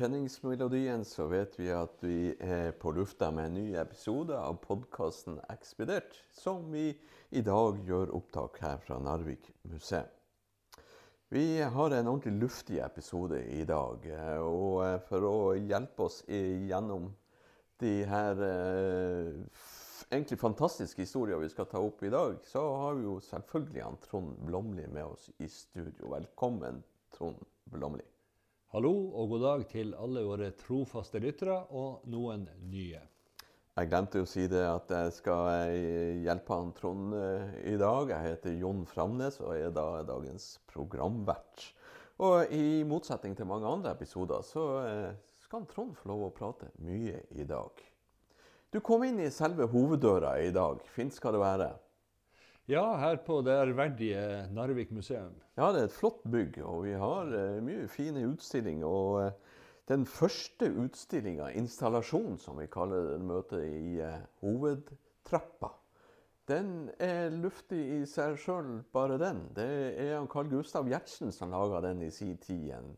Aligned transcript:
Kjenningsmelodien 0.00 1.02
så 1.04 1.26
vet 1.28 1.58
vi 1.60 1.66
at 1.76 1.98
vi 2.00 2.30
er 2.40 2.70
på 2.80 2.92
lufta 2.96 3.26
med 3.34 3.50
en 3.50 3.56
ny 3.58 3.74
episode 3.76 4.32
av 4.32 4.54
podkasten 4.62 5.36
Ekspedert, 5.52 6.14
som 6.32 6.70
vi 6.72 6.94
i 7.36 7.42
dag 7.44 7.82
gjør 7.84 8.14
opptak 8.16 8.56
her 8.64 8.78
fra 8.80 8.96
Narvik 9.04 9.50
museum. 9.68 10.08
Vi 11.28 11.60
har 11.60 11.92
en 11.92 12.08
ordentlig 12.08 12.32
luftig 12.40 12.80
episode 12.80 13.42
i 13.44 13.66
dag. 13.68 14.06
eh, 14.06 14.40
Og 14.40 14.86
eh, 14.86 14.96
for 15.10 15.26
å 15.28 15.36
hjelpe 15.54 16.08
oss 16.08 16.22
gjennom 16.26 17.10
de 17.80 17.92
her 18.08 18.40
eh, 18.44 19.34
egentlig 20.10 20.38
fantastiske 20.38 21.02
historier 21.02 21.40
vi 21.40 21.50
skal 21.52 21.68
ta 21.70 21.80
opp 21.82 22.02
i 22.04 22.12
dag, 22.12 22.38
så 22.46 22.62
har 22.82 22.98
vi 22.98 23.06
jo 23.06 23.18
selvfølgelig 23.24 23.84
han 23.84 24.00
Trond 24.04 24.40
Blomli 24.46 24.86
med 24.90 25.04
oss 25.04 25.30
i 25.38 25.48
studio. 25.48 26.10
Velkommen, 26.14 26.82
Trond 27.16 27.40
Blomli. 27.70 28.04
Hallo 28.74 28.92
og 29.18 29.32
god 29.32 29.46
dag 29.46 29.64
til 29.70 29.94
alle 29.98 30.22
våre 30.26 30.52
trofaste 30.58 31.18
lyttere 31.22 31.56
og 31.74 32.04
noen 32.10 32.44
nye. 32.70 33.00
Jeg 33.80 33.88
glemte 33.88 34.20
å 34.20 34.28
si 34.28 34.44
det 34.50 34.62
at 34.66 34.90
jeg 34.92 35.12
skal 35.16 35.46
eh, 35.70 36.20
hjelpe 36.26 36.56
han 36.58 36.72
Trond 36.76 37.14
eh, 37.16 37.52
i 37.72 37.76
dag. 37.80 38.10
Jeg 38.12 38.34
heter 38.34 38.58
Jon 38.60 38.84
Framnes 38.86 39.40
og 39.40 39.54
er 39.56 39.72
da 39.74 40.02
dagens 40.06 40.52
programvert. 40.70 41.70
Og 42.20 42.52
i 42.52 42.82
motsetning 42.84 43.32
til 43.38 43.48
mange 43.48 43.70
andre 43.70 43.94
episoder, 43.96 44.42
så 44.44 44.64
eh, 44.84 45.29
skal 45.50 45.64
Trond 45.66 45.96
få 45.98 46.12
lov 46.12 46.20
å 46.28 46.30
prate 46.30 46.68
mye 46.86 47.24
i 47.34 47.42
dag. 47.42 47.80
Du 48.70 48.76
kom 48.86 49.02
inn 49.02 49.16
i 49.18 49.32
selve 49.34 49.66
hoveddøra 49.72 50.36
i 50.44 50.52
dag. 50.54 50.78
Fint 50.94 51.16
skal 51.16 51.34
det 51.34 51.40
være. 51.42 51.66
Ja, 52.70 52.84
her 53.00 53.18
på 53.26 53.40
det 53.42 53.56
ærverdige 53.58 54.20
Narvik 54.54 54.92
museum. 54.94 55.34
Ja, 55.58 55.72
det 55.74 55.80
er 55.80 55.88
et 55.88 55.96
flott 55.96 56.22
bygg, 56.22 56.60
og 56.62 56.84
vi 56.84 56.94
har 56.94 57.34
eh, 57.34 57.58
mye 57.66 57.88
fine 57.90 58.22
utstillinger. 58.28 58.86
Og 58.86 59.24
eh, 59.24 59.58
den 59.90 60.06
første 60.06 60.70
utstillinga, 60.84 61.50
installasjonen 61.58 62.38
som 62.38 62.62
vi 62.62 62.70
kaller 62.70 63.16
det, 63.16 63.18
møtet 63.26 63.66
i 63.66 63.98
eh, 64.06 64.22
hovedtrappa, 64.44 65.74
den 66.46 66.92
er 67.02 67.34
luftig 67.34 67.82
i 67.96 68.00
seg 68.06 68.38
sjøl, 68.38 68.84
bare 68.94 69.18
den. 69.18 69.48
Det 69.58 69.70
er 69.98 70.30
Carl 70.30 70.54
Gustav 70.54 70.86
Gjertsen 70.86 71.34
som 71.34 71.50
laga 71.50 71.82
den 71.90 72.06
i 72.06 72.14
sin 72.14 72.38
tid. 72.38 72.70
En, 72.78 72.94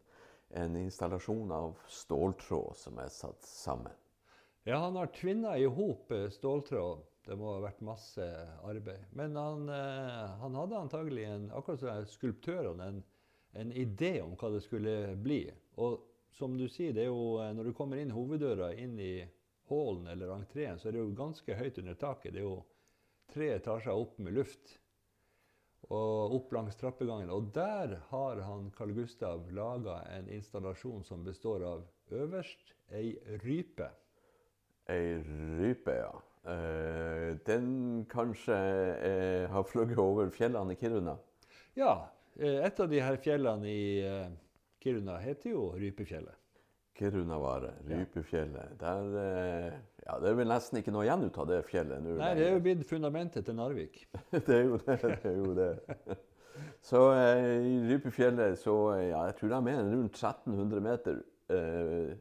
en 0.52 0.76
installasjon 0.76 1.52
av 1.52 1.78
ståltråd 1.88 2.76
som 2.76 2.98
er 3.00 3.08
satt 3.12 3.42
sammen. 3.46 3.92
Ja, 4.64 4.76
han 4.76 4.96
har 4.96 5.06
tvinna 5.06 5.56
i 5.58 5.64
hop 5.64 6.10
eh, 6.12 6.28
ståltråd. 6.30 7.02
Det 7.26 7.36
må 7.38 7.52
ha 7.54 7.62
vært 7.62 7.82
masse 7.86 8.24
arbeid. 8.66 9.06
Men 9.14 9.36
han, 9.38 9.68
eh, 9.70 10.36
han 10.42 10.58
hadde 10.58 10.78
antagelig 10.78 11.24
en, 11.26 11.48
akkurat 11.54 11.80
som 11.80 12.06
skulptørene, 12.10 12.88
en, 12.88 13.02
en 13.58 13.72
idé 13.72 14.16
om 14.22 14.36
hva 14.38 14.52
det 14.54 14.62
skulle 14.64 15.14
bli. 15.18 15.44
Og 15.82 16.00
som 16.34 16.54
du 16.58 16.68
sier, 16.70 16.94
det 16.94 17.06
er 17.06 17.10
jo, 17.10 17.38
eh, 17.42 17.52
når 17.56 17.70
du 17.70 17.76
kommer 17.78 17.98
inn 17.98 18.14
hoveddøra 18.14 18.72
inn 18.78 18.98
i 19.00 19.14
hallen 19.70 20.06
eller 20.12 20.34
entreen, 20.36 20.78
så 20.78 20.88
er 20.88 20.96
det 20.96 21.02
jo 21.02 21.16
ganske 21.16 21.58
høyt 21.58 21.80
under 21.82 21.98
taket. 21.98 22.34
Det 22.34 22.42
er 22.42 22.48
jo 22.48 22.60
tre 23.32 23.52
etasjer 23.56 23.96
opp 23.96 24.18
med 24.22 24.36
luft. 24.36 24.76
Og 25.92 26.36
opp 26.38 26.52
langs 26.56 26.78
trappegangen. 26.80 27.30
Og 27.30 27.50
der 27.52 27.98
har 28.08 28.40
han 28.46 28.70
Carl 28.76 28.94
Gustav 28.96 29.44
laga 29.52 30.00
en 30.16 30.30
installasjon 30.32 31.04
som 31.04 31.24
består 31.26 31.64
av 31.68 31.84
øverst 32.12 32.72
ei 32.92 33.16
rype. 33.44 33.90
Ei 34.88 35.18
rype, 35.60 35.96
ja. 36.00 36.12
Eh, 36.42 37.36
den 37.46 37.68
kanskje 38.10 38.56
eh, 38.98 39.44
har 39.50 39.66
fløyet 39.68 40.00
over 40.02 40.32
fjellene 40.34 40.74
i 40.74 40.80
Kiruna? 40.80 41.14
Ja, 41.78 41.92
eh, 42.34 42.58
et 42.66 42.80
av 42.82 42.90
de 42.90 42.98
her 42.98 43.18
fjellene 43.22 43.70
i 43.70 43.84
Kiruna 44.82 45.20
heter 45.22 45.54
jo 45.54 45.68
Rypefjellet. 45.78 46.41
Kirunavaret, 47.02 47.80
Rypefjellet. 47.88 48.76
Der, 48.80 49.14
eh, 49.18 49.78
ja, 50.06 50.18
det 50.22 50.28
er 50.30 50.36
vel 50.38 50.50
nesten 50.52 50.78
ikke 50.78 50.92
noe 50.94 51.02
igjen 51.06 51.24
ut 51.26 51.38
av 51.42 51.48
det 51.50 51.60
fjellet 51.66 52.02
nå. 52.04 52.14
Nei, 52.20 52.32
det 52.38 52.44
er 52.46 52.52
jo 52.54 52.60
blitt 52.62 52.84
fundamentet 52.86 53.46
til 53.48 53.56
Narvik. 53.58 54.04
det 54.36 54.44
er 54.54 54.62
jo 54.68 54.78
det. 54.84 54.98
det, 55.02 55.16
er 55.32 55.38
jo 55.40 55.54
det. 55.58 55.70
Så 56.84 57.00
eh, 57.16 57.64
i 57.64 57.76
Rypefjellet 57.88 58.58
så 58.60 58.74
eh, 58.92 59.06
ja, 59.08 59.22
Jeg 59.30 59.36
tror 59.38 59.54
de 59.54 59.70
er 59.72 59.86
rundt 59.88 60.18
1300 60.20 60.82
meter 60.84 61.22
eh, 61.54 62.12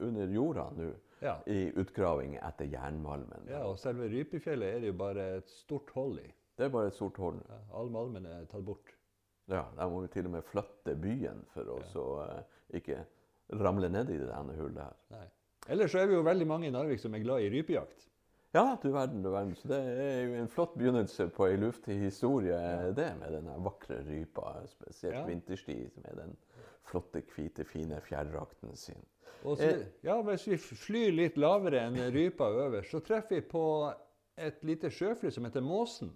under 0.00 0.32
jorda 0.32 0.68
nå 0.78 0.92
Ja. 1.22 1.34
i 1.48 1.70
utgraving 1.80 2.34
etter 2.44 2.68
jernmalmen. 2.72 3.46
ja, 3.48 3.62
og 3.68 3.78
selve 3.80 4.08
Rypefjellet 4.12 4.74
er 4.74 4.80
det 4.84 4.90
jo 4.90 4.96
bare 5.00 5.26
et 5.38 5.48
stort 5.52 5.92
hold 5.96 6.18
i. 6.24 6.26
Det 6.56 6.66
er 6.66 6.72
bare 6.72 6.88
et 6.90 6.96
stort 6.96 7.16
hold. 7.20 7.38
Ja, 7.48 7.60
all 7.78 7.88
malmen 7.92 8.26
er 8.28 8.44
tatt 8.50 8.64
bort. 8.64 8.92
Ja, 9.48 9.62
Der 9.76 9.88
må 9.92 10.00
vi 10.02 10.08
til 10.12 10.26
og 10.26 10.34
med 10.38 10.44
flytte 10.48 10.96
byen 10.98 11.44
for 11.52 11.68
å 11.76 11.78
så, 11.92 12.04
eh, 12.26 12.42
ikke 12.80 12.98
ramle 13.52 13.88
ned 13.88 14.10
i 14.10 14.18
det 14.18 14.28
denne 14.30 14.56
hullet 14.58 14.82
her. 14.82 14.96
Nei. 15.14 15.26
Ellers 15.68 15.90
så 15.92 15.98
er 16.02 16.06
vi 16.10 16.14
jo 16.14 16.22
veldig 16.26 16.46
mange 16.46 16.68
i 16.68 16.70
Narvik 16.74 17.00
som 17.02 17.14
er 17.14 17.24
glad 17.24 17.42
i 17.42 17.50
rypejakt. 17.50 18.06
Ja, 18.54 18.76
du 18.82 18.88
verden, 18.94 19.22
du 19.22 19.30
verden. 19.30 19.54
Så 19.58 19.68
det 19.68 19.78
er 19.82 20.20
jo 20.24 20.36
en 20.40 20.48
flott 20.48 20.76
begynnelse 20.78 21.26
på 21.34 21.48
ei 21.50 21.56
luftig 21.60 21.98
historie, 22.00 22.56
det 22.96 23.08
med 23.18 23.34
denne 23.34 23.56
vakre 23.64 23.98
rypa. 24.06 24.62
Spesielt 24.70 25.14
Ja. 25.18 25.24
vinterstid 25.26 25.90
med 26.04 26.16
den 26.16 26.36
flotte, 26.86 27.20
hvite, 27.34 27.64
fine 27.64 28.00
fjærrakten 28.00 28.76
sin. 28.76 29.02
Så, 29.42 29.86
ja, 30.02 30.22
hvis 30.22 30.46
vi 30.48 30.56
flyr 30.56 31.12
litt 31.12 31.36
lavere 31.36 31.82
enn 31.86 31.98
rypa 32.14 32.48
øverst, 32.48 32.90
så 32.90 33.00
treffer 33.04 33.36
vi 33.36 33.40
på 33.40 33.92
et 34.38 34.64
lite 34.64 34.90
sjøfly 34.90 35.30
som 35.30 35.44
heter 35.44 35.60
Måsen. 35.60 36.10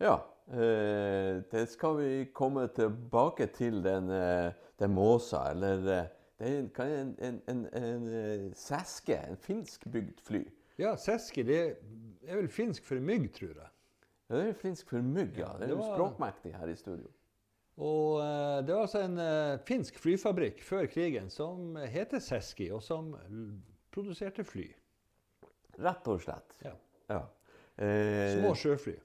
Ja, 0.00 0.20
eh, 0.48 1.42
det 1.50 1.68
skal 1.68 1.96
vi 1.98 2.24
komme 2.34 2.68
tilbake 2.68 3.46
til, 3.52 3.82
den, 3.82 4.10
eh, 4.10 4.52
den 4.78 4.94
måsa. 4.94 5.50
Eller 5.50 5.86
eh, 5.98 6.06
det 6.42 6.50
er 6.50 6.58
en, 6.58 6.68
kan- 6.74 6.90
en, 6.92 7.12
en, 7.22 7.40
en, 7.48 7.62
en 7.78 8.06
seske, 8.54 8.56
sæske, 8.58 9.18
en 9.30 9.36
finskbygd 9.38 10.20
fly. 10.26 10.42
Ja, 10.80 10.94
seske 10.98 11.44
det 11.46 11.58
er 12.26 12.36
vel 12.40 12.48
finsk 12.50 12.84
for 12.88 12.98
mygg, 13.00 13.28
tror 13.36 13.52
jeg. 13.54 13.68
Ja, 14.30 14.36
Det 14.40 14.48
er 14.48 14.54
finsk 14.58 14.88
for 14.90 15.02
mygg, 15.04 15.36
ja. 15.38 15.50
Det 15.60 15.68
er 15.68 15.74
jo 15.76 15.82
språkmektig 15.84 16.54
her 16.56 16.70
i 16.72 16.76
studio. 16.76 17.10
Og 17.82 18.18
eh, 18.20 18.58
det 18.66 18.74
var 18.74 18.82
altså 18.86 19.00
en 19.04 19.18
eh, 19.22 19.58
finsk 19.68 19.98
flyfabrikk 20.02 20.62
før 20.64 20.86
krigen 20.92 21.30
som 21.32 21.76
heter 21.88 22.20
Seski, 22.20 22.70
og 22.72 22.82
som 22.84 23.14
produserte 23.92 24.44
fly. 24.44 24.66
Rett 25.80 26.08
og 26.12 26.20
slett. 26.24 26.56
Ja. 26.64 26.74
Ja. 27.12 27.22
Eh, 27.80 28.38
Små 28.40 28.54
sjøfly. 28.58 28.96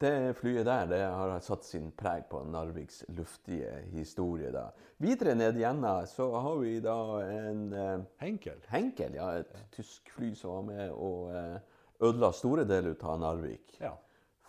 Det 0.00 0.34
flyet 0.36 0.66
der 0.66 0.86
det 0.90 1.02
har 1.06 1.36
satt 1.40 1.64
sin 1.64 1.92
preg 1.96 2.26
på 2.30 2.42
Narviks 2.50 3.04
luftige 3.14 3.70
historie. 3.92 4.50
da. 4.52 4.70
Videre 4.98 5.34
ned 5.34 5.56
gjennom 5.60 6.06
så 6.10 6.26
har 6.34 6.56
vi 6.58 6.80
da 6.80 6.96
en 7.22 7.72
eh, 7.72 8.00
Henkel. 8.18 8.58
Henkel, 8.68 9.14
ja, 9.14 9.30
et 9.38 9.54
tysk 9.72 10.10
fly 10.16 10.34
som 10.34 10.56
var 10.56 10.66
med 10.72 10.90
og 10.90 11.30
eh, 11.34 11.60
ødela 12.02 12.32
store 12.32 12.64
deler 12.64 12.96
av 13.02 13.20
Narvik. 13.22 13.78
Ja. 13.80 13.94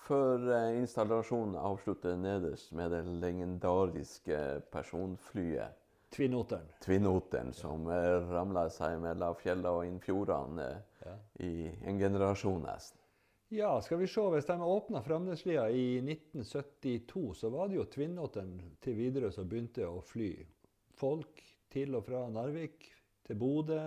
Før 0.08 0.50
eh, 0.54 0.80
installasjonen 0.82 1.56
avslutter 1.62 2.18
nederst 2.18 2.74
med 2.74 2.92
det 2.92 3.06
legendariske 3.06 4.62
personflyet 4.74 5.82
Tvinnoteren. 6.16 6.68
Tvinnoteren, 6.80 7.54
som 7.54 7.90
eh, 7.92 8.22
ramla 8.32 8.70
seg 8.72 9.02
mellom 9.04 9.36
fjellene 9.36 9.72
og 9.72 9.88
inn 9.88 10.02
fjordene 10.04 10.68
eh, 10.72 10.84
Ja. 11.06 11.16
i 11.46 11.70
en 11.86 12.00
generasjon 12.00 12.64
nesten. 12.66 12.98
Ja, 13.50 13.82
skal 13.82 14.00
vi 14.02 14.08
se. 14.08 14.24
Hvis 14.34 14.48
de 14.50 14.58
åpna 14.62 15.02
Framneslia 15.06 15.70
i 15.70 15.98
1972, 16.00 17.34
så 17.34 17.50
var 17.50 17.70
det 17.70 17.80
jo 17.80 17.86
Tvinnåten 17.86 18.58
til 18.82 18.98
Widerøe 18.98 19.34
som 19.34 19.50
begynte 19.50 19.88
å 19.88 20.02
fly 20.06 20.32
folk 20.96 21.44
til 21.72 21.96
og 21.98 22.06
fra 22.08 22.26
Narvik, 22.32 22.88
til 23.26 23.40
Bodø, 23.40 23.80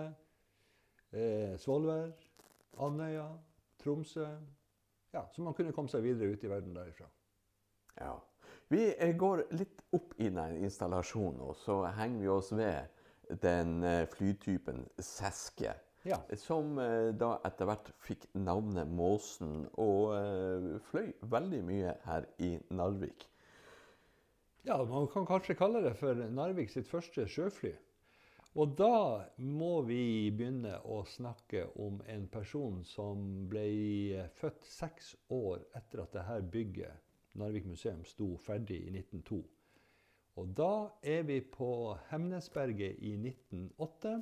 eh, 1.11 1.55
Svolvær, 1.57 2.11
Andøya, 2.79 3.27
Tromsø. 3.81 4.27
Ja, 5.11 5.25
Så 5.33 5.41
man 5.41 5.53
kunne 5.53 5.73
komme 5.73 5.89
seg 5.89 6.03
videre 6.03 6.31
ut 6.33 6.43
i 6.43 6.49
verden 6.49 6.75
derifra. 6.75 7.07
Ja. 7.97 8.19
Vi 8.69 8.83
eh, 8.93 9.15
går 9.17 9.47
litt 9.57 9.81
opp 9.91 10.13
i 10.21 10.29
den 10.29 10.59
installasjonen, 10.63 11.41
og 11.41 11.55
så 11.57 11.81
henger 11.97 12.19
vi 12.21 12.27
oss 12.29 12.51
ved 12.53 13.39
den 13.41 13.83
eh, 13.83 14.05
flytypen 14.13 14.85
Seske. 15.01 15.73
Ja. 16.07 16.21
Som 16.39 16.77
eh, 16.79 17.09
da 17.19 17.33
etter 17.47 17.67
hvert 17.67 17.89
fikk 18.05 18.29
navnet 18.37 18.87
Måsen, 18.87 19.65
og 19.81 20.13
eh, 20.15 20.69
fløy 20.91 21.11
veldig 21.33 21.59
mye 21.67 21.97
her 22.05 22.27
i 22.39 22.53
Narvik. 22.71 23.27
Ja, 24.67 24.77
man 24.83 25.07
kan 25.11 25.27
kanskje 25.27 25.57
kalle 25.59 25.83
det 25.83 25.95
for 25.99 26.15
Narvik 26.15 26.71
sitt 26.71 26.87
første 26.87 27.27
sjøfly. 27.27 27.73
Og 28.57 28.73
da 28.79 29.27
må 29.37 29.83
vi 29.85 30.31
begynne 30.33 30.79
å 30.89 31.03
snakke 31.07 31.67
om 31.79 31.99
en 32.09 32.25
person 32.31 32.81
som 32.87 33.21
ble 33.51 34.25
født 34.39 34.65
seks 34.65 35.13
år 35.35 35.61
etter 35.77 36.03
at 36.03 36.17
dette 36.17 36.39
bygget, 36.55 37.05
Narvik 37.39 37.67
museum, 37.69 38.01
sto 38.09 38.33
ferdig 38.41 38.81
i 38.87 38.91
1902. 38.95 39.39
Og 40.39 40.51
da 40.57 40.89
er 41.03 41.23
vi 41.27 41.39
på 41.43 41.69
Hemnesberget 42.09 42.99
i 43.05 43.13
1908. 43.19 44.17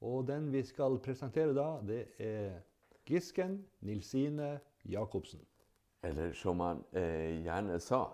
Og 0.00 0.26
den 0.28 0.52
vi 0.52 0.62
skal 0.66 0.98
presentere 1.02 1.54
da, 1.56 1.68
det 1.82 2.02
er 2.22 2.60
Gisken 3.08 3.58
Nilsine 3.80 4.58
Jacobsen. 4.86 5.40
Eller 6.02 6.32
som 6.38 6.60
han 6.62 6.84
eh, 6.92 7.40
gjerne 7.42 7.80
sa, 7.82 8.04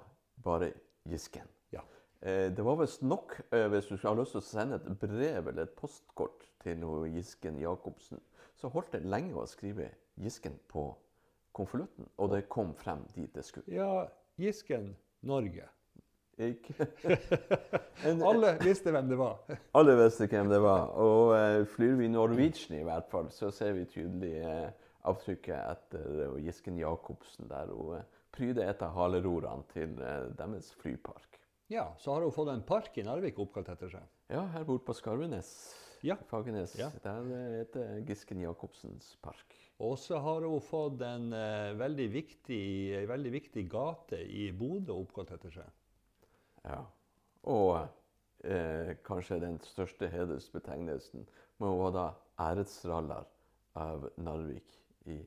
bare 0.45 0.73
Gisken. 1.05 1.49
Ja. 1.75 1.83
Eh, 2.21 2.49
det 2.57 2.65
var 2.65 2.79
visst 2.81 3.03
nok 3.05 3.37
eh, 3.51 3.67
hvis 3.69 3.91
du 3.91 3.99
har 4.01 4.17
lyst 4.17 4.33
til 4.33 4.41
å 4.41 4.47
sende 4.47 4.81
et 4.81 4.89
brev 5.03 5.51
eller 5.51 5.67
et 5.67 5.77
postkort 5.77 6.47
til 6.65 6.87
Gisken 7.13 7.61
Jacobsen. 7.61 8.23
Så 8.57 8.71
holdt 8.73 8.95
det 8.95 9.05
lenge 9.05 9.37
å 9.37 9.47
skrive 9.51 9.91
Gisken 10.17 10.57
på 10.71 10.89
konvolutten, 11.55 12.09
og 12.17 12.33
det 12.33 12.47
kom 12.51 12.73
frem 12.75 13.05
dit 13.15 13.31
det 13.35 13.45
skulle. 13.47 13.69
Ja, 13.71 14.07
Gisken 14.41 14.95
Norge. 15.27 15.69
En- 18.05 18.23
Alle 18.27 18.55
visste 18.63 18.91
hvem 18.95 19.09
det 19.11 19.19
var. 19.19 19.39
Alle 19.79 19.95
visste 20.01 20.27
hvem 20.31 20.51
det 20.51 20.61
var. 20.65 20.89
Og 21.01 21.35
uh, 21.35 21.61
flyr 21.77 21.95
vi 22.01 22.09
Norwegian 22.13 22.79
i 22.81 22.87
hvert 22.87 23.09
fall, 23.13 23.31
så 23.35 23.51
ser 23.55 23.75
vi 23.79 23.85
tydelig 23.91 24.35
uh, 24.43 24.67
avtrykket 25.11 25.55
etter 25.59 26.25
uh, 26.33 26.41
Gisken 26.43 26.79
Jacobsen 26.81 27.49
der 27.51 27.71
hun 27.73 28.01
uh, 28.01 28.05
pryder 28.35 28.67
et 28.73 28.83
av 28.83 28.97
halerorene 28.97 29.63
til 29.71 29.93
deres 30.35 30.73
flypark. 30.81 31.39
Ja, 31.71 31.87
så 32.03 32.17
har 32.17 32.25
hun 32.27 32.35
fått 32.35 32.51
en 32.53 32.65
park 32.67 32.97
i 32.99 33.05
Narvik 33.07 33.39
oppkalt 33.41 33.71
etter 33.73 33.93
seg. 33.95 34.03
Ja, 34.35 34.43
her 34.57 34.67
borte 34.67 34.89
på 34.89 34.97
Skarvenes, 34.99 35.53
Ja. 36.05 36.17
Fagernes, 36.29 36.75
Ja. 36.77 36.91
der 37.01 37.23
heter 37.61 37.95
Gisken 38.05 38.43
Jacobsens 38.43 39.15
park. 39.25 39.55
Og 39.81 39.95
så 40.03 40.19
har 40.21 40.43
hun 40.45 40.59
fått 40.61 41.01
en 41.07 41.31
veldig, 41.79 42.09
viktig, 42.13 42.61
veldig 43.09 43.33
viktig 43.39 43.65
gate 43.73 44.19
i 44.27 44.51
Bodø 44.53 44.93
oppkalt 44.99 45.31
etter 45.39 45.55
seg. 45.61 45.71
Ja. 46.65 46.81
Og 47.51 47.87
eh, 48.45 48.95
kanskje 49.05 49.41
den 49.43 49.59
største 49.69 50.09
hedersbetegnelsen 50.13 51.27
må 51.63 51.75
være 51.83 51.95
da 51.99 52.07
æresraller 52.51 53.27
av 53.79 54.09
Narvik 54.17 54.79
i 55.07 55.19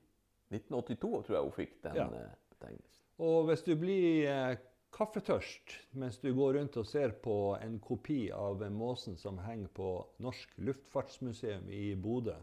1982, 0.53 1.25
tror 1.27 1.35
jeg 1.37 1.43
hun 1.43 1.55
fikk 1.57 1.77
den 1.83 1.95
Ja. 2.01 2.07
eh, 2.07 2.33
betegnelsen. 2.55 3.03
Og 3.19 3.45
hvis 3.49 3.63
du 3.65 3.75
blir 3.75 4.27
eh, 4.29 4.57
kaffetørst 4.93 5.73
mens 5.99 6.17
du 6.21 6.29
går 6.35 6.57
rundt 6.57 6.77
og 6.77 6.85
ser 6.87 7.11
på 7.21 7.57
en 7.61 7.79
kopi 7.79 8.31
av 8.31 8.61
måsen 8.71 9.17
som 9.17 9.37
henger 9.43 9.67
på 9.73 9.89
Norsk 10.23 10.53
Luftfartsmuseum 10.57 11.69
i 11.69 11.95
Bodø, 11.95 12.37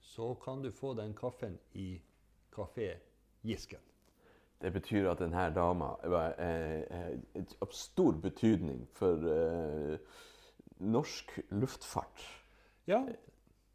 så 0.00 0.34
kan 0.40 0.62
du 0.62 0.70
få 0.70 0.94
den 0.94 1.14
kaffen 1.14 1.58
i 1.74 2.00
Kafé 2.54 2.94
Gisken. 3.44 3.80
Det 4.60 4.70
betyr 4.72 5.10
at 5.10 5.20
denne 5.20 5.50
dama 5.52 5.90
var 6.08 6.38
eh, 6.40 6.80
eh, 6.80 7.42
av 7.60 7.74
stor 7.76 8.16
betydning 8.22 8.86
for 8.96 9.20
eh, 9.28 9.98
norsk 10.80 11.34
luftfart. 11.52 12.22
Ja, 12.88 13.02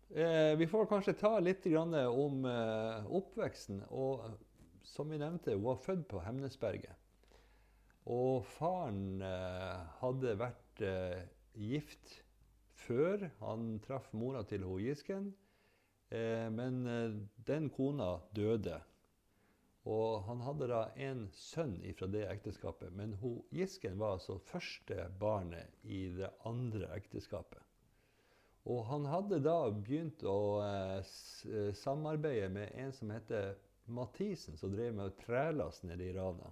eh, 0.09 0.57
vi 0.57 0.67
får 0.67 0.89
kanskje 0.89 1.13
ta 1.19 1.35
litt 1.39 1.67
om 1.69 2.45
eh, 2.49 3.11
oppveksten. 3.13 3.83
Og 3.93 4.25
som 4.81 5.13
vi 5.13 5.21
nevnte, 5.21 5.53
hun 5.53 5.67
var 5.69 5.83
født 5.85 6.07
på 6.09 6.23
Hemnesberget. 6.25 6.97
Og 8.09 8.41
faren 8.57 9.21
hadde 10.01 10.31
vært 10.39 10.81
gift 11.53 12.15
før 12.81 13.27
han 13.43 13.75
traff 13.85 14.07
mora 14.17 14.41
til 14.49 14.65
ho 14.65 14.79
Gisken. 14.81 15.27
Men 16.09 16.81
den 17.45 17.69
kona 17.69 18.15
døde. 18.33 18.79
Og 19.89 20.21
han 20.27 20.41
hadde 20.45 20.67
da 20.69 20.81
en 21.01 21.23
sønn 21.33 21.79
fra 21.97 22.07
det 22.13 22.27
ekteskapet. 22.29 22.93
Men 22.93 23.15
hun, 23.21 23.39
Gisken 23.55 23.97
var 23.97 24.17
altså 24.17 24.37
første 24.51 25.07
barnet 25.19 25.73
i 25.83 26.03
det 26.19 26.29
andre 26.45 26.91
ekteskapet. 26.97 27.61
Og 28.69 28.83
han 28.91 29.07
hadde 29.09 29.39
da 29.41 29.57
begynt 29.73 30.21
å 30.27 30.61
eh, 30.61 31.71
samarbeide 31.73 32.51
med 32.53 32.75
en 32.77 32.93
som 32.93 33.09
heter 33.09 33.55
Mathisen, 33.89 34.57
som 34.57 34.75
drev 34.75 34.93
med 34.99 35.17
trelast 35.23 35.83
nede 35.87 36.11
i 36.11 36.13
Rana. 36.13 36.51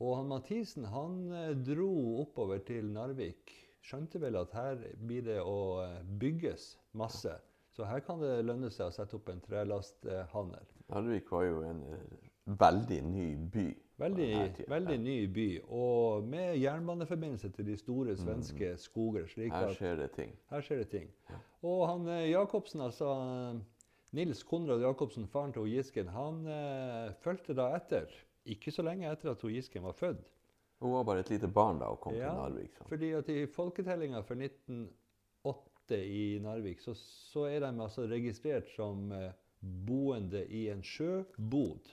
Og 0.00 0.14
han 0.16 0.30
Mathisen 0.30 0.86
han 0.92 1.18
eh, 1.34 1.56
dro 1.58 1.90
oppover 2.22 2.62
til 2.70 2.92
Narvik. 2.94 3.50
Skjønte 3.82 4.20
vel 4.22 4.38
at 4.38 4.54
her 4.54 4.86
blir 4.94 5.26
det 5.26 5.40
å 5.42 5.82
eh, 5.82 5.98
bygges 6.22 6.76
masse. 6.94 7.34
Så 7.74 7.86
her 7.88 8.02
kan 8.06 8.22
det 8.22 8.44
lønne 8.46 8.70
seg 8.70 8.90
å 8.90 8.94
sette 8.94 9.18
opp 9.18 9.28
en 9.32 9.42
trelasthandel. 9.42 10.70
Narvik 10.90 11.30
var 11.32 11.46
jo 11.46 11.62
en 11.66 11.82
eh, 11.94 12.28
veldig 12.60 13.00
ny 13.06 13.28
by. 13.52 13.68
Veldig, 14.00 14.28
veldig 14.68 14.96
ny 14.96 15.16
by, 15.28 15.46
og 15.76 16.24
med 16.24 16.54
jernbaneforbindelse 16.56 17.50
til 17.52 17.66
de 17.68 17.74
store 17.76 18.14
svenske 18.16 18.70
skoger. 18.80 19.26
slik 19.28 19.52
Her 19.52 19.74
skjer 19.76 19.98
det 20.00 20.08
ting. 20.16 20.32
Her 20.48 20.64
skjer 20.64 20.80
det 20.80 20.88
ting. 20.94 21.10
Og 21.60 21.84
han 21.88 22.08
eh, 22.08 22.30
Jacobsen, 22.30 22.80
altså 22.80 23.10
Nils 24.16 24.42
Konrad 24.42 24.80
Jacobsen, 24.80 25.28
faren 25.28 25.52
til 25.52 25.68
Gisken, 25.68 26.08
han 26.14 26.40
eh, 26.48 27.12
fulgte 27.22 27.54
da 27.54 27.68
etter. 27.76 28.08
Ikke 28.48 28.72
så 28.72 28.82
lenge 28.86 29.10
etter 29.10 29.34
at 29.34 29.44
Gisken 29.44 29.84
var 29.84 29.98
født. 29.98 30.24
Hun 30.80 30.96
var 30.96 31.04
bare 31.04 31.20
et 31.20 31.30
lite 31.30 31.48
barn 31.52 31.78
da 31.78 31.90
hun 31.92 32.00
kom 32.00 32.16
Ja, 32.16 32.30
til 32.32 32.40
Narvik. 32.40 32.72
Så. 32.78 32.88
Fordi 32.88 33.12
at 33.18 33.28
i 33.28 33.44
folketellinga 33.46 34.22
for 34.24 34.40
1908 34.40 36.00
i 36.00 36.38
Narvik, 36.40 36.80
så, 36.80 36.94
så 36.96 37.44
er 37.50 37.60
de 37.60 37.70
altså 37.84 38.08
registrert 38.08 38.72
som 38.72 39.12
eh, 39.12 39.28
boende 39.60 40.44
i 40.48 40.66
en 40.72 40.82
sjøbod 40.86 41.90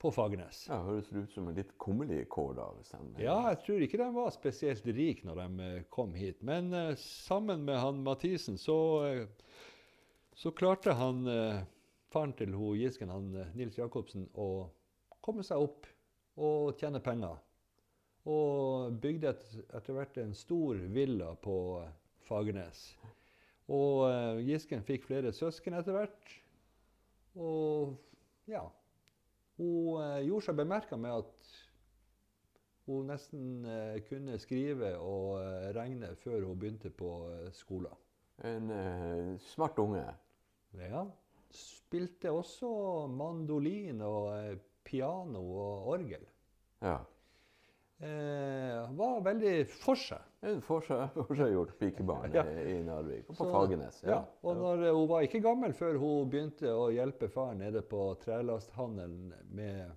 på 0.00 0.10
Fagernes. 0.14 0.62
Ja, 0.70 0.78
Høres 0.86 1.10
ut 1.12 1.32
som 1.34 1.50
en 1.50 1.58
litt 1.58 1.74
kummerlig 1.82 2.22
kår 2.32 2.54
da. 2.56 2.68
hvis 2.78 2.92
den... 2.94 3.10
Ja, 3.20 3.36
jeg 3.50 3.58
tror 3.66 3.82
ikke 3.84 4.00
de 4.00 4.06
var 4.14 4.30
spesielt 4.32 4.86
rike 4.96 5.28
når 5.28 5.42
de 5.42 5.66
eh, 5.66 5.82
kom 5.92 6.14
hit. 6.16 6.40
Men 6.46 6.72
eh, 6.72 6.94
sammen 7.00 7.66
med 7.68 7.76
han 7.82 8.00
Mathisen 8.06 8.56
så, 8.58 8.78
eh, 9.04 9.60
så 10.40 10.54
klarte 10.56 10.96
han, 10.96 11.20
eh, 11.28 11.60
faren 12.10 12.32
til 12.38 12.56
ho 12.56 12.72
Gisken, 12.80 13.12
han 13.12 13.28
eh, 13.36 13.52
Nils 13.60 13.76
Jacobsen, 13.76 14.24
å 14.40 14.70
komme 15.20 15.44
seg 15.44 15.60
opp 15.68 15.86
og 16.40 16.80
tjene 16.80 17.02
penger. 17.04 17.36
Og 18.30 18.96
bygde 19.04 19.34
et, 19.34 19.46
etter 19.76 19.96
hvert 19.96 20.16
en 20.20 20.32
stor 20.36 20.80
villa 20.96 21.34
på 21.44 21.56
eh, 21.84 21.92
Fagernes. 22.24 22.86
Og 23.70 24.04
eh, 24.10 24.42
Gisken 24.48 24.82
fikk 24.86 25.06
flere 25.06 25.32
søsken 25.34 25.76
etter 25.78 25.94
hvert. 25.96 26.36
Og 27.38 27.94
ja 28.50 28.64
Hun 29.60 30.00
eh, 30.02 30.24
gjorde 30.26 30.48
seg 30.48 30.58
bemerka 30.58 30.98
med 30.98 31.20
at 31.22 31.50
hun 32.88 33.06
nesten 33.12 33.66
eh, 33.68 34.00
kunne 34.08 34.38
skrive 34.42 34.96
og 34.98 35.38
regne 35.76 36.14
før 36.24 36.48
hun 36.48 36.58
begynte 36.58 36.90
på 36.90 37.12
skolen. 37.54 37.94
En 38.40 38.70
uh, 38.72 39.34
smart 39.52 39.76
unge. 39.78 40.00
Ja. 40.80 41.02
Spilte 41.52 42.30
også 42.32 42.70
mandolin 43.12 44.00
og 44.00 44.56
piano 44.88 45.42
og 45.44 45.90
orgel. 45.92 46.24
Ja. 46.80 46.96
Eh, 48.00 48.90
var 48.96 49.18
veldig 49.26 49.54
for 49.68 49.98
seg. 50.00 50.22
Forseg- 50.64 51.12
forseggjort 51.28 51.74
pikebarn 51.78 52.32
Ja. 52.38 52.44
i 52.48 52.78
Narvik. 52.86 53.26
Og 53.28 53.34
på 53.36 53.44
Så- 53.44 53.50
Fagernes. 53.52 53.98
Ja. 54.08 54.22
Og 54.42 54.56
når, 54.56 54.84
eh, 54.88 54.94
hun 54.96 55.08
var 55.10 55.26
ikke 55.26 55.42
gammel 55.44 55.74
før 55.76 55.98
hun 56.00 56.30
begynte 56.32 56.72
å 56.72 56.86
hjelpe 56.94 57.28
far 57.28 57.52
nede 57.60 57.82
på 57.84 58.06
trelasthandelen 58.24 59.34
med 59.52 59.90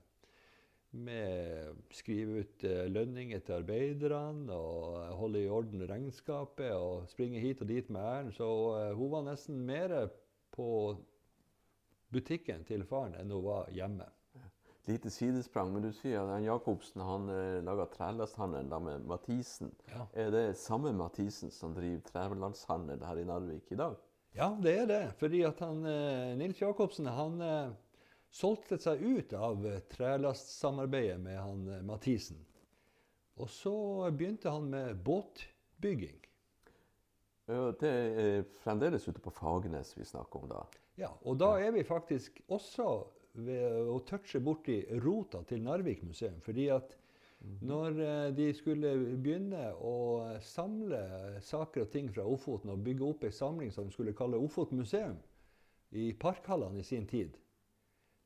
med 0.93 1.73
skrive 1.89 2.43
ut 2.43 2.63
eh, 2.69 2.83
lønninger 2.85 3.39
til 3.41 3.55
arbeiderne 3.63 4.53
og 4.53 5.15
holde 5.17 5.39
i 5.41 5.47
orden 5.49 5.81
regnskapet 5.89 6.69
og 6.77 7.07
springe 7.09 7.39
hit 7.41 7.63
og 7.65 7.67
dit 7.71 7.87
med 7.89 7.97
æren. 8.05 8.29
Så 8.35 8.45
eh, 8.77 8.91
hun 8.99 9.09
var 9.15 9.23
nesten 9.25 9.63
mer 9.65 9.95
på 10.53 10.67
butikken 12.13 12.61
til 12.69 12.83
faren 12.85 13.15
enn 13.17 13.31
hun 13.33 13.41
var 13.47 13.71
hjemme. 13.73 14.05
Lite 14.85 15.09
sidesprang, 15.09 15.69
men 15.71 15.85
du 15.85 15.93
sier 15.95 16.19
at 16.19 16.33
han 16.33 16.43
Jacobsen 16.43 17.01
han 17.07 17.29
eh, 17.31 17.61
laga 17.63 17.85
trelasthandel 17.87 18.67
med 18.83 19.05
Mathisen. 19.07 19.71
Ja. 19.87 20.07
Er 20.11 20.33
det 20.33 20.57
samme 20.59 20.91
Mathisen 20.91 21.53
som 21.55 21.71
driver 21.75 22.01
trelandshandel 22.09 23.05
her 23.07 23.21
i 23.21 23.23
Narvik 23.29 23.71
i 23.71 23.77
dag? 23.79 23.95
Ja, 24.35 24.49
det 24.59 24.73
er 24.81 24.89
det. 24.89 25.05
Fordi 25.21 25.45
at 25.47 25.63
han, 25.63 25.85
eh, 25.87 26.33
Nils 26.35 26.59
Jacobsen 26.59 27.07
han 27.07 27.39
eh, 27.39 27.71
solgte 28.27 28.81
seg 28.83 28.99
ut 28.99 29.31
av 29.39 29.63
trelastsamarbeidet 29.93 31.21
med 31.21 31.39
han 31.39 31.63
Mathisen. 31.87 32.43
Og 33.39 33.47
så 33.49 33.73
begynte 34.11 34.51
han 34.51 34.67
med 34.67 34.99
båtbygging. 35.05 36.19
Det 37.47 37.87
er 37.87 38.43
fremdeles 38.63 39.07
ute 39.07 39.21
på 39.23 39.31
Fagernes 39.31 39.95
vi 39.97 40.05
snakker 40.07 40.43
om 40.43 40.51
da. 40.51 40.61
Ja, 40.99 41.09
og 41.23 41.39
da 41.41 41.55
er 41.59 41.71
vi 41.75 41.83
faktisk 41.87 42.43
også 42.51 43.05
ved 43.33 43.89
å 43.89 43.97
touche 44.05 44.41
borti 44.43 44.83
rota 45.01 45.41
til 45.49 45.63
Narvik 45.65 46.03
museum. 46.05 46.39
Fordi 46.45 46.67
at 46.73 46.95
når 47.65 47.99
eh, 47.99 48.29
de 48.35 48.47
skulle 48.55 48.93
begynne 49.19 49.65
å 49.75 49.95
samle 50.43 51.01
saker 51.43 51.83
og 51.83 51.91
ting 51.91 52.11
fra 52.13 52.25
Ofoten 52.29 52.71
og 52.71 52.83
bygge 52.85 53.07
opp 53.07 53.25
ei 53.27 53.33
samling 53.35 53.73
som 53.73 53.89
de 53.89 53.95
skulle 53.95 54.15
kalle 54.15 54.39
Ofoten 54.39 54.79
museum 54.79 55.17
i 55.91 56.11
parkhallene 56.17 56.79
i 56.79 56.87
sin 56.87 57.05
tid, 57.09 57.35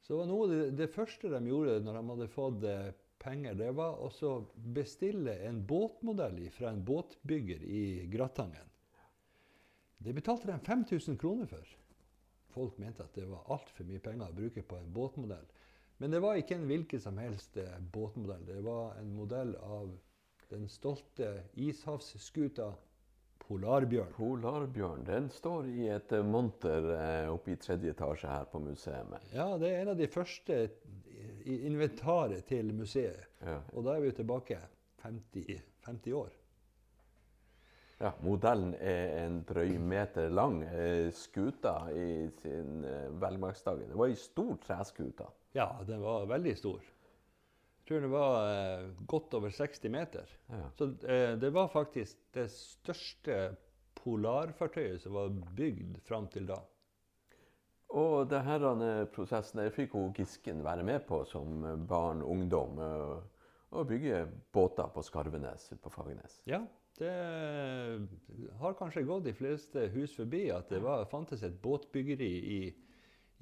så 0.05 0.19
var 0.19 0.29
noe 0.29 0.45
det, 0.51 0.61
det 0.77 0.91
første 0.93 1.31
de 1.33 1.41
gjorde 1.49 1.81
når 1.83 1.97
de 1.97 2.03
hadde 2.11 2.29
fått 2.31 2.67
eh, 2.69 2.91
penger, 3.17 3.57
det 3.57 3.71
var 3.75 3.97
å 3.97 4.31
bestille 4.75 5.33
en 5.47 5.63
båtmodell 5.67 6.37
fra 6.53 6.69
en 6.71 6.83
båtbygger 6.85 7.65
i 7.65 7.83
Gratangen. 8.13 8.69
Det 9.97 10.13
betalte 10.13 10.51
de 10.51 10.59
5000 10.61 11.17
kroner 11.17 11.49
for. 11.49 11.65
Folk 12.57 12.79
mente 12.81 13.05
at 13.05 13.13
det 13.13 13.27
var 13.29 13.45
altfor 13.53 13.85
mye 13.85 14.01
penger 14.01 14.31
å 14.31 14.37
bruke 14.37 14.65
på 14.65 14.79
en 14.79 14.89
båtmodell. 14.93 15.45
Men 16.01 16.13
det 16.13 16.21
var 16.21 16.37
ikke 16.37 16.57
en 16.57 16.67
hvilken 16.69 17.01
som 17.01 17.17
helst 17.21 17.57
eh, 17.61 17.77
båtmodell. 17.93 18.43
Det 18.45 18.59
var 18.65 18.97
en 18.97 19.13
modell 19.17 19.55
av 19.61 19.93
den 20.49 20.67
stolte 20.69 21.31
ishavsskuta 21.53 22.71
Polarbjørn. 23.47 24.11
Polarbjørn 24.17 25.05
den 25.07 25.29
står 25.31 25.69
i 25.71 25.87
et 25.93 26.11
eh, 26.13 26.25
monter 26.25 26.89
eh, 26.97 27.29
oppe 27.31 27.53
i 27.53 27.59
tredje 27.61 27.93
etasje 27.93 28.29
her 28.29 28.49
på 28.51 28.61
museet. 28.61 29.13
Ja, 29.33 29.49
det 29.61 29.71
er 29.71 29.83
en 29.83 29.93
av 29.93 30.01
de 30.01 30.09
første 30.11 30.59
i 31.47 31.61
inventaret 31.69 32.45
til 32.49 32.73
museet. 32.75 33.29
Ja. 33.41 33.61
Og 33.73 33.85
da 33.87 33.95
er 33.95 34.03
vi 34.03 34.11
jo 34.11 34.17
tilbake 34.19 34.59
50, 35.05 35.63
50 35.87 36.17
år. 36.19 36.35
Ja, 37.97 38.11
Modellen 38.21 38.75
er 38.77 39.15
en 39.23 39.39
drøy 39.49 39.79
meter 39.81 40.29
lang. 40.29 40.59
Eh, 40.69 41.07
skuta 41.17 41.87
i 41.89 42.27
sin 42.43 42.83
eh, 42.85 43.07
velmaktsdager. 43.17 43.89
Det 43.89 43.97
var 43.97 44.11
ei 44.11 44.19
stor 44.21 44.53
treskute. 44.61 45.25
Ja, 45.57 45.71
den 45.87 46.03
var 46.05 46.27
veldig 46.29 46.53
stor. 46.59 46.85
Jeg 46.85 47.89
tror 47.89 48.05
den 48.05 48.13
var 48.13 48.37
eh, 48.51 48.85
godt 49.09 49.33
over 49.39 49.49
60 49.49 49.89
meter. 49.89 50.29
Ja. 50.51 50.69
Så 50.77 50.91
eh, 51.09 51.33
det 51.41 51.49
var 51.55 51.73
faktisk 51.73 52.21
det 52.37 52.51
største 52.53 53.41
polarfartøyet 53.97 55.01
som 55.01 55.17
var 55.17 55.33
bygd 55.57 55.97
fram 56.05 56.29
til 56.29 56.45
da. 56.53 56.61
Og 57.97 58.27
denne 58.29 59.07
prosessen 59.09 59.63
der 59.63 59.73
fikk 59.73 59.95
hun 59.97 60.11
Gisken 60.13 60.61
være 60.61 60.85
med 60.85 61.07
på 61.07 61.23
som 61.25 61.63
barn 61.87 62.21
og 62.21 62.33
ungdom. 62.35 62.77
Å 62.77 63.83
bygge 63.87 64.25
båter 64.53 64.91
på 64.93 65.01
Skarvenes 65.07 65.71
på 65.81 65.89
Fagernes. 65.89 66.43
Ja, 66.45 66.59
det 66.97 67.13
har 68.59 68.77
kanskje 68.77 69.05
gått 69.05 69.27
de 69.27 69.33
fleste 69.37 69.87
hus 69.93 70.15
forbi 70.17 70.47
at 70.53 70.69
det 70.73 70.81
var, 70.83 71.05
fantes 71.11 71.43
et 71.45 71.59
båtbyggeri 71.61 72.31
i, 72.53 72.61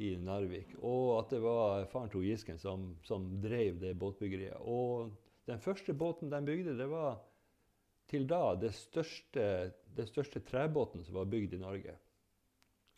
i 0.03 0.15
Narvik. 0.19 0.75
Og 0.81 1.13
at 1.19 1.35
det 1.35 1.39
var 1.43 1.87
faren 1.91 2.11
til 2.11 2.25
Gisken 2.27 2.59
som, 2.59 2.89
som 3.07 3.29
drev 3.43 3.79
det 3.83 3.95
båtbyggeriet. 3.99 4.59
Og 4.59 5.13
den 5.47 5.61
første 5.63 5.95
båten 5.95 6.31
de 6.33 6.41
bygde, 6.45 6.75
det 6.77 6.89
var 6.91 7.21
til 8.11 8.27
da 8.29 8.55
det 8.59 8.73
største, 8.75 9.45
det 9.95 10.09
største 10.09 10.43
trebåten 10.45 11.05
som 11.05 11.21
var 11.21 11.31
bygd 11.31 11.55
i 11.55 11.61
Norge. 11.61 11.95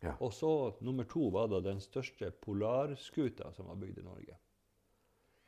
Ja. 0.03 0.13
Og 0.21 0.33
så 0.33 0.51
nummer 0.85 1.07
to 1.09 1.29
var 1.33 1.49
da 1.49 1.61
den 1.63 1.79
største 1.81 2.29
polarskuta 2.43 3.51
som 3.55 3.69
var 3.71 3.79
bygd 3.81 4.01
i 4.01 4.05
Norge. 4.05 4.37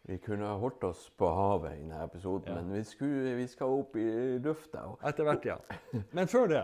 Vi 0.07 0.17
kunne 0.17 0.47
ha 0.47 0.55
holdt 0.57 0.83
oss 0.83 1.09
på 1.17 1.27
havet 1.35 1.75
i 1.75 1.81
denne 1.83 2.03
episoden, 2.03 2.47
Ja. 2.47 2.61
men 2.61 2.73
vi, 2.73 2.83
skulle, 2.83 3.35
vi 3.35 3.47
skal 3.47 3.75
opp 3.81 3.95
i 3.99 4.39
lufta. 4.39 4.85
Etter 5.05 5.27
hvert, 5.27 5.45
ja. 5.45 5.57
Men 6.11 6.27
før 6.27 6.47
det 6.47 6.63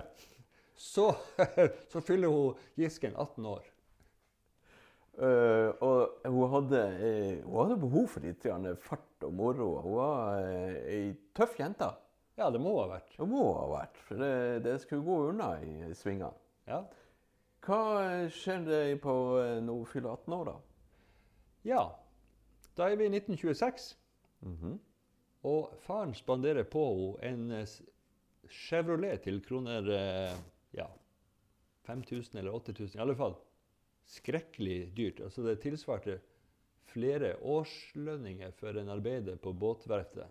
så, 0.76 1.16
så 1.92 2.02
fyller 2.02 2.28
hun 2.32 2.56
Gisken 2.76 3.16
18 3.16 3.46
år. 3.46 3.72
Uh, 5.16 5.72
og 5.80 6.26
hun 6.28 6.50
hadde, 6.52 6.80
uh, 7.00 7.46
hun 7.48 7.62
hadde 7.62 7.78
behov 7.80 8.08
for 8.12 8.26
litt 8.26 8.48
fart 8.84 9.24
og 9.24 9.32
moro. 9.34 9.70
Hun 9.86 9.96
var 9.96 10.42
uh, 10.44 10.74
ei 10.92 11.14
tøff 11.36 11.56
jente. 11.60 11.88
Ja, 12.36 12.50
det 12.52 12.60
må 12.60 12.74
ha 12.82 12.90
vært. 12.98 13.14
Det 13.16 13.28
må 13.32 13.46
ha 13.56 13.70
vært, 13.78 14.00
for 14.04 14.20
det, 14.20 14.64
det 14.66 14.76
skulle 14.84 15.06
gå 15.08 15.20
unna 15.30 15.54
i 15.64 15.94
svingene. 15.96 16.34
Ja. 16.68 16.82
Hva 17.64 17.80
skjer 18.28 18.98
på 19.02 19.14
når 19.64 19.80
hun 19.80 19.88
fyller 19.88 20.18
18 20.18 20.36
år, 20.36 20.50
da? 20.52 20.58
ja. 21.72 21.86
Da 22.78 22.90
er 22.92 22.96
vi 23.00 23.06
i 23.06 23.10
1926, 23.14 23.96
Mhm. 24.42 24.80
og 25.44 25.74
faren 25.80 26.14
spanderer 26.14 26.64
på 26.64 27.18
henne 27.22 27.54
en 27.54 27.62
eh, 27.62 27.68
Chevrolet 28.50 29.22
til 29.24 29.40
kroner 29.42 29.88
eh, 29.90 30.36
ja, 30.78 30.86
5000 31.88 32.38
eller 32.40 32.52
8000. 32.54 32.96
I 33.00 33.02
alle 33.02 33.16
fall 33.16 33.36
skrekkelig 34.06 34.92
dyrt. 34.98 35.20
Altså 35.26 35.42
det 35.48 35.60
tilsvarte 35.64 36.20
flere 36.92 37.34
årslønninger 37.42 38.52
for 38.60 38.78
en 38.78 38.90
arbeider 38.94 39.36
på 39.42 39.54
båtverftet, 39.54 40.28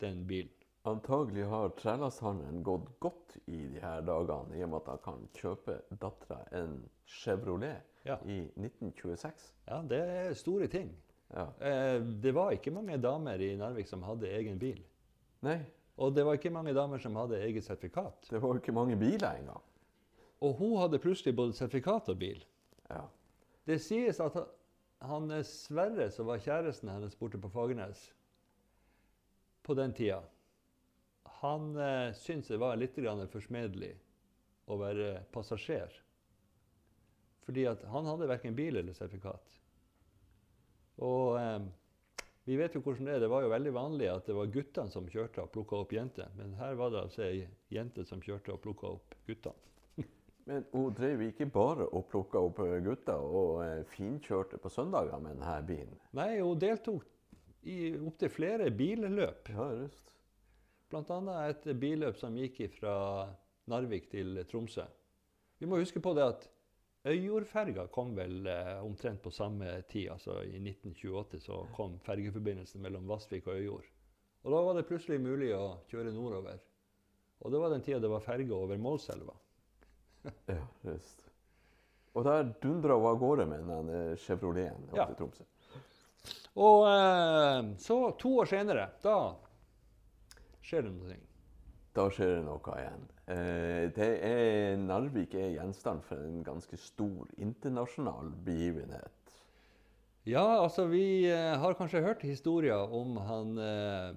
den 0.00 0.24
bilen. 0.26 0.50
Antagelig 0.84 1.44
har 1.46 1.68
trelasthandelen 1.78 2.62
gått 2.66 2.88
godt 3.00 3.36
i 3.46 3.60
de 3.74 3.80
her 3.80 4.00
dagene, 4.02 4.56
i 4.58 4.62
og 4.64 4.70
med 4.72 4.80
at 4.80 4.88
han 4.88 4.98
kan 5.04 5.28
kjøpe 5.38 5.76
dattera 6.02 6.40
en 6.58 6.88
Chevrolet 7.06 7.82
Ja. 8.04 8.16
i 8.26 8.40
1926. 8.56 9.52
ja, 9.68 9.82
det 9.82 10.00
er 10.00 10.34
store 10.34 10.66
ting. 10.66 10.90
Ja. 11.32 11.46
Eh, 11.60 12.00
det 12.22 12.32
var 12.36 12.52
ikke 12.52 12.72
mange 12.74 12.98
damer 13.00 13.40
i 13.40 13.54
Narvik 13.56 13.88
som 13.88 14.02
hadde 14.04 14.28
egen 14.28 14.58
bil. 14.60 14.82
Nei, 15.42 15.60
Og 15.98 16.14
det 16.14 16.24
var 16.24 16.34
ikke 16.38 16.50
mange 16.52 16.72
damer 16.74 16.98
som 16.98 17.14
hadde 17.16 17.36
eget 17.44 17.64
sertifikat. 17.64 18.28
det 18.30 18.40
var 18.40 18.56
ikke 18.56 18.72
mange 18.72 18.96
biler 18.96 19.36
engang. 19.38 19.60
Og 20.40 20.54
hun 20.58 20.78
hadde 20.80 20.98
plutselig 20.98 21.36
både 21.36 21.52
sertifikat 21.52 22.08
og 22.08 22.18
bil. 22.18 22.44
Ja. 22.90 23.02
Det 23.66 23.80
sies 23.80 24.20
at 24.20 24.34
han- 25.00 25.30
eh, 25.30 25.42
Sverre, 25.42 26.10
som 26.10 26.26
var 26.26 26.38
kjæresten 26.38 26.88
hennes 26.88 27.14
borte 27.14 27.38
på 27.38 27.50
Fagernes 27.50 28.12
på 29.62 29.74
den 29.76 29.92
tida, 29.92 30.22
han 31.24 31.76
eh, 31.76 32.12
syntes 32.12 32.48
det 32.48 32.58
var 32.58 32.76
litt 32.76 32.94
forsmedelig 33.30 33.94
å 34.68 34.78
være 34.78 35.24
passasjer. 35.32 35.90
Fordi 37.44 37.64
han 37.66 38.06
hadde 38.06 38.28
verken 38.28 38.54
bil 38.54 38.76
eller 38.76 38.92
sertifikat. 38.92 39.61
Og 41.02 41.38
eh, 41.40 41.60
vi 42.44 42.56
vet 42.58 42.74
jo 42.74 42.82
hvordan 42.82 43.06
det 43.06 43.16
er. 43.16 43.22
Det 43.22 43.30
var 43.30 43.44
jo 43.44 43.52
veldig 43.52 43.74
vanlig 43.74 44.08
at 44.10 44.26
det 44.26 44.34
var 44.36 44.50
guttene 44.54 44.90
som 44.90 45.08
kjørte 45.10 45.44
og 45.44 45.52
plukka 45.54 45.78
opp 45.82 45.94
jenter. 45.94 46.30
Men 46.38 46.56
her 46.58 46.74
var 46.78 46.90
det 46.94 47.04
altså 47.04 47.26
ei 47.28 47.44
jente 47.72 48.06
som 48.08 48.22
kjørte 48.22 48.54
og 48.54 48.62
plukka 48.64 48.90
opp 48.96 49.16
guttene. 49.28 49.70
Men 50.48 50.66
hun 50.72 50.94
drev 50.98 51.22
ikke 51.28 51.46
bare 51.54 51.86
og 51.86 52.08
plukka 52.10 52.42
opp 52.42 52.62
eh, 52.66 52.78
gutter 52.86 53.18
og 53.22 53.62
eh, 53.66 53.82
finkjørte 53.94 54.58
på 54.62 54.72
søndager 54.72 55.22
med 55.22 55.38
denne 55.38 55.58
bilen. 55.68 55.98
Nei, 56.18 56.32
hun 56.40 56.58
deltok 56.58 57.06
i 57.62 57.92
opptil 57.94 58.32
flere 58.32 58.72
billøp. 58.74 59.52
Ja, 59.54 59.68
just. 59.78 60.10
Blant 60.90 61.12
annet 61.14 61.62
et 61.62 61.78
billøp 61.80 62.18
som 62.20 62.34
gikk 62.36 62.58
fra 62.74 62.96
Narvik 63.70 64.10
til 64.10 64.42
Tromsø. 64.50 64.84
Vi 65.62 65.68
må 65.70 65.78
huske 65.78 66.02
på 66.02 66.10
det 66.18 66.26
at 66.26 66.48
Øyjordferga 67.04 67.86
kom 67.90 68.12
vel 68.16 68.46
eh, 68.46 68.76
omtrent 68.84 69.22
på 69.22 69.30
samme 69.34 69.82
tid. 69.90 70.10
altså 70.12 70.36
I 70.46 70.60
1928 70.60 71.40
så 71.40 71.56
kom 71.76 71.96
fergeforbindelsen 72.06 72.82
mellom 72.82 73.08
Vassvik 73.10 73.46
og 73.50 73.54
Øyjord. 73.58 73.88
Og 74.42 74.52
Da 74.52 74.60
var 74.62 74.74
det 74.78 74.86
plutselig 74.86 75.20
mulig 75.22 75.50
å 75.56 75.78
kjøre 75.90 76.12
nordover. 76.14 76.60
Og 77.42 77.50
det 77.52 77.58
var 77.58 77.70
den 77.74 77.82
tida 77.82 77.98
det 78.02 78.10
var 78.10 78.22
ferge 78.22 78.54
over 78.54 78.78
Målselva. 78.78 79.34
Ja, 80.46 80.60
just. 80.86 81.24
Og 82.14 82.24
der 82.24 82.52
dundra 82.62 82.94
hun 82.94 83.06
av 83.08 83.18
gårde 83.18 83.46
med 83.50 83.66
den 83.66 83.88
eh, 83.90 84.16
Chevroleten 84.22 84.90
opp 84.92 84.96
Ja. 85.00 85.06
til 85.10 85.18
Tromsø. 85.18 85.44
Og 86.62 86.86
eh, 86.86 87.72
så, 87.82 87.96
to 88.20 88.36
år 88.44 88.50
senere, 88.50 88.86
da 89.02 89.16
skjer 90.62 90.86
det 90.86 90.92
noe. 90.94 91.16
Da 91.92 92.06
skjer 92.08 92.38
det 92.38 92.44
noe 92.46 92.74
igjen. 92.80 93.02
Eh, 93.28 93.86
det 93.92 94.08
er, 94.24 94.76
Narvik 94.80 95.34
er 95.36 95.50
gjenstand 95.58 96.00
for 96.06 96.22
en 96.24 96.40
ganske 96.46 96.78
stor 96.80 97.28
internasjonal 97.36 98.30
begivenhet. 98.46 99.34
Ja, 100.24 100.44
altså 100.62 100.86
vi 100.88 101.26
eh, 101.28 101.56
har 101.58 101.74
kanskje 101.76 102.00
hørt 102.04 102.22
historier 102.24 102.92
om 102.94 103.16
han 103.26 103.56
eh, 103.58 104.12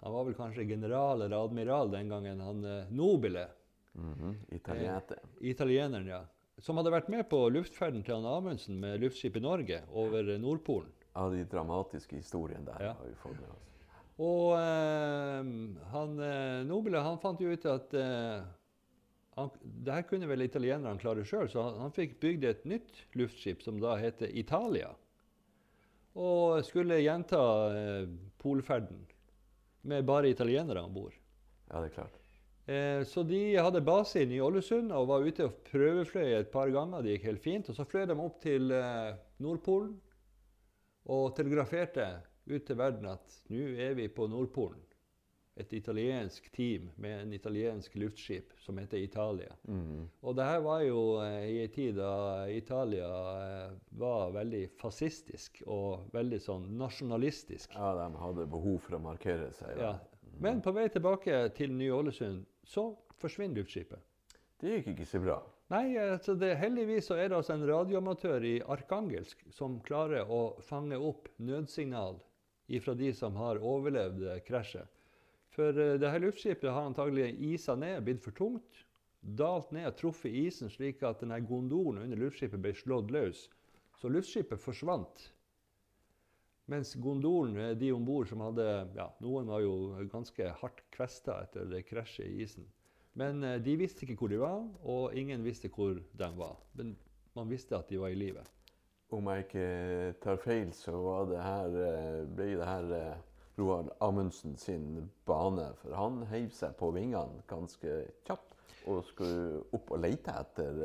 Han 0.00 0.12
var 0.14 0.24
vel 0.26 0.34
kanskje 0.38 0.64
general 0.68 1.22
eller 1.22 1.44
admiral 1.44 1.90
den 1.92 2.08
gangen, 2.10 2.40
han 2.40 2.64
Nobile. 2.90 3.46
Mhm, 3.96 4.34
Italienere. 4.52 5.20
Italieneren, 5.40 6.06
ja. 6.10 6.24
Som 6.60 6.76
hadde 6.80 6.92
vært 6.92 7.08
med 7.12 7.28
på 7.30 7.38
luftferden 7.52 8.02
til 8.04 8.16
han 8.18 8.26
Amundsen 8.28 8.78
med 8.80 9.00
luftskipet 9.00 9.42
Norge 9.44 9.82
over 9.92 10.34
Nordpolen. 10.40 10.92
Av 11.16 11.32
de 11.32 11.46
dramatiske 11.48 12.18
historiene 12.18 12.64
der 12.66 12.82
Ja. 12.90 12.92
har 12.98 13.06
vi 13.08 13.14
fått 13.22 13.40
med 13.40 13.48
oss. 13.54 13.75
Og 14.22 14.54
eh, 14.56 15.48
han 15.92 16.20
Nobile 16.68 17.02
han 17.04 17.18
fant 17.20 17.40
jo 17.42 17.52
ut 17.52 17.66
at 17.68 17.96
eh, 18.00 18.46
han, 19.36 19.50
det 19.62 19.92
her 19.92 20.06
kunne 20.08 20.28
vel 20.30 20.46
italienerne 20.46 21.00
klare 21.00 21.24
sjøl, 21.28 21.48
så 21.52 21.66
han, 21.66 21.82
han 21.84 21.92
fikk 21.92 22.16
bygd 22.22 22.46
et 22.48 22.62
nytt 22.68 23.02
luftskip 23.20 23.64
som 23.64 23.80
da 23.82 23.98
heter 24.00 24.32
Italia. 24.32 24.94
Og 26.16 26.64
skulle 26.64 27.02
gjenta 27.02 27.40
eh, 27.76 28.06
polferden 28.40 29.02
med 29.86 30.06
bare 30.08 30.32
italienere 30.32 30.86
om 30.86 30.94
bord. 30.94 31.12
Ja, 31.68 31.82
det 31.82 31.90
er 31.90 31.96
klart. 31.98 32.16
Eh, 32.66 33.02
så 33.04 33.22
de 33.28 33.42
hadde 33.60 33.84
base 33.84 34.22
i 34.22 34.30
Ny-Ålesund 34.30 34.94
og 34.96 35.10
var 35.12 35.26
ute 35.28 35.50
og 35.50 35.60
prøvefløy 35.68 36.32
et 36.38 36.50
par 36.50 36.72
ganger. 36.72 37.04
Det 37.04 37.18
gikk 37.18 37.28
helt 37.28 37.44
fint. 37.44 37.68
Og 37.68 37.76
så 37.76 37.84
fløy 37.84 38.06
de 38.08 38.16
opp 38.16 38.40
til 38.42 38.72
eh, 38.72 39.12
Nordpolen 39.44 39.92
og 41.12 41.36
telegraferte 41.36 42.08
ut 42.46 42.66
til 42.66 42.78
verden 42.78 43.08
at 43.10 43.40
nå 43.52 43.62
er 43.82 43.96
vi 43.98 44.08
på 44.12 44.28
Nordpolen. 44.30 44.82
Et 45.56 45.72
italiensk 45.72 46.50
team 46.52 46.90
med 47.00 47.22
en 47.22 47.30
italiensk 47.32 47.94
luftskip 47.96 48.50
som 48.60 48.76
heter 48.76 49.00
Italia. 49.00 49.54
Mm. 49.64 50.04
Og 50.20 50.36
det 50.36 50.44
her 50.44 50.60
var 50.66 50.82
jo 50.84 50.98
eh, 51.24 51.46
i 51.48 51.62
en 51.62 51.72
tid 51.72 51.96
da 51.96 52.10
Italia 52.52 53.08
eh, 53.38 53.78
var 53.96 54.34
veldig 54.36 54.66
fascistisk 54.76 55.62
og 55.64 56.10
veldig 56.12 56.42
sånn 56.44 56.68
nasjonalistisk. 56.76 57.72
Ja, 57.72 57.94
de 58.02 58.20
hadde 58.20 58.46
behov 58.52 58.82
for 58.84 58.98
å 58.98 59.02
markere 59.08 59.48
seg. 59.56 59.80
Ja. 59.80 59.94
Men 60.44 60.60
på 60.60 60.76
vei 60.76 60.90
tilbake 60.92 61.46
til 61.56 61.72
Ny-Ålesund 61.72 62.44
så 62.68 62.90
forsvinner 63.16 63.62
luftskipet. 63.62 64.04
Det 64.60 64.74
gikk 64.74 64.92
ikke 64.92 65.08
så 65.08 65.24
bra. 65.24 65.40
Nei, 65.72 65.96
altså 65.98 66.36
det, 66.38 66.52
heldigvis 66.60 67.08
så 67.08 67.16
er 67.18 67.30
det 67.30 67.40
altså 67.40 67.56
en 67.56 67.64
radioamatør 67.66 68.44
i 68.46 68.54
Arkangelsk 68.70 69.40
som 69.50 69.80
klarer 69.82 70.28
å 70.30 70.60
fange 70.62 71.00
opp 71.00 71.26
nødsignal 71.42 72.20
fra 72.82 72.94
de 72.98 73.12
som 73.14 73.36
har 73.38 73.62
overlevd 73.62 74.24
eh, 74.26 74.42
krasjet. 74.46 74.90
For 75.54 75.72
uh, 75.72 75.94
det 76.00 76.10
her 76.10 76.20
luftskipet 76.20 76.68
har 76.68 76.88
antagelig 76.88 77.30
isa 77.52 77.76
ned, 77.78 78.02
blitt 78.04 78.24
for 78.24 78.34
tungt, 78.36 78.82
dalt 79.20 79.70
ned 79.74 79.88
og 79.88 79.96
truffet 79.98 80.34
isen 80.34 80.70
slik 80.70 81.00
at 81.06 81.22
denne 81.22 81.38
gondolen 81.46 82.02
under 82.04 82.20
luftskipet 82.20 82.60
ble 82.62 82.74
slått 82.76 83.12
løs. 83.14 83.46
Så 83.96 84.10
luftskipet 84.12 84.60
forsvant. 84.60 85.30
Mens 86.66 86.94
gondolen, 86.98 87.56
eh, 87.56 87.76
de 87.78 87.92
om 87.92 88.04
bord 88.04 88.28
som 88.28 88.42
hadde 88.42 88.66
ja, 88.96 89.06
Noen 89.22 89.46
var 89.46 89.62
jo 89.62 89.76
ganske 90.10 90.50
hardt 90.60 90.82
kvesta 90.94 91.40
etter 91.44 91.68
det 91.70 91.84
krasjet 91.86 92.26
i 92.26 92.42
isen. 92.42 92.66
Men 93.16 93.42
eh, 93.46 93.60
de 93.62 93.76
visste 93.78 94.04
ikke 94.04 94.18
hvor 94.20 94.32
de 94.32 94.42
var, 94.42 94.66
og 94.82 95.14
ingen 95.16 95.46
visste 95.46 95.70
hvor 95.72 95.94
de 95.96 96.30
var. 96.36 96.58
Men 96.74 96.96
man 97.38 97.48
visste 97.52 97.78
at 97.78 97.88
de 97.88 98.00
var 98.02 98.12
i 98.12 98.18
live. 98.18 98.42
Om 99.14 99.28
jeg 99.30 99.44
ikke 99.44 99.66
tar 100.24 100.40
feil, 100.42 100.72
så 100.74 100.98
det 101.30 101.38
her, 101.38 101.76
eh, 101.86 102.24
ble 102.26 102.48
det 102.58 102.66
her 102.66 102.88
Roald 103.56 103.88
Roar 103.88 103.90
Amundsen 104.04 104.56
sin 104.58 105.10
bane. 105.24 105.68
For 105.82 105.94
han 105.94 106.24
heiv 106.32 106.50
seg 106.52 106.74
på 106.80 106.90
vingene 106.96 107.44
ganske 107.48 108.00
kjapt 108.26 108.56
og 108.86 109.04
skulle 109.06 109.62
opp 109.74 109.94
og 109.94 110.02
lete 110.02 110.34
etter 110.42 110.82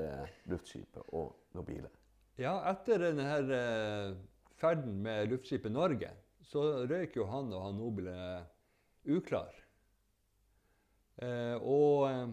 luftskipet 0.50 1.10
og 1.18 1.34
Nobile. 1.58 1.90
Ja, 2.40 2.56
etter 2.72 3.04
denne 3.04 3.26
her, 3.28 3.52
ferden 4.58 5.02
med 5.04 5.28
luftskipet 5.30 5.74
Norge, 5.74 6.14
så 6.48 6.86
røyk 6.90 7.20
jo 7.20 7.28
han 7.30 7.52
og 7.54 7.66
han 7.66 7.78
Nobile 7.78 8.16
uklar. 9.06 9.62
Eh, 11.22 11.58
og 11.62 12.08
eh, 12.10 12.30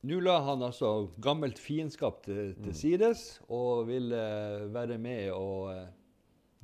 nå 0.00 0.20
la 0.24 0.38
han 0.46 0.62
altså 0.64 1.10
gammelt 1.20 1.58
fiendskap 1.60 2.22
til, 2.24 2.54
til 2.56 2.72
mm. 2.72 2.76
sides 2.76 3.24
og 3.52 3.86
ville 3.90 4.16
eh, 4.16 4.68
være 4.72 4.96
med 4.98 5.26
og 5.36 5.72
eh, 5.74 5.88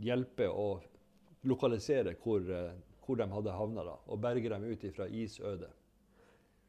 hjelpe 0.06 0.48
å 0.48 0.68
lokalisere 1.46 2.16
hvor, 2.22 2.40
eh, 2.40 2.72
hvor 3.04 3.18
de 3.20 3.26
hadde 3.30 3.56
havna, 3.58 3.84
da, 3.86 3.98
og 4.06 4.22
berge 4.22 4.52
dem 4.52 4.64
ut 4.64 4.86
fra 4.96 5.08
isødet. 5.08 5.72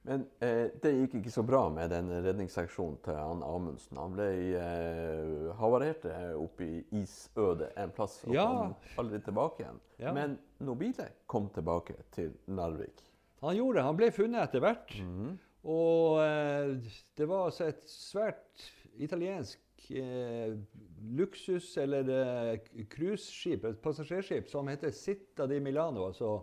Men 0.08 0.24
eh, 0.40 0.70
det 0.84 0.94
gikk 0.94 1.18
ikke 1.20 1.34
så 1.34 1.44
bra 1.44 1.66
med 1.74 1.92
den 1.92 2.12
redningsaksjonen 2.24 3.00
til 3.04 3.18
han 3.20 3.42
Amundsen. 3.44 3.98
Han 4.00 4.14
ble 4.16 4.28
eh, 4.56 5.50
havarert 5.60 6.06
oppe 6.38 6.68
i 6.68 7.02
isødet 7.02 7.74
en 7.76 7.92
plass 7.96 8.22
og 8.28 8.38
ja. 8.38 8.46
kom 8.48 9.02
aldri 9.04 9.20
tilbake 9.26 9.66
igjen. 9.66 9.82
Ja. 10.00 10.14
Men 10.16 10.38
Nobile 10.64 11.10
kom 11.28 11.50
tilbake 11.56 11.98
til 12.16 12.32
Narvik. 12.48 13.04
Han 13.44 13.58
gjorde 13.58 13.82
det. 13.82 13.88
Han 13.90 14.00
ble 14.00 14.10
funnet 14.16 14.48
etter 14.48 14.64
hvert. 14.64 14.96
Mm. 15.04 15.36
Og 15.68 16.20
eh, 16.24 16.76
det 17.18 17.28
var 17.28 17.48
altså 17.50 17.68
et 17.68 17.82
svært 17.92 18.68
italiensk 19.04 19.90
eh, 19.92 20.56
luksus- 21.18 21.76
eller 21.82 22.08
eh, 22.08 22.54
et 22.56 23.82
passasjerskip, 23.84 24.48
som 24.50 24.68
heter 24.72 24.92
Citta 24.96 25.48
di 25.48 25.60
Milano, 25.60 26.08
altså 26.08 26.38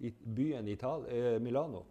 i 0.00 0.10
byen 0.10 0.68
Ital 0.68 1.04
eh, 1.12 1.38
Milano. 1.40 1.84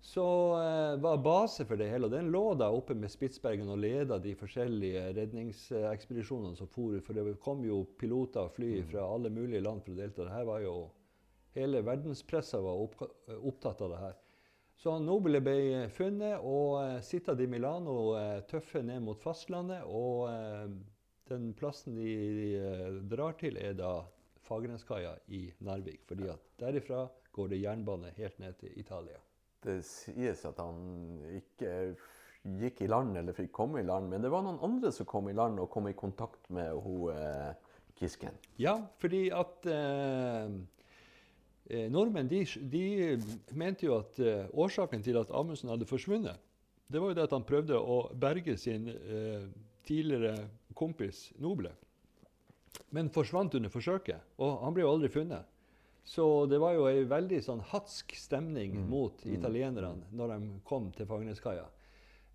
Så 0.00 0.24
eh, 0.60 1.00
var 1.00 1.18
base 1.24 1.64
for 1.66 1.76
det 1.76 1.88
hele. 1.90 2.06
og 2.06 2.12
Den 2.12 2.30
lå 2.30 2.54
da 2.54 2.68
oppe 2.70 2.94
med 2.94 3.10
Spitsbergen 3.10 3.68
og 3.72 3.80
leda 3.82 4.20
de 4.22 4.34
forskjellige 4.38 5.08
redningsekspedisjonene 5.16 6.56
som 6.56 6.70
for. 6.70 7.00
For 7.02 7.16
det 7.16 7.40
kom 7.42 7.64
jo 7.66 7.82
piloter 7.98 8.46
og 8.46 8.54
fly 8.54 8.78
mm. 8.78 8.86
fra 8.92 9.08
alle 9.08 9.32
mulige 9.34 9.64
land 9.64 9.82
for 9.82 9.96
å 9.96 9.98
delta. 9.98 10.28
Dette 10.28 10.46
var 10.52 10.62
jo 10.66 10.78
Hele 11.56 11.80
verdenspressa 11.82 12.60
var 12.62 12.76
opptatt 12.78 13.80
av 13.82 13.90
det 13.90 13.98
her. 13.98 14.16
Så 14.78 14.94
Nobile 15.02 15.40
ble 15.42 15.88
funnet, 15.90 16.38
og 16.38 17.02
sitter 17.02 17.34
de 17.34 17.46
di 17.46 17.50
Milano 17.50 18.12
tøffe 18.46 18.84
ned 18.86 19.02
mot 19.02 19.18
fastlandet. 19.18 19.82
Og 19.90 20.28
uh, 20.30 20.70
den 21.28 21.50
plassen 21.58 21.98
de, 21.98 22.12
de 22.36 23.00
drar 23.10 23.34
til, 23.40 23.58
er 23.58 23.74
da 23.78 23.96
Fagerneskaia 24.46 25.16
i 25.34 25.48
Narvik. 25.66 26.04
fordi 26.06 26.30
at 26.30 26.46
derifra 26.62 27.08
går 27.32 27.48
det 27.48 27.62
jernbane 27.62 28.14
helt 28.16 28.38
ned 28.38 28.54
til 28.62 28.78
Italia. 28.78 29.18
Det 29.66 29.80
sies 29.84 30.44
at 30.46 30.62
han 30.62 31.18
ikke 31.34 31.74
gikk 32.62 32.84
i 32.86 32.88
land 32.88 33.18
eller 33.18 33.34
fikk 33.34 33.50
komme 33.52 33.82
i 33.82 33.86
land, 33.86 34.08
men 34.08 34.22
det 34.22 34.30
var 34.30 34.46
noen 34.46 34.62
andre 34.62 34.94
som 34.94 35.10
kom 35.10 35.28
i 35.28 35.34
land 35.34 35.58
og 35.58 35.68
kom 35.74 35.90
i 35.90 35.98
kontakt 35.98 36.46
med 36.54 36.70
hun 36.86 37.10
Kisken? 37.98 38.36
Ja, 38.62 38.78
fordi 39.02 39.26
at 39.34 39.66
Eh, 39.66 40.50
nordmenn 41.92 42.28
de, 42.28 42.44
de, 42.72 42.84
mente 43.52 43.86
jo 43.86 43.98
at 44.00 44.20
eh, 44.22 44.46
årsaken 44.56 45.02
til 45.04 45.18
at 45.20 45.32
Amundsen 45.34 45.68
hadde 45.72 45.88
forsvunnet, 45.88 46.40
det 46.88 47.02
var 47.02 47.12
jo 47.12 47.18
det 47.18 47.26
at 47.26 47.34
han 47.36 47.44
prøvde 47.44 47.76
å 47.76 47.98
berge 48.16 48.56
sin 48.56 48.88
eh, 48.88 49.44
tidligere 49.84 50.48
kompis 50.78 51.28
Noble. 51.40 51.74
Men 52.94 53.10
forsvant 53.12 53.56
under 53.58 53.72
forsøket, 53.72 54.36
og 54.40 54.62
han 54.64 54.76
ble 54.76 54.86
jo 54.86 54.92
aldri 54.94 55.10
funnet. 55.12 55.48
Så 56.08 56.46
det 56.48 56.56
var 56.62 56.72
jo 56.72 56.86
ei 56.88 57.02
veldig 57.04 57.42
sånn 57.44 57.60
hatsk 57.68 58.14
stemning 58.16 58.78
mm. 58.78 58.86
mot 58.88 59.24
mm. 59.26 59.32
italienerne 59.36 60.08
når 60.16 60.32
de 60.32 60.54
kom 60.64 60.88
til 60.96 61.08
Fagerneskaia. 61.10 61.66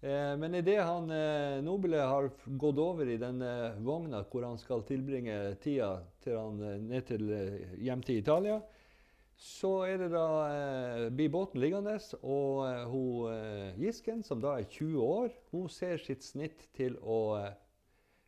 Eh, 0.04 0.34
men 0.38 0.60
idet 0.60 0.78
han 0.84 1.10
eh, 1.10 1.58
Nobile 1.65 2.04
har 2.06 2.30
gått 2.46 2.82
over 2.84 3.10
i 3.10 3.17
denne 3.17 3.74
vogna 3.82 4.22
hvor 4.30 4.46
han 4.46 4.62
skal 4.62 4.86
tilbringe 4.86 5.56
tida 5.63 5.96
til 6.22 6.38
han, 6.38 6.62
eh, 6.62 6.78
ned 6.86 7.08
til, 7.10 7.26
eh, 7.34 7.78
hjem 7.88 8.06
til 8.06 8.22
Italia, 8.22 8.60
så 9.39 9.72
er 9.88 9.98
det 9.98 10.12
da, 10.13 10.28
eh, 10.54 11.10
blir 11.13 11.32
båten 11.34 11.62
liggende, 11.62 11.98
og 12.22 12.63
eh, 12.67 12.84
hun, 12.89 13.34
eh, 13.34 13.80
Gisken, 13.82 14.24
som 14.24 14.41
da 14.41 14.58
er 14.60 14.69
20 14.69 15.02
år, 15.04 15.34
hun 15.52 15.67
ser 15.69 15.98
sitt 16.02 16.24
snitt 16.24 16.67
til 16.78 16.96
å 17.02 17.19
eh, 17.39 17.54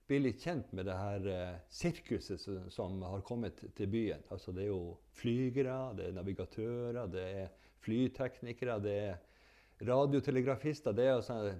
bli 0.07 0.19
litt 0.21 0.41
kjent 0.43 0.73
med 0.77 0.85
det 0.89 0.95
her 0.97 1.29
eh, 1.31 1.53
sirkuset 1.73 2.41
som, 2.41 2.65
som, 2.73 2.97
har 3.05 3.23
kommet 3.25 3.63
til 3.77 3.89
byen. 3.89 4.25
Altså, 4.33 4.53
det 4.53 4.65
er 4.65 4.73
jo 4.73 4.97
flygere, 5.17 5.77
det 5.97 6.09
er 6.09 6.17
navigatører, 6.17 7.05
det 7.13 7.29
er 7.45 7.71
flyteknikere, 7.85 8.79
det 8.81 8.97
er 9.05 9.87
radiotelegrafister. 9.87 10.93
det 10.95 11.07
er 11.07 11.17
altså 11.19 11.55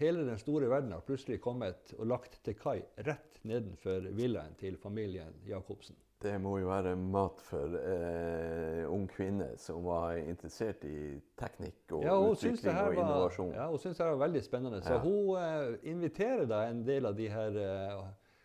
Hele 0.00 0.22
den 0.24 0.38
store 0.40 0.64
verden 0.70 0.94
har 0.94 1.02
plutselig 1.04 1.42
kommet 1.44 1.90
og 1.98 2.06
lagt 2.08 2.38
til 2.40 2.54
kai 2.56 2.78
rett 3.04 3.42
nedenfor 3.44 4.06
villaen 4.16 4.54
til 4.56 4.78
familien 4.80 5.34
Jacobsen. 5.44 5.98
Det 6.20 6.34
må 6.42 6.58
jo 6.60 6.68
være 6.68 6.92
mat 7.00 7.38
for 7.40 7.76
eh, 7.80 8.82
ung 8.92 9.06
kvinne 9.08 9.54
som 9.56 9.86
var 9.86 10.18
interessert 10.20 10.82
i 10.84 11.14
teknikk 11.40 11.94
og 11.96 12.04
ja, 12.04 12.16
utvikling 12.20 12.76
og 12.76 12.98
innovasjon. 12.98 13.54
ja, 13.56 13.68
hun 13.72 13.80
syns 13.80 14.02
det 14.02 14.08
var 14.10 14.20
veldig 14.26 14.42
spennende. 14.44 14.82
Så 14.84 14.98
ja. 14.98 15.00
hun 15.00 15.30
eh, 15.40 15.78
inviterer 15.88 16.44
da 16.50 16.66
en 16.68 16.82
del 16.84 17.08
av 17.08 17.16
de 17.16 17.28
her 17.32 17.56
eh, 17.62 18.02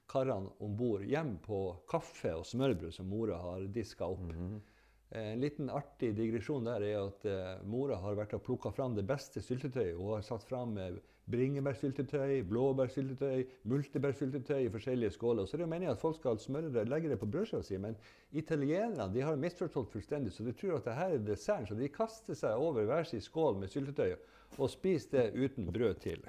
karene 0.07 0.53
om 0.63 0.77
bord 0.79 1.03
hjem 1.03 1.35
på 1.43 1.59
kaffe 1.91 2.31
og 2.38 2.47
smørbrød 2.47 2.95
som 2.95 3.11
mora 3.11 3.41
har 3.43 3.67
diska 3.75 4.07
opp. 4.07 4.23
Mm 4.23 4.31
-hmm. 4.31 4.61
En 5.09 5.39
liten 5.39 5.69
artig 5.69 6.15
digresjon 6.15 6.65
der 6.65 6.81
er 6.81 6.97
at 7.07 7.25
uh, 7.25 7.67
mora 7.67 7.95
har 7.95 8.15
vært 8.15 8.33
og 8.33 8.41
plukka 8.43 8.71
fram 8.71 8.95
det 8.95 9.05
beste 9.07 9.41
syltetøyet. 9.41 9.95
Hun 9.95 10.15
har 10.15 10.21
satt 10.21 10.43
fram 10.43 10.77
uh, 10.77 10.97
bringebærsyltetøy, 11.31 12.41
blåbærsyltetøy, 12.49 13.43
multebærsyltetøy 13.63 14.65
i 14.65 14.69
forskjellige 14.69 15.11
skåler. 15.11 15.45
Så 15.45 15.57
det 15.57 15.63
er 15.63 15.67
jo 15.67 15.71
meningen 15.71 15.95
at 15.95 16.01
folk 16.01 16.19
skal 16.19 16.39
smøre 16.39 16.73
det, 16.73 16.88
legge 16.89 17.09
det 17.09 17.19
på 17.19 17.29
brødskiva 17.29 17.63
si, 17.65 17.77
men 17.81 17.97
italienerne 18.31 19.13
de 19.13 19.23
har 19.25 19.39
misforstått 19.41 19.91
fullstendig, 19.93 20.33
så 20.33 20.45
de 20.45 20.53
tror 20.53 20.77
at 20.77 20.85
dette 20.89 21.09
er 21.17 21.27
desserten. 21.31 21.67
Så 21.69 21.79
de 21.79 21.89
kaster 21.89 22.38
seg 22.38 22.61
over 22.61 22.85
hver 22.85 23.09
sin 23.09 23.23
skål 23.23 23.57
med 23.61 23.73
syltetøy 23.73 24.15
og 24.57 24.69
spiser 24.69 25.17
det 25.17 25.45
uten 25.45 25.71
brød 25.73 25.93
til. 26.03 26.21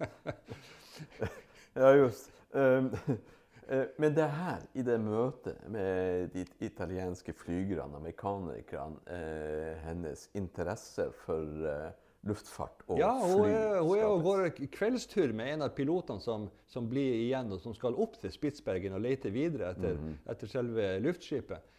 ja, 1.80 1.94
just. 1.96 2.30
Um, 2.52 2.92
men 3.98 4.14
det 4.14 4.28
her, 4.28 4.60
i 4.74 4.82
det 4.84 4.98
møtet 5.00 5.56
med 5.70 6.28
de 6.34 6.44
italienske 6.60 7.32
flygerne 7.32 7.96
og 7.96 8.02
mekanikerne, 8.04 9.00
uh, 9.08 9.86
hennes 9.86 10.28
interesse 10.34 11.08
for 11.24 11.40
uh, 11.64 11.88
luftfart 12.28 12.84
og 12.86 13.00
ja, 13.00 13.10
hun 13.18 13.48
er, 13.48 13.80
hun 13.82 13.98
er 13.98 14.06
og 14.06 14.22
går 14.22 14.44
kveldstur 14.70 15.32
med 15.34 15.56
en 15.56 15.64
av 15.66 15.72
pilotene 15.74 16.22
som, 16.22 16.46
som, 16.70 16.86
blir 16.90 17.16
igjen, 17.24 17.50
og 17.50 17.58
som 17.64 17.74
skal 17.74 17.98
opp 17.98 18.14
til 18.22 18.30
Spitsbergen 18.30 18.94
og 18.94 19.02
lete 19.02 19.32
videre 19.34 19.72
etter, 19.74 19.98
mm. 19.98 20.14
etter 20.30 20.50
selve 20.50 20.86
luftskipet. 21.02 21.72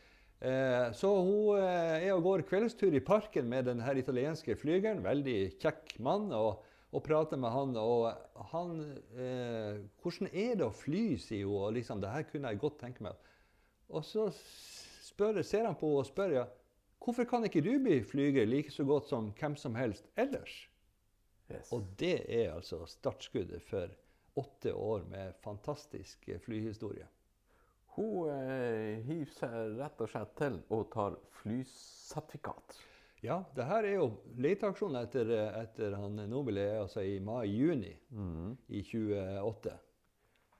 Eh, 0.43 0.89
så 0.99 1.09
hun 1.23 1.61
eh, 1.61 2.09
er 2.09 2.11
og 2.17 2.25
går 2.25 2.43
kveldstur 2.49 2.91
i 2.91 3.03
parken 3.03 3.47
med 3.47 3.69
den 3.69 3.79
her 3.85 3.95
italienske 3.95 4.57
flygeren. 4.59 5.03
Veldig 5.05 5.37
kjekk 5.63 5.95
mann. 6.03 6.31
og, 6.35 6.65
og 6.93 7.01
prater 7.01 7.39
med 7.39 7.49
han. 7.49 7.77
Og 7.79 8.11
han 8.51 8.73
eh, 9.15 9.79
'Hvordan 10.01 10.27
er 10.33 10.59
det 10.59 10.67
å 10.67 10.75
fly?' 10.75 11.17
sier 11.17 11.45
hun. 11.47 11.63
og 11.63 11.73
liksom, 11.73 12.01
'Det 12.01 12.11
her 12.11 12.27
kunne 12.27 12.51
jeg 12.51 12.59
godt 12.59 12.79
tenke 12.79 13.03
meg'. 13.03 13.31
Og 13.89 14.03
så 14.03 14.27
spør, 15.03 15.41
ser 15.41 15.65
han 15.65 15.75
på 15.75 15.87
henne 15.87 16.03
og 16.03 16.05
spør 16.05 16.35
ja, 16.35 16.45
Hvorfor 17.03 17.27
kan 17.27 17.43
ikke 17.43 17.63
du 17.63 17.73
bli 17.83 17.97
flyger 18.07 18.47
like 18.47 18.71
så 18.71 18.85
godt 18.87 19.09
som 19.09 19.33
hvem 19.39 19.57
som 19.59 19.75
helst 19.75 20.07
ellers? 20.15 20.53
Yes. 21.51 21.71
Og 21.75 21.89
det 21.99 22.23
er 22.31 22.53
altså 22.53 22.85
startskuddet 22.87 23.63
for 23.67 23.91
åtte 24.39 24.71
år 24.73 25.03
med 25.09 25.35
fantastisk 25.43 26.29
flyhistorie. 26.45 27.05
Hun 27.93 28.31
eh, 28.31 29.03
hiver 29.05 29.35
seg 29.35 29.75
rett 29.77 29.99
og 30.01 30.09
slett 30.09 30.33
til 30.39 30.57
og 30.73 30.87
tar 30.95 31.19
flysertifikat. 31.41 32.79
Ja, 33.23 33.37
det 33.55 33.67
her 33.67 33.85
er 33.87 33.99
jo 33.99 34.07
leteaksjonen 34.41 34.97
etter, 35.03 35.29
etter 35.61 35.93
han 35.95 36.17
Nobel 36.27 36.57
er 36.59 36.81
altså 36.81 37.03
i 37.05 37.19
mai-juni 37.23 37.93
mm. 38.11 38.49
i 38.67 38.81
2008. 38.83 39.75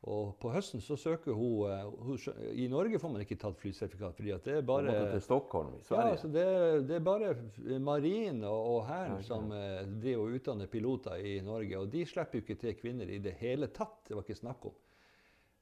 Og 0.04 0.34
på 0.42 0.50
høsten 0.52 0.82
så 0.84 0.98
søker 1.00 1.32
hun, 1.32 1.70
eh, 1.72 1.84
hun 2.04 2.18
I 2.60 2.68
Norge 2.68 3.00
får 3.00 3.12
man 3.13 3.24
ikke 3.24 3.38
tatt 3.39 3.60
flysertifikat, 3.62 4.18
fordi 4.18 4.34
at 4.36 4.44
det 4.44 4.54
er 4.58 4.62
Hun 4.62 4.68
bare 4.68 4.89
måtte 4.89 5.12
til 5.13 5.22
Stockholm 5.24 5.70
i 5.78 5.80
ja, 5.80 5.84
Sverige. 5.88 6.12
altså 6.12 6.32
det, 6.34 6.48
det 6.89 6.96
er 6.98 7.06
bare 7.08 7.80
Marin 7.80 8.44
og, 8.44 8.66
og 8.74 8.88
Hæren 8.89 9.13
okay. 9.13 9.28
som 9.30 9.52
eh, 9.56 9.86
driver 10.04 10.26
og 10.26 10.39
utdanner 10.39 10.68
piloter 10.68 11.16
i 11.16 11.38
Norge. 11.42 11.80
Og 11.80 11.92
de 11.94 12.06
slipper 12.06 12.39
jo 12.39 12.44
ikke 12.44 12.60
til 12.66 12.76
kvinner 12.82 13.08
i 13.08 13.22
det 13.24 13.38
hele 13.39 13.72
tatt. 13.72 14.02
Det 14.08 14.18
var 14.18 14.28
ikke 14.28 14.42
snakk 14.42 14.66
om. 14.72 14.76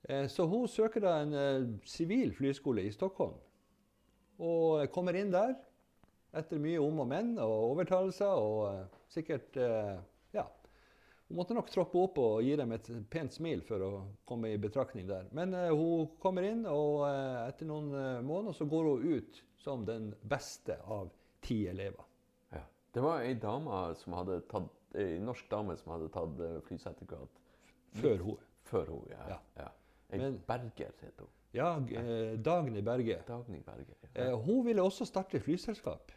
Eh, 0.09 0.27
så 0.27 0.47
hun 0.49 0.67
søker 0.67 1.05
da 1.05 1.17
en 1.21 1.33
eh, 1.37 1.67
sivil 1.85 2.33
flyskole 2.33 2.87
i 2.87 2.91
Stockholm. 2.91 3.37
Og 4.41 4.89
kommer 4.89 5.13
inn 5.19 5.29
der 5.29 5.53
etter 6.33 6.61
mye 6.63 6.79
om 6.81 7.03
og 7.03 7.09
men 7.11 7.35
og 7.43 7.75
overtalelser 7.75 8.41
og 8.41 8.61
eh, 8.71 8.87
sikkert 9.11 9.57
eh, 9.59 9.91
Ja. 9.91 9.99
Hun 11.31 11.37
måtte 11.39 11.55
nok 11.55 11.69
troppe 11.71 11.95
opp 12.01 12.17
og 12.19 12.41
gi 12.43 12.55
dem 12.59 12.73
et 12.75 12.89
pent 13.09 13.31
smil 13.31 13.61
for 13.63 13.79
å 13.85 13.89
komme 14.27 14.49
i 14.51 14.57
betraktning 14.59 15.05
der. 15.07 15.29
Men 15.31 15.53
eh, 15.55 15.69
hun 15.71 16.09
kommer 16.19 16.43
inn, 16.43 16.65
og 16.67 17.05
eh, 17.07 17.47
etter 17.47 17.69
noen 17.69 17.87
eh, 17.95 18.17
måneder 18.27 18.57
så 18.57 18.67
går 18.67 18.89
hun 18.89 19.05
ut 19.15 19.39
som 19.63 19.85
den 19.87 20.09
beste 20.27 20.75
av 20.91 21.07
ti 21.45 21.61
elever. 21.71 22.03
Ja. 22.51 22.65
Det 22.91 23.03
var 23.05 23.23
ei 23.23 23.31
norsk 25.23 25.47
dame 25.53 25.77
som 25.79 25.93
hadde 25.95 26.09
tatt 26.11 26.39
eh, 26.43 26.57
flysertifikat 26.67 27.39
Før 28.01 28.17
hun. 28.27 28.37
før 28.67 28.91
hun. 28.91 29.05
Ja. 29.13 29.23
Ja. 29.31 29.39
ja. 29.63 29.69
Ei 30.11 30.19
Men- 30.19 30.41
Berger 30.47 30.91
het 30.99 31.19
hun. 31.23 31.31
Ja, 31.55 31.77
eh, 31.79 32.35
Dagny 32.39 32.81
Berge. 32.83 33.21
Dagny 33.27 33.59
Berger. 33.63 33.95
Eh, 34.15 34.27
Ja. 34.27 34.35
hun 34.35 34.65
ville 34.65 34.83
også 34.83 35.05
starte 35.07 35.39
flyselskap, 35.39 36.11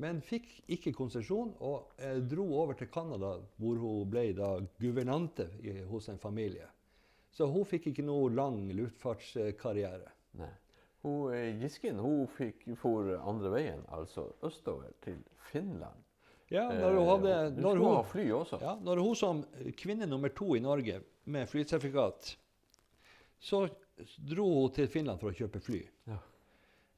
men 0.00 0.20
fikk 0.24 0.48
ikke 0.74 0.92
konsesjon 0.96 1.52
og 1.62 1.94
eh, 2.02 2.18
dro 2.26 2.46
over 2.62 2.74
til 2.78 2.90
Canada, 2.94 3.36
hvor 3.60 3.78
hun 3.78 4.08
ble 4.10 4.28
da 4.36 4.56
guvernante 4.80 5.46
i, 5.62 5.76
hos 5.90 6.08
en 6.10 6.18
familie. 6.18 6.66
Så 7.34 7.46
hun 7.50 7.66
fikk 7.66 7.90
ikke 7.90 8.06
noe 8.06 8.30
lang 8.34 8.60
luftfartskarriere. 8.74 10.10
Nei. 10.38 10.50
Hun, 11.04 11.34
eh, 11.34 11.52
Gisken 11.60 11.98
hun 12.02 12.26
fikk 12.30 12.66
for 12.80 13.14
andre 13.20 13.52
veien, 13.54 13.82
altså 13.92 14.30
østover 14.46 14.94
til 15.04 15.18
Finland. 15.50 16.00
Ja, 16.52 16.68
når 16.68 16.98
hun, 16.98 17.08
hadde, 17.08 17.34
Eh, 17.46 17.56
når 17.62 17.76
hun, 17.80 18.04
fly 18.04 18.30
også. 18.30 18.58
ja, 18.60 18.76
når 18.82 19.00
hun 19.02 19.16
som 19.16 19.44
kvinne 19.76 20.06
nummer 20.06 20.28
to 20.28 20.54
i 20.56 20.60
Norge 20.60 21.00
med 21.24 21.48
flysertifikat, 21.48 22.36
så 23.40 23.68
dro 24.18 24.46
hun 24.60 24.72
til 24.72 24.88
Finland 24.88 25.20
for 25.20 25.30
å 25.30 25.36
kjøpe 25.36 25.60
fly. 25.60 25.82
Ja. 26.06 26.18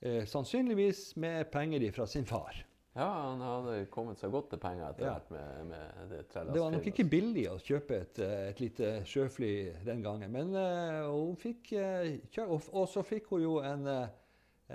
Eh, 0.01 0.25
sannsynligvis 0.29 1.17
med 1.17 1.51
penger 1.51 1.93
fra 1.93 2.07
sin 2.07 2.27
far. 2.27 2.66
Ja, 2.97 3.07
han 3.29 3.43
hadde 3.45 3.75
kommet 3.93 4.17
seg 4.17 4.33
godt 4.33 4.49
til 4.55 4.61
penger 4.61 4.87
etter 4.89 5.05
Ja. 5.05 5.17
hvert 5.19 5.31
med, 5.31 5.67
med 5.69 6.13
det 6.15 6.23
Det 6.33 6.61
var 6.63 6.71
nok 6.73 6.87
ikke 6.89 7.05
billig 7.05 7.45
å 7.51 7.59
kjøpe 7.61 7.99
et, 8.01 8.19
eh, 8.25 8.49
et 8.49 8.61
lite 8.61 8.93
sjøfly 9.05 9.51
den 9.85 10.01
gangen, 10.03 10.33
men 10.33 10.55
uh, 10.57 11.05
hun 11.13 11.37
fikk 11.37 11.75
uh, 11.77 12.09
kjøre. 12.33 12.49
og, 12.49 12.71
og 12.73 12.89
så 12.89 13.05
fikk 13.05 13.29
hun 13.35 13.43
jo 13.43 13.59
en, 13.61 13.87
eh, 13.87 14.09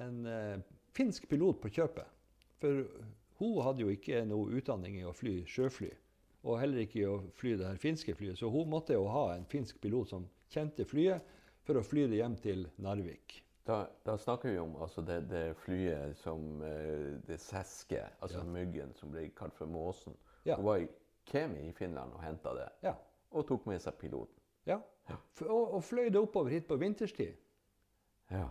en 0.03 0.21
uh, 0.29 0.61
finsk 0.93 1.25
pilot 1.31 1.57
på 1.63 1.73
kjøpet. 1.73 2.05
For 2.61 2.85
hun 3.41 3.61
hadde 3.65 3.81
jo 3.81 3.89
ikke 3.89 4.21
noe 4.29 4.53
utdanning 4.53 4.99
i 5.01 5.07
å 5.09 5.17
fly 5.17 5.39
sjøfly, 5.49 5.89
og 6.45 6.59
heller 6.61 6.85
ikke 6.85 7.01
i 7.01 7.09
å 7.09 7.23
fly 7.41 7.55
det 7.57 7.71
her 7.71 7.81
finske 7.81 8.13
flyet, 8.13 8.37
så 8.37 8.53
hun 8.53 8.69
måtte 8.69 8.93
jo 8.93 9.07
ha 9.09 9.31
en 9.33 9.49
finsk 9.49 9.81
pilot 9.81 10.13
som 10.13 10.29
kjente 10.53 10.85
flyet, 10.85 11.25
for 11.65 11.77
å 11.77 11.85
fly 11.85 12.05
det 12.09 12.21
hjem 12.21 12.37
til 12.41 12.67
Narvik. 12.81 13.41
Da, 13.67 13.85
da 14.05 14.17
snakker 14.17 14.49
vi 14.49 14.57
om 14.59 14.75
altså 14.81 15.01
det, 15.05 15.19
det 15.29 15.55
flyet 15.61 16.17
som 16.17 16.61
eh, 16.65 17.19
Det 17.27 17.37
seske, 17.39 17.99
altså 18.21 18.37
Ja. 18.39 18.43
myggen 18.43 18.93
som 18.97 19.11
ble 19.11 19.27
kalt 19.37 19.53
for 19.53 19.65
måsen. 19.69 20.15
Ja. 20.45 20.55
Hun 20.55 20.65
var 20.65 20.77
i 20.81 20.87
Kemi 21.25 21.67
i 21.69 21.71
Finland 21.71 22.13
og 22.13 22.23
henta 22.23 22.53
det, 22.57 22.69
Ja. 22.83 22.93
og 23.31 23.45
tok 23.47 23.65
med 23.69 23.79
seg 23.81 23.93
piloten. 24.01 24.37
ja. 24.65 24.79
Og, 25.47 25.73
og 25.73 25.83
fløy 25.83 26.09
det 26.09 26.15
oppover 26.21 26.49
hit 26.49 26.67
på 26.67 26.75
vinterstid. 26.79 27.33
Ja. 28.31 28.47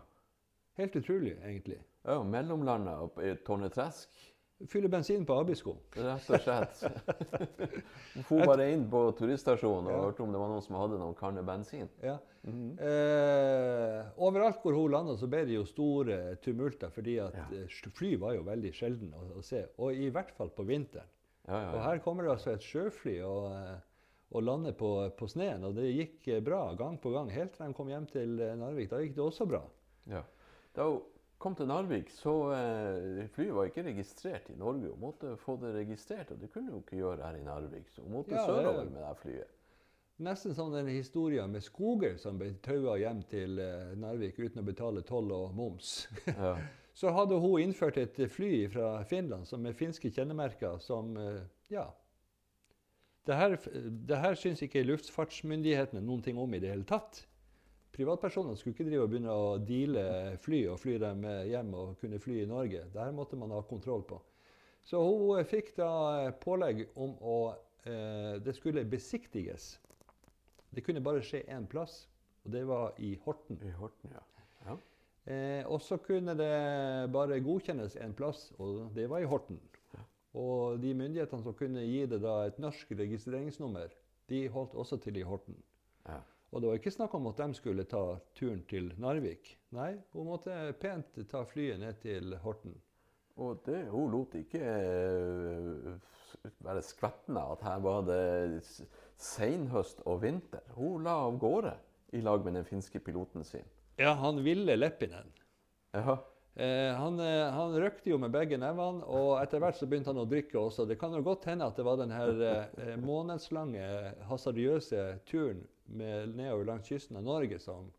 Helt 0.76 0.96
utrolig, 0.96 1.38
egentlig. 1.42 1.78
ja 2.04 2.22
mellomlanda 2.22 3.08
i 3.22 3.34
Tornetresk, 3.46 4.08
Fylle 4.68 4.88
bensin 4.92 5.24
på 5.24 5.38
Abisko. 5.40 5.76
rett 5.96 6.26
og 6.30 6.40
slett. 6.44 6.82
For 8.28 8.44
bare 8.44 8.66
inn 8.74 8.82
på 8.90 9.00
turiststasjonen 9.16 9.86
og 9.88 9.92
Ja. 9.94 10.00
hørte 10.04 10.20
om 10.26 10.32
det 10.34 10.40
var 10.42 10.48
noen 10.52 10.62
som 10.62 10.76
hadde 10.76 10.98
noen 11.00 11.14
kanner 11.16 11.42
bensin. 11.46 11.88
Ja. 12.02 12.18
Mhm. 12.44 12.78
Eh, 12.78 14.04
overalt 14.20 14.60
hvor 14.62 14.74
hun 14.76 14.90
landa, 14.92 15.16
så 15.16 15.28
ble 15.30 15.44
det 15.48 15.54
jo 15.56 15.64
store 15.64 16.36
tumulter, 16.44 16.90
fordi 16.92 17.18
at 17.24 17.34
Ja. 17.34 17.46
eh, 17.52 17.66
fly 17.90 18.16
var 18.18 18.34
jo 18.34 18.42
veldig 18.42 18.72
sjelden 18.72 19.12
å, 19.14 19.38
å 19.38 19.42
se. 19.44 19.66
Og 19.78 19.92
i 19.94 20.10
hvert 20.10 20.30
fall 20.36 20.50
på 20.50 20.64
vinteren. 20.66 21.06
Ja, 21.48 21.60
ja, 21.62 21.70
Og 21.74 21.82
her 21.82 21.98
kommer 21.98 22.22
det 22.24 22.32
altså 22.32 22.52
et 22.52 22.60
sjøfly 22.60 23.20
og, 23.24 23.52
eh, 23.52 23.76
og 24.32 24.42
lander 24.44 24.72
på, 24.72 25.10
på 25.16 25.26
sneen, 25.28 25.64
og 25.64 25.74
det 25.74 25.88
gikk 25.96 26.28
eh, 26.36 26.40
bra 26.40 26.74
gang 26.74 26.98
på 27.00 27.12
gang. 27.12 27.30
Helt 27.30 27.54
til 27.54 27.66
de 27.66 27.72
kom 27.74 27.88
hjem 27.88 28.06
til 28.10 28.36
Narvik. 28.58 28.90
Da 28.90 28.96
gikk 28.98 29.14
det 29.16 29.24
også 29.24 29.48
bra. 29.48 29.62
ja. 30.06 30.22
Da 30.72 30.84
kom 31.40 31.54
til 31.56 31.68
Narvik, 31.70 32.10
så 32.12 32.34
eh, 32.52 33.22
flyet 33.32 33.54
var 33.56 33.70
ikke 33.70 33.86
registrert 33.86 34.50
i 34.52 34.58
Norge. 34.60 34.90
Hun 34.92 35.00
måtte 35.00 35.36
få 35.40 35.56
det 35.62 35.72
registrert, 35.78 36.34
og 36.34 36.42
det 36.42 36.50
kunne 36.52 36.74
hun 36.74 36.82
ikke 36.84 37.00
gjøre 37.00 37.24
her 37.24 37.38
i 37.38 37.46
Narvik. 37.46 37.88
Så 37.94 38.04
hun 38.04 38.12
måtte 38.18 38.36
Ja, 38.36 38.44
sørover 38.46 38.90
med 38.90 39.00
det 39.00 39.14
flyet. 39.22 39.56
Nesten 40.20 40.52
som 40.54 40.72
den 40.72 40.90
historien 40.92 41.48
med 41.48 41.64
skoger 41.64 42.18
som 42.20 42.36
ble 42.36 42.52
taua 42.60 42.98
hjem 43.00 43.22
til 43.30 43.56
eh, 43.62 43.94
Narvik 43.96 44.36
uten 44.36 44.60
å 44.60 44.66
betale 44.66 45.04
toll 45.08 45.32
og 45.32 45.56
moms. 45.56 46.04
Ja. 46.28 46.58
Så 47.00 47.12
hadde 47.14 47.38
hun 47.40 47.62
innført 47.62 47.96
et 47.96 48.18
fly 48.28 48.66
fra 48.68 48.98
Finland 49.08 49.46
som 49.48 49.62
med 49.64 49.76
finske 49.78 50.10
kjennemerker 50.12 50.76
som 50.84 51.16
eh, 51.16 51.40
Ja. 51.72 51.88
Det 53.28 53.36
her, 53.36 53.56
det 54.08 54.16
her 54.16 54.34
syns 54.34 54.62
ikke 54.64 54.82
luftfartsmyndighetene 54.88 56.00
noen 56.02 56.22
ting 56.24 56.38
om 56.40 56.54
i 56.56 56.60
det 56.60 56.72
hele 56.72 56.86
tatt. 56.88 57.22
Privatpersoner 58.00 58.56
skulle 58.56 58.72
ikke 58.72 58.88
drive 58.88 59.04
og 59.04 59.12
begynne 59.12 59.36
å 59.36 59.48
deale 59.60 60.04
fly 60.40 60.64
og 60.72 60.80
fly 60.80 60.96
dem 61.02 61.26
hjem 61.50 61.74
og 61.76 61.98
kunne 62.00 62.20
fly 62.22 62.40
i 62.40 62.48
Norge. 62.48 62.86
Det 62.94 63.02
her 63.02 63.12
måtte 63.12 63.36
man 63.36 63.52
ha 63.52 63.60
kontroll 63.68 64.06
på. 64.08 64.16
Så 64.88 65.00
hun 65.04 65.38
eh, 65.38 65.46
fikk 65.46 65.74
da 65.76 65.90
eh, 66.24 66.32
pålegg 66.40 66.86
om 66.96 67.12
å 67.20 67.36
eh, 67.84 68.40
Det 68.42 68.54
skulle 68.56 68.86
besiktiges. 68.88 69.74
Det 70.70 70.84
kunne 70.86 71.02
bare 71.04 71.22
skje 71.26 71.42
én 71.50 71.66
plass, 71.68 72.04
og 72.44 72.54
det 72.54 72.64
var 72.68 72.96
i 73.02 73.12
Horten. 73.24 73.58
I 73.66 73.74
Horten, 73.76 74.14
ja. 74.14 74.24
ja. 74.68 74.76
Eh, 75.30 75.62
og 75.66 75.82
så 75.82 75.98
kunne 76.00 76.36
det 76.38 76.52
bare 77.12 77.40
godkjennes 77.44 77.98
en 78.00 78.14
plass, 78.16 78.48
og 78.58 78.94
det 78.94 79.08
var 79.10 79.22
i 79.22 79.28
Horten. 79.28 79.60
Og 80.38 80.78
de 80.78 80.92
myndighetene 80.94 81.42
som 81.42 81.56
kunne 81.58 81.82
gi 81.82 82.04
det 82.06 82.20
da 82.22 82.44
et 82.46 82.58
norsk 82.62 82.92
registreringsnummer, 82.94 83.90
de 84.30 84.44
holdt 84.54 84.76
også 84.78 85.00
til 85.02 85.18
i 85.18 85.26
Horten. 85.26 85.58
ja. 86.06 86.20
Og 86.50 86.62
det 86.62 86.70
var 86.70 86.80
ikke 86.80 86.92
snakk 86.92 87.12
om 87.14 87.28
at 87.30 87.38
de 87.38 87.54
skulle 87.54 87.86
ta 87.86 88.04
turen 88.34 88.62
til 88.70 88.90
Narvik. 88.98 89.52
Nei, 89.76 89.92
hun 90.14 90.30
måtte 90.32 90.54
pent 90.82 91.20
ta 91.30 91.44
flyet 91.46 91.78
ned 91.78 92.00
til 92.02 92.34
Horten. 92.42 92.74
Og 93.40 93.60
det, 93.64 93.84
hun 93.92 94.10
lot 94.12 94.34
ikke 94.36 94.60
eh, 94.60 96.48
være 96.66 96.82
skvettende 96.84 97.44
at 97.54 97.62
her 97.64 97.78
var 97.84 98.02
det 98.08 98.64
senhøst 99.20 100.02
og 100.10 100.24
vinter. 100.24 100.66
Hun 100.74 101.06
la 101.06 101.14
av 101.28 101.38
gårde 101.40 101.76
i 102.18 102.24
lag 102.26 102.42
med 102.44 102.58
den 102.58 102.66
finske 102.66 102.98
piloten 102.98 103.46
sin. 103.46 103.64
Ja, 104.00 104.16
han 104.18 104.42
ville 104.44 104.76
Leppinen. 104.76 105.30
Ja, 105.94 106.18
Eh, 106.54 106.94
han, 106.94 107.20
eh, 107.20 107.50
han 107.52 107.74
røkte 107.78 108.10
jo 108.10 108.18
med 108.18 108.32
begge 108.34 108.58
nevene, 108.58 109.04
og 109.06 109.36
etter 109.40 109.62
hvert 109.62 109.78
så 109.78 109.86
begynte 109.88 110.10
han 110.10 110.20
å 110.20 110.26
drikke 110.28 110.58
også. 110.58 110.84
Det 110.88 110.98
kan 111.00 111.14
jo 111.14 111.22
godt 111.24 111.46
hende 111.48 111.68
at 111.70 111.78
det 111.78 111.86
var 111.86 112.00
den 112.00 112.12
her 112.12 112.42
eh, 112.44 112.96
månedslange, 113.00 113.84
hasardiøse 114.28 115.04
turen 115.30 115.62
med, 115.90 116.34
nedover 116.36 116.64
langs 116.68 116.88
kysten 116.88 117.18
av 117.20 117.26
Norge 117.26 117.58
som 117.62 117.90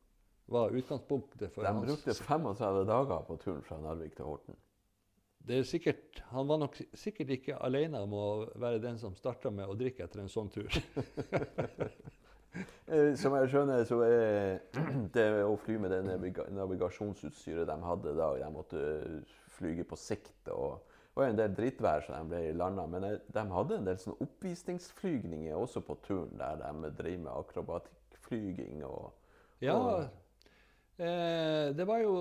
var 0.51 0.73
utgangspunktet 0.75 1.53
for 1.53 1.63
De 1.63 1.71
hans 1.71 1.85
brukte 1.87 2.13
35 2.13 2.85
dager 2.87 3.23
på 3.27 3.37
turen 3.39 3.63
fra 3.63 3.77
Narvik 3.79 4.15
til 4.17 4.25
Horten. 4.27 4.57
det 5.47 5.57
er 5.57 5.63
sikkert, 5.63 6.23
Han 6.29 6.47
var 6.47 6.57
nok 6.57 6.75
sikkert 6.93 7.29
ikke 7.29 7.55
alene 7.63 8.01
om 8.03 8.13
å 8.13 8.25
være 8.55 8.81
den 8.83 8.99
som 8.99 9.15
starta 9.15 9.49
med 9.51 9.67
å 9.67 9.77
drikke 9.77 10.03
etter 10.05 10.21
en 10.21 10.29
sånn 10.29 10.49
tur. 10.49 10.69
Eh, 12.91 13.13
Som 13.15 13.31
jeg 13.37 13.47
skjønner, 13.47 13.85
så 13.87 14.01
er 14.03 14.57
det 15.15 15.23
å 15.47 15.53
fly 15.55 15.77
med 15.79 15.93
det 15.93 16.01
navigasjonsutstyret 16.51 17.69
de 17.69 17.77
hadde 17.79 18.11
da, 18.17 18.25
de 18.41 18.49
måtte 18.51 18.81
flyge 19.55 19.85
på 19.87 19.95
sikt, 19.95 20.49
og 20.51 20.81
var 21.15 21.27
en 21.27 21.39
del 21.39 21.55
drittvær 21.55 22.05
så 22.05 22.15
de 22.15 22.29
ble 22.31 22.41
landa. 22.55 22.85
Men 22.87 23.07
de 23.35 23.45
hadde 23.55 23.77
en 23.77 23.87
del 23.89 23.99
sånne 23.99 24.25
oppvisningsflygninger 24.25 25.57
også 25.57 25.83
på 25.85 25.97
turen, 26.05 26.37
der 26.39 26.61
de 26.61 26.91
driver 26.97 27.25
med 27.25 27.33
akrobatikkflyging 27.35 28.85
og 28.87 29.11
Ja, 29.61 29.77
eh, 30.97 31.67
det 31.77 31.85
var 31.85 32.01
jo 32.01 32.13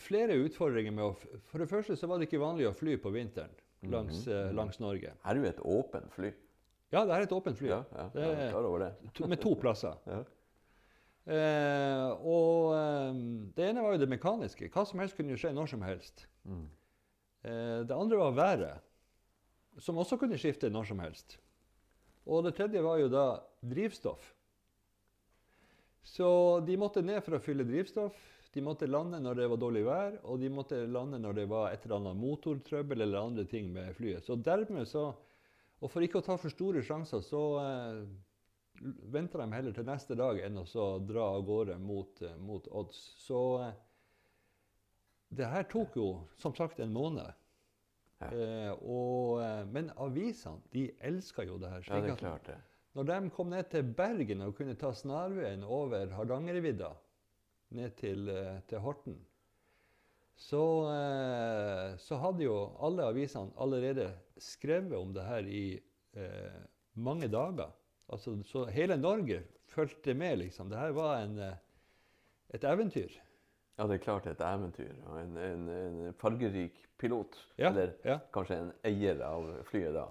flere 0.00 0.38
utfordringer 0.40 0.94
med 0.96 1.04
å 1.04 1.40
For 1.50 1.60
det 1.60 1.68
første 1.68 1.96
så 1.96 2.08
var 2.08 2.18
det 2.18 2.30
ikke 2.30 2.40
vanlig 2.40 2.70
å 2.70 2.76
fly 2.76 2.96
på 3.02 3.12
vinteren 3.12 3.52
langs, 3.82 4.26
eh, 4.26 4.46
mhm. 4.46 4.56
langs 4.56 4.80
Norge. 4.80 5.12
Her 5.24 5.34
er 5.34 5.40
jo 5.40 5.48
et 5.48 5.60
åpent 5.60 6.12
fly. 6.12 6.32
Ja, 6.90 7.04
det 7.06 7.14
er 7.14 7.24
et 7.24 7.32
åpent 7.32 7.58
fly. 7.58 7.68
Ja, 7.70 7.84
ja, 7.94 8.10
Det 8.12 8.20
det. 8.80 9.12
To, 9.14 9.26
med 9.26 9.40
to 9.40 9.54
plasser. 9.54 9.96
Ja. 10.06 10.24
Eh, 11.30 12.10
og 12.26 12.72
eh, 12.74 13.18
det 13.54 13.68
ene 13.68 13.82
var 13.84 13.92
jo 13.94 14.00
det 14.00 14.08
mekaniske. 14.08 14.70
Hva 14.72 14.86
som 14.88 14.98
helst 14.98 15.14
kunne 15.18 15.36
skje 15.38 15.52
når 15.54 15.68
som 15.70 15.82
helst. 15.84 16.24
Mm. 16.48 16.64
Eh, 17.42 17.80
det 17.86 17.96
andre 17.96 18.16
var 18.16 18.36
været. 18.36 18.86
som 19.78 19.96
også 19.96 20.18
kunne 20.18 20.36
skifte 20.36 20.68
når 20.68 20.84
som 20.84 20.98
helst. 20.98 21.38
Og 22.26 22.44
det 22.44 22.56
tredje 22.56 22.82
var 22.82 22.98
jo 22.98 23.08
da 23.08 23.40
drivstoff. 23.62 24.34
Så 26.02 26.60
de 26.66 26.76
måtte 26.76 27.04
ned 27.06 27.22
for 27.24 27.38
å 27.38 27.42
fylle 27.42 27.64
drivstoff. 27.64 28.18
De 28.52 28.62
måtte 28.66 28.88
lande 28.90 29.20
når 29.22 29.38
det 29.38 29.48
var 29.52 29.60
dårlig 29.62 29.84
vær, 29.86 30.16
og 30.26 30.40
de 30.42 30.50
måtte 30.50 30.80
lande 30.90 31.20
når 31.22 31.36
det 31.38 31.46
var 31.48 31.70
et 31.70 31.84
eller 31.86 32.00
annet 32.00 32.18
motortrøbbel 32.18 33.04
eller 33.06 33.22
andre 33.22 33.44
ting 33.46 33.70
med 33.72 33.94
flyet. 33.94 34.26
Så 34.26 34.36
dermed 34.36 34.88
så, 34.90 35.12
Og 35.80 35.88
for 35.88 36.04
ikke 36.04 36.20
å 36.20 36.24
ta 36.24 36.34
for 36.36 36.52
store 36.52 36.82
sjanser, 36.84 37.22
så 37.24 37.38
eh, 37.62 38.00
venta 39.08 39.38
de 39.40 39.46
heller 39.54 39.72
til 39.72 39.86
neste 39.88 40.12
dag 40.12 40.42
enn 40.44 40.58
å 40.60 40.88
dra 41.00 41.30
av 41.38 41.46
gårde 41.46 41.78
mot, 41.80 42.20
eh, 42.20 42.36
mot 42.36 42.66
odds. 42.68 42.98
Så 43.22 43.38
eh, 43.64 43.78
det 45.30 45.46
her 45.46 45.66
tok 45.70 45.96
jo 45.96 46.08
som 46.42 46.54
sagt 46.56 46.80
en 46.82 46.92
måned. 46.94 47.30
Eh, 48.20 48.72
og, 48.84 49.40
eh, 49.40 49.62
men 49.72 49.92
avisene 49.96 50.60
de 50.74 50.90
elska 51.00 51.46
jo 51.48 51.56
det 51.62 51.70
her. 51.72 51.86
Ja, 51.88 52.00
det 52.04 52.12
er 52.12 52.20
klart 52.20 52.50
det. 52.50 52.58
når 52.98 53.06
de 53.08 53.30
kom 53.30 53.50
ned 53.50 53.70
til 53.70 53.86
Bergen 53.96 54.42
og 54.44 54.56
kunne 54.58 54.74
ta 54.76 54.90
snarveien 54.92 55.62
over 55.64 56.10
Hardangervidda 56.16 56.90
ned 57.78 57.94
til, 57.96 58.28
eh, 58.28 58.58
til 58.68 58.82
Horten, 58.84 59.16
så, 60.40 60.64
eh, 60.90 61.96
så 62.00 62.16
hadde 62.16 62.44
jo 62.44 62.56
alle 62.80 63.06
avisene 63.12 63.52
allerede 63.60 64.10
skrevet 64.40 64.96
om 64.98 65.12
det 65.14 65.24
her 65.24 65.46
i 65.46 65.80
eh, 66.16 66.60
mange 66.94 67.28
dager. 67.28 67.70
Altså, 68.10 68.34
så 68.44 68.64
hele 68.72 68.96
Norge 68.96 69.42
fulgte 69.70 70.14
med, 70.14 70.38
liksom. 70.38 70.68
Det 70.68 70.78
her 70.78 70.90
var 70.96 71.20
en, 71.22 71.38
eh, 71.38 71.54
et 72.54 72.64
eventyr. 72.64 73.12
Ja, 73.80 73.86
det 73.88 73.96
er 73.96 74.02
klart 74.04 74.26
et 74.28 74.40
eventyr. 74.44 74.92
Og 75.08 75.20
en, 75.22 75.36
en, 75.40 75.68
en 75.72 76.16
fargerik 76.20 76.76
pilot. 77.00 77.38
Ja, 77.56 77.70
Eller 77.70 77.94
ja. 78.04 78.18
kanskje 78.34 78.58
en 78.60 78.72
eier 78.84 79.22
av 79.24 79.46
flyet 79.70 79.94
da. 79.96 80.10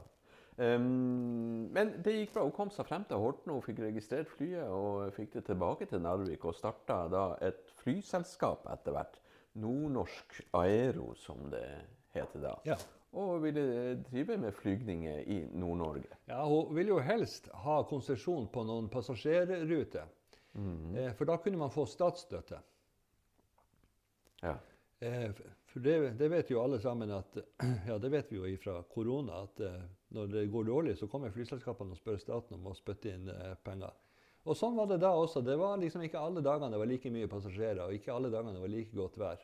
Um, 0.59 1.69
men 1.71 1.91
det 2.03 2.15
gikk 2.15 2.33
bra. 2.33 2.47
Hun 2.47 2.55
kom 2.55 2.71
seg 2.73 2.87
frem 2.89 3.05
til 3.07 3.21
Horten 3.21 3.53
og 3.53 3.61
fikk 3.67 3.83
registrert 3.85 4.31
flyet 4.33 4.73
og 4.73 5.13
fikk 5.15 5.37
det 5.37 5.43
tilbake 5.51 5.85
til 5.87 6.01
Narvik 6.01 6.47
og 6.49 6.57
starta 6.57 7.03
da 7.13 7.25
et 7.45 7.69
flyselskap 7.83 8.65
etter 8.73 8.97
hvert. 8.97 9.19
Nordnorsk 9.61 10.41
Aero, 10.57 11.13
som 11.15 11.45
det 11.53 11.63
heter 12.17 12.43
da. 12.47 12.55
Ja. 12.65 12.79
Og 13.21 13.39
ville 13.45 13.99
drive 14.09 14.37
med 14.41 14.57
flygninger 14.57 15.29
i 15.29 15.39
Nord-Norge. 15.53 16.17
Ja, 16.29 16.41
Hun 16.45 16.73
ville 16.75 16.95
jo 16.95 16.99
helst 17.05 17.47
ha 17.63 17.79
konsesjon 17.89 18.49
på 18.49 18.65
noen 18.65 18.89
passasjerruter. 18.89 20.09
Eh, 20.57 21.13
for 21.13 21.29
da 21.29 21.37
kunne 21.41 21.61
man 21.61 21.73
få 21.73 21.85
statsstøtte. 21.89 22.59
Ja. 24.41 24.57
Eh, 24.99 25.31
for 25.65 25.79
det, 25.79 26.09
det 26.09 26.27
vet 26.27 26.51
jo 26.51 26.61
alle 26.61 26.79
sammen 26.79 27.11
at 27.11 27.37
Ja, 27.87 27.97
det 27.97 28.09
vet 28.09 28.31
vi 28.31 28.39
jo 28.39 28.57
fra 28.63 28.81
korona 28.91 29.43
at 29.45 29.61
eh, 29.63 29.81
når 30.15 30.31
det 30.33 30.45
går 30.51 30.67
dårlig, 30.67 30.97
så 30.97 31.07
kommer 31.07 31.31
flyselskapene 31.31 31.95
og 31.95 31.99
spør 31.99 32.19
staten 32.19 32.57
om 32.57 32.67
å 32.71 32.75
spytte 32.77 33.13
inn 33.13 33.29
eh, 33.31 33.53
penger. 33.63 33.93
Og 34.49 34.57
sånn 34.57 34.75
var 34.75 34.89
det 34.89 35.01
da 35.03 35.11
også. 35.15 35.43
Det 35.45 35.55
var 35.59 35.77
liksom 35.79 36.03
ikke 36.03 36.19
alle 36.19 36.43
dagene 36.43 36.71
det 36.73 36.81
var 36.81 36.89
like 36.89 37.11
mye 37.13 37.29
passasjerer, 37.31 37.83
og 37.85 37.95
ikke 37.95 38.15
alle 38.15 38.31
dagene 38.33 38.55
det 38.55 38.63
var 38.63 38.73
like 38.73 38.95
godt 38.97 39.19
vær. 39.19 39.43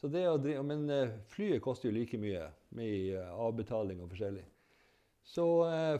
Så 0.00 0.08
det 0.08 0.22
å 0.30 0.38
drive, 0.40 0.62
men 0.64 0.86
flyet 1.28 1.60
koster 1.60 1.90
jo 1.90 1.96
like 1.98 2.16
mye 2.16 2.46
med 2.78 3.18
avbetaling 3.18 3.98
og 4.00 4.08
forskjellig. 4.14 4.46
Så 5.28 5.44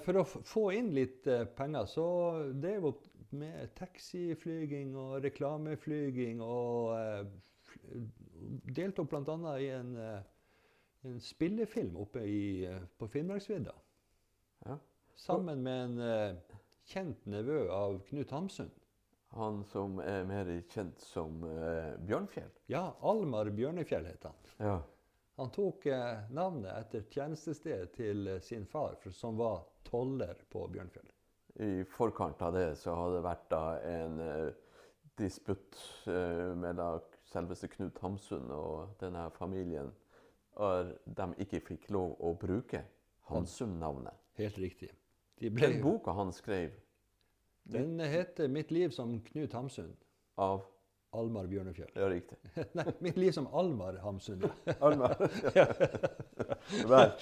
for 0.06 0.20
å 0.22 0.24
få 0.24 0.62
inn 0.78 0.88
litt 0.96 1.26
penger, 1.58 1.84
så 1.90 2.06
drev 2.54 2.86
opp 2.94 3.02
med 3.36 3.74
taxiflyging 3.76 4.94
og 4.96 5.18
reklameflyging 5.26 6.40
og 6.40 7.28
deltok 8.76 9.10
bl.a. 9.10 9.54
i 9.60 9.70
en, 9.74 9.96
eh, 9.96 10.20
en 11.08 11.20
spillefilm 11.20 11.96
oppe 11.96 12.24
i, 12.24 12.64
eh, 12.66 12.82
på 12.98 13.08
Finnmarksvidda. 13.08 13.74
Ja. 14.64 14.78
Sammen 15.14 15.62
med 15.62 15.84
en 15.84 15.98
eh, 16.00 16.36
kjent 16.90 17.26
nevø 17.26 17.64
av 17.72 18.00
Knut 18.08 18.30
Hamsun. 18.30 18.70
Han 19.30 19.60
som 19.64 20.00
er 20.02 20.24
mer 20.26 20.48
kjent 20.72 21.02
som 21.04 21.44
eh, 21.46 21.92
Bjørnfjell. 22.02 22.50
Ja, 22.72 22.88
Almar 23.06 23.50
Bjørnefjell 23.54 24.08
het 24.10 24.26
han. 24.26 24.40
Ja. 24.58 24.80
Han 25.38 25.52
tok 25.54 25.86
eh, 25.86 26.24
navnet 26.34 26.72
etter 26.74 27.06
tjenestestedet 27.14 27.92
til 27.94 28.26
eh, 28.26 28.40
sin 28.42 28.66
far, 28.66 28.96
for, 29.02 29.14
som 29.14 29.38
var 29.38 29.62
toller 29.86 30.34
på 30.50 30.64
Bjørnfjell. 30.74 31.06
I 31.62 31.70
forkant 31.86 32.42
av 32.42 32.56
det 32.58 32.72
så 32.80 32.96
hadde 32.96 33.20
det 33.20 33.24
vært 33.26 33.46
da 33.52 33.62
en 33.84 34.20
disputt 35.18 35.76
mellom 36.06 37.02
selveste 37.32 37.68
Knut 37.68 37.98
Hamsun 38.02 38.50
og 38.50 38.96
denne 39.00 39.30
familien. 39.38 39.92
er 40.60 40.92
de 41.06 41.28
ikke 41.38 41.60
fikk 41.60 41.90
lov 41.94 42.16
å 42.20 42.34
bruke 42.34 42.82
Hamsun-navnet. 43.30 44.16
Helt 44.40 44.58
riktig. 44.58 44.90
De 45.40 45.50
ble, 45.50 45.66
Den 45.66 45.82
boka 45.82 46.12
han 46.12 46.32
skrev 46.32 46.74
den 47.72 48.00
heter 48.00 48.48
'Mitt 48.48 48.70
liv 48.70 48.90
som 48.90 49.20
Knut 49.20 49.52
Hamsun'. 49.52 49.96
av 50.36 50.64
Almar 51.12 51.46
Bjørnefjell. 51.50 51.88
Ja, 51.98 52.06
riktig. 52.10 52.36
Nei, 52.78 52.84
'Mitt 53.02 53.16
liv 53.18 53.32
som 53.34 53.48
Almar 53.52 53.96
Hamsun'. 54.04 54.44
ja. 54.44 54.74
Alma. 54.86 55.08
Vel. 56.86 57.12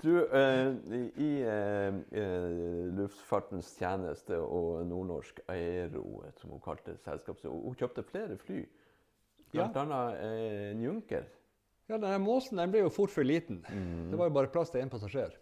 Du, 0.00 0.16
eh, 0.26 0.72
i- 1.16 1.42
eh, 1.44 1.94
eh, 2.10 2.88
luftfartens 2.96 3.68
tjeneste 3.78 4.36
og 4.40 4.86
Nordnorsk 4.88 5.40
Aero, 5.52 6.22
som 6.40 6.50
hun 6.54 6.60
kalte 6.64 6.96
selskapet, 7.04 7.44
hun 7.52 7.76
kjøpte 7.76 8.02
flere 8.08 8.36
fly. 8.40 8.62
Ja. 9.52 9.66
Blant 9.68 9.76
annet 9.84 10.20
eh, 10.24 10.70
en 10.72 10.82
Junker. 10.82 11.24
Ja, 11.88 11.98
denne 11.98 12.18
måsen 12.24 12.56
den 12.60 12.72
ble 12.72 12.80
jo 12.86 12.90
fort 12.92 13.12
for 13.12 13.24
liten. 13.28 13.60
Det 14.10 14.16
var 14.18 14.30
jo 14.30 14.36
bare 14.38 14.48
plass 14.52 14.72
til 14.72 14.80
én 14.82 14.92
passasjer. 14.92 15.36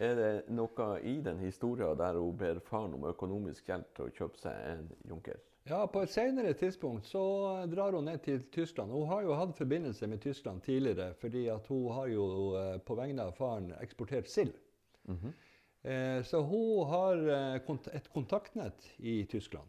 Er 0.00 0.14
det 0.18 0.30
noe 0.54 0.88
i 1.02 1.16
den 1.24 1.38
historien 1.42 1.96
der 1.98 2.18
hun 2.18 2.36
ber 2.38 2.58
faren 2.66 2.94
om 2.94 3.06
økonomisk 3.10 3.66
hjelp 3.70 3.90
til 3.96 4.06
å 4.06 4.14
kjøpe 4.14 4.38
seg 4.42 4.54
en 4.70 4.86
Junker? 5.10 5.38
Ja, 5.66 5.86
På 5.86 6.00
et 6.04 6.10
senere 6.10 6.52
tidspunkt 6.54 7.06
så 7.10 7.20
drar 7.66 7.92
hun 7.92 8.04
ned 8.06 8.20
til 8.22 8.44
Tyskland. 8.54 8.92
Hun 8.94 9.08
har 9.10 9.22
jo 9.26 9.34
hatt 9.34 9.56
forbindelse 9.58 10.06
med 10.06 10.20
Tyskland 10.22 10.62
tidligere, 10.62 11.14
fordi 11.18 11.46
at 11.50 11.66
hun 11.66 11.88
har 11.92 12.06
jo 12.06 12.26
eh, 12.54 12.76
på 12.86 12.94
vegne 12.94 13.24
av 13.26 13.32
faren 13.34 13.72
eksportert 13.82 14.30
sild. 14.30 14.52
Eh, 15.82 16.22
Så 16.22 16.42
hun 16.46 16.86
har 16.86 17.18
eh, 17.18 17.96
et 17.98 18.08
kontaktnett 18.14 18.86
i 18.98 19.24
Tyskland. 19.26 19.66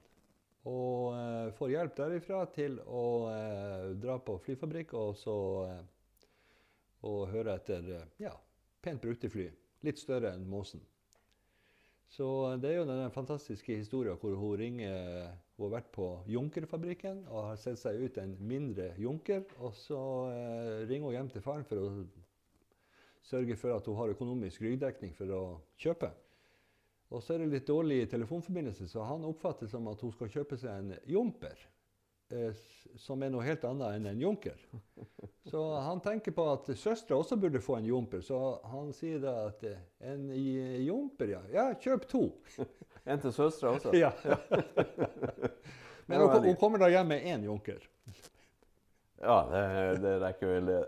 Og 0.70 1.16
eh, 1.18 1.50
får 1.58 1.70
hjelp 1.74 1.98
derifra 1.98 2.44
til 2.54 2.78
å 2.86 3.04
eh, 3.32 3.88
dra 3.98 4.20
på 4.20 4.38
flyfabrikk 4.46 4.94
og 4.94 5.16
så 5.18 5.38
og 7.08 7.28
høre 7.30 7.54
etter 7.56 7.86
ja, 8.20 8.34
pent 8.82 9.02
brukte 9.02 9.30
fly. 9.30 9.50
Litt 9.86 10.00
større 10.02 10.34
enn 10.34 10.46
Måsen. 10.50 10.82
Så 12.10 12.56
det 12.62 12.72
er 12.72 12.80
jo 12.82 12.88
den 12.90 13.12
fantastiske 13.14 13.78
historien 13.78 14.18
hvor 14.22 14.34
hun 14.38 14.58
ringer 14.60 15.30
Hun 15.58 15.66
har 15.66 15.80
vært 15.80 15.90
på 15.96 16.06
Junker-fabrikken 16.30 17.24
og 17.32 17.48
har 17.50 17.58
sett 17.58 17.80
seg 17.82 17.98
ut 17.98 18.18
en 18.22 18.36
mindre 18.46 18.92
Junker. 19.02 19.42
Og 19.58 19.74
så 19.74 20.00
eh, 20.30 20.84
ringer 20.86 21.10
hun 21.10 21.16
hjem 21.16 21.32
til 21.34 21.46
faren 21.46 21.66
for 21.66 21.82
å 21.82 21.88
sørge 23.26 23.58
for 23.58 23.74
at 23.74 23.90
hun 23.90 23.98
har 23.98 24.14
økonomisk 24.14 24.62
ryggdekning 24.62 25.16
for 25.18 25.34
å 25.34 25.42
kjøpe. 25.82 26.12
Og 27.10 27.24
så 27.24 27.34
er 27.34 27.42
det 27.42 27.56
litt 27.56 27.68
dårlig 27.70 28.04
telefonforbindelse, 28.12 28.86
så 28.92 29.06
han 29.08 29.26
oppfatter 29.26 29.70
som 29.72 29.88
at 29.90 30.02
hun 30.04 30.14
skal 30.14 30.32
kjøpe 30.32 30.60
seg 30.60 30.76
en 30.76 30.94
Jumper. 31.10 31.58
Eh, 32.30 32.52
som 33.00 33.22
er 33.24 33.32
noe 33.32 33.46
helt 33.46 33.64
annet 33.66 33.98
enn 33.98 34.10
en 34.12 34.22
Junker. 34.22 34.60
Så 35.48 35.62
han 35.80 36.02
tenker 36.04 36.34
på 36.36 36.44
at 36.52 36.68
søstera 36.76 37.16
også 37.22 37.38
burde 37.40 37.62
få 37.64 37.78
en 37.78 37.88
Jumper, 37.88 38.20
så 38.22 38.60
han 38.68 38.92
sier 38.96 39.22
da 39.24 39.36
at 39.48 39.64
eh, 39.64 39.80
en 40.12 40.28
Junker, 40.36 41.32
ja. 41.38 41.42
Ja, 41.54 41.70
kjøp 41.80 42.10
to. 42.12 42.28
En 43.08 43.22
til 43.24 43.34
søstera 43.34 43.76
også? 43.76 43.94
Ja. 44.04 44.12
Men 46.08 46.22
hun, 46.22 46.46
hun 46.46 46.56
kommer 46.56 46.80
da 46.80 46.88
hjem 46.92 47.10
med 47.12 47.26
én 47.28 47.44
Junker. 47.44 47.82
Ja, 49.20 49.42
det, 49.52 50.02
det 50.04 50.14
rekker 50.22 50.48
vel 50.48 50.70
det. 50.72 50.84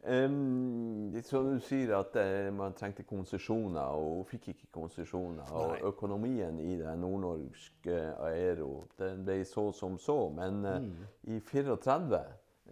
Um, 0.00 1.12
så 1.22 1.42
du 1.44 1.58
sier 1.60 1.90
at 1.98 2.14
eh, 2.16 2.48
man 2.56 2.72
trengte 2.72 3.04
konsesjoner, 3.04 3.92
og 4.00 4.14
hun 4.14 4.28
fikk 4.30 4.48
ikke 4.54 4.70
konsesjoner. 4.72 5.50
Og 5.52 5.74
Nei. 5.74 5.80
økonomien 5.90 6.60
i 6.62 6.78
det 6.80 6.94
nordnorske 7.02 7.98
Aero 8.24 8.86
den 9.00 9.26
ble 9.26 9.42
så 9.44 9.66
som 9.76 9.98
så. 10.00 10.16
Men 10.32 10.64
eh, 10.64 10.88
i 11.34 11.40
34 11.50 12.22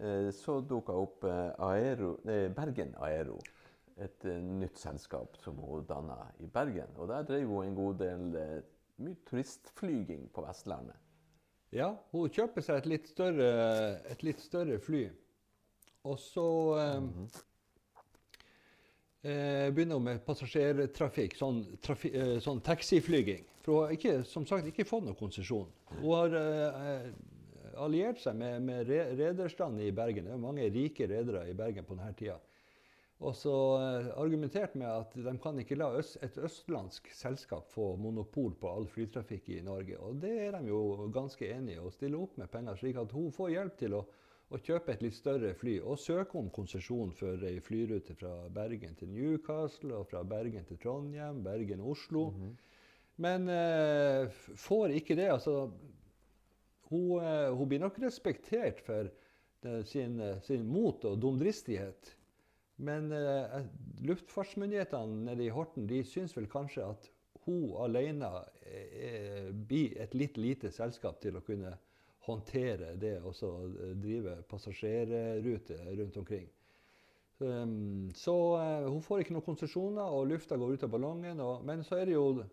uh, 0.01 0.31
så 0.33 0.59
dukka 0.65 0.97
opp 0.97 1.29
eh, 1.29 1.69
Aero, 1.69 2.15
eh, 2.25 2.47
Bergen 2.55 2.95
Aero. 3.05 3.37
Et 3.99 4.25
eh, 4.31 4.39
nytt 4.39 4.79
selskap 4.79 5.35
som 5.43 5.57
hun 5.59 5.83
danna 5.89 6.15
i 6.39 6.47
Bergen. 6.47 6.93
Og 6.95 7.09
der 7.11 7.25
drev 7.27 7.49
hun 7.51 7.65
en 7.67 7.75
god 7.75 7.97
del 7.99 8.37
eh, 8.39 8.57
mye 9.03 9.17
turistflyging 9.27 10.29
på 10.35 10.43
Vestlandet. 10.45 10.95
Ja, 11.75 11.91
hun 12.13 12.31
kjøper 12.33 12.63
seg 12.65 12.79
et 12.79 12.87
litt 12.89 13.11
større, 13.11 13.49
et 14.09 14.23
litt 14.25 14.39
større 14.41 14.79
fly. 14.81 15.03
Og 16.07 16.15
så 16.23 16.45
eh, 16.79 17.03
eh, 19.27 19.67
begynner 19.75 19.99
hun 19.99 20.07
med 20.07 20.23
passasjertrafikk, 20.25 21.35
sånn, 21.37 21.59
trafi, 21.83 22.13
eh, 22.15 22.37
sånn 22.43 22.63
taxiflyging. 22.65 23.43
For 23.65 23.75
hun 23.75 23.83
har 23.89 23.97
ikke, 23.99 24.15
som 24.25 24.47
sagt 24.49 24.71
ikke 24.71 24.87
fått 24.87 25.05
noen 25.05 25.19
konsesjon. 25.19 25.67
Hun 25.99 26.11
har 26.15 26.39
eh, 26.39 27.09
alliert 27.83 28.23
seg 28.23 28.39
med, 28.39 28.63
med 28.65 28.87
re- 28.89 29.09
rederstanden 29.19 29.83
i 29.85 29.91
Bergen. 29.95 30.25
Det 30.25 30.33
er 30.37 30.41
mange 30.41 30.71
rike 30.73 31.07
redere 31.11 31.45
i 31.51 31.57
Bergen 31.59 31.85
på 31.87 31.99
denne 31.99 32.15
tida. 32.17 32.39
Og 33.19 33.35
så 33.35 33.53
eh, 33.81 34.07
argumenterte 34.21 34.79
med 34.79 34.87
at 34.87 35.15
de 35.19 35.33
kan 35.43 35.57
ikke 35.59 35.75
la 35.75 35.89
et 35.99 36.37
østlandsk 36.39 37.09
selskap 37.11 37.67
få 37.73 37.91
monopol 37.99 38.53
på 38.55 38.71
all 38.71 38.87
flytrafikk 38.87 39.49
i 39.57 39.59
Norge. 39.65 39.97
Og 39.99 40.21
det 40.23 40.31
er 40.45 40.55
de 40.55 40.71
jo 40.71 41.09
ganske 41.11 41.49
enige 41.51 41.75
i, 41.75 41.83
å 41.83 41.91
stille 41.91 42.19
opp 42.19 42.39
med 42.39 42.51
penger, 42.51 42.79
slik 42.79 43.01
at 43.01 43.11
hun 43.15 43.33
får 43.35 43.51
hjelp 43.57 43.75
til 43.81 43.97
å, 43.99 44.05
å 44.49 44.61
kjøpe 44.63 44.95
et 44.95 45.03
litt 45.03 45.17
større 45.17 45.51
fly 45.59 45.75
og 45.81 45.99
søke 45.99 46.39
om 46.39 46.47
konsesjon 46.53 47.11
for 47.17 47.43
ei 47.49 47.59
flyrute 47.63 48.15
fra 48.15 48.33
Bergen 48.55 48.95
til 48.95 49.11
Newcastle 49.11 49.99
og 49.99 50.07
fra 50.13 50.23
Bergen 50.23 50.63
til 50.69 50.79
Trondheim, 50.79 51.43
Bergen-Oslo. 51.43 52.29
Men 53.19 53.49
eh, 53.51 54.31
får 54.55 54.95
ikke 54.95 55.19
det. 55.19 55.27
altså 55.33 55.65
hun, 56.89 57.19
eh, 57.19 57.49
hun, 57.51 57.67
blir 57.67 57.83
nok 57.83 57.99
respektert 57.99 58.79
for 58.85 59.11
det, 59.59 59.83
sin, 59.91 60.19
eh, 60.23 60.39
sin, 60.41 60.63
mot 60.67 61.03
og 61.05 61.19
dumdristighet. 61.21 62.15
Men 62.85 63.11
eh, 63.11 63.65
luftfartsmyndighetene 64.07 65.25
nede 65.27 65.47
i 65.47 65.53
Horten 65.53 65.87
de 65.89 65.99
syns 66.07 66.35
vel 66.37 66.47
kanskje 66.51 66.85
at 66.87 67.09
hun 67.45 67.73
alene 67.83 68.29
eh, 68.63 69.49
blir 69.51 69.97
et 69.99 70.15
litt 70.15 70.39
lite 70.39 70.71
selskap 70.71 71.19
til 71.23 71.39
å 71.39 71.43
kunne 71.43 71.73
håndtere 72.29 72.93
det 72.99 73.17
og 73.25 73.35
drive 73.99 74.37
passasjerrute 74.47 75.79
rundt 75.97 76.17
omkring. 76.21 76.47
Um, 77.39 78.11
så 78.15 78.35
eh, 78.59 78.87
hun 78.91 79.03
får 79.03 79.23
ikke 79.23 79.35
noen 79.35 79.45
konsesjoner, 79.45 80.11
og 80.11 80.27
lufta 80.27 80.57
går 80.59 80.75
ut 80.75 80.83
av 80.83 80.91
ballongen. 80.91 81.39
Og, 81.39 81.63
men 81.67 81.85
så 81.87 82.01
er 82.01 82.09
det 82.09 82.17
jo 82.17 82.43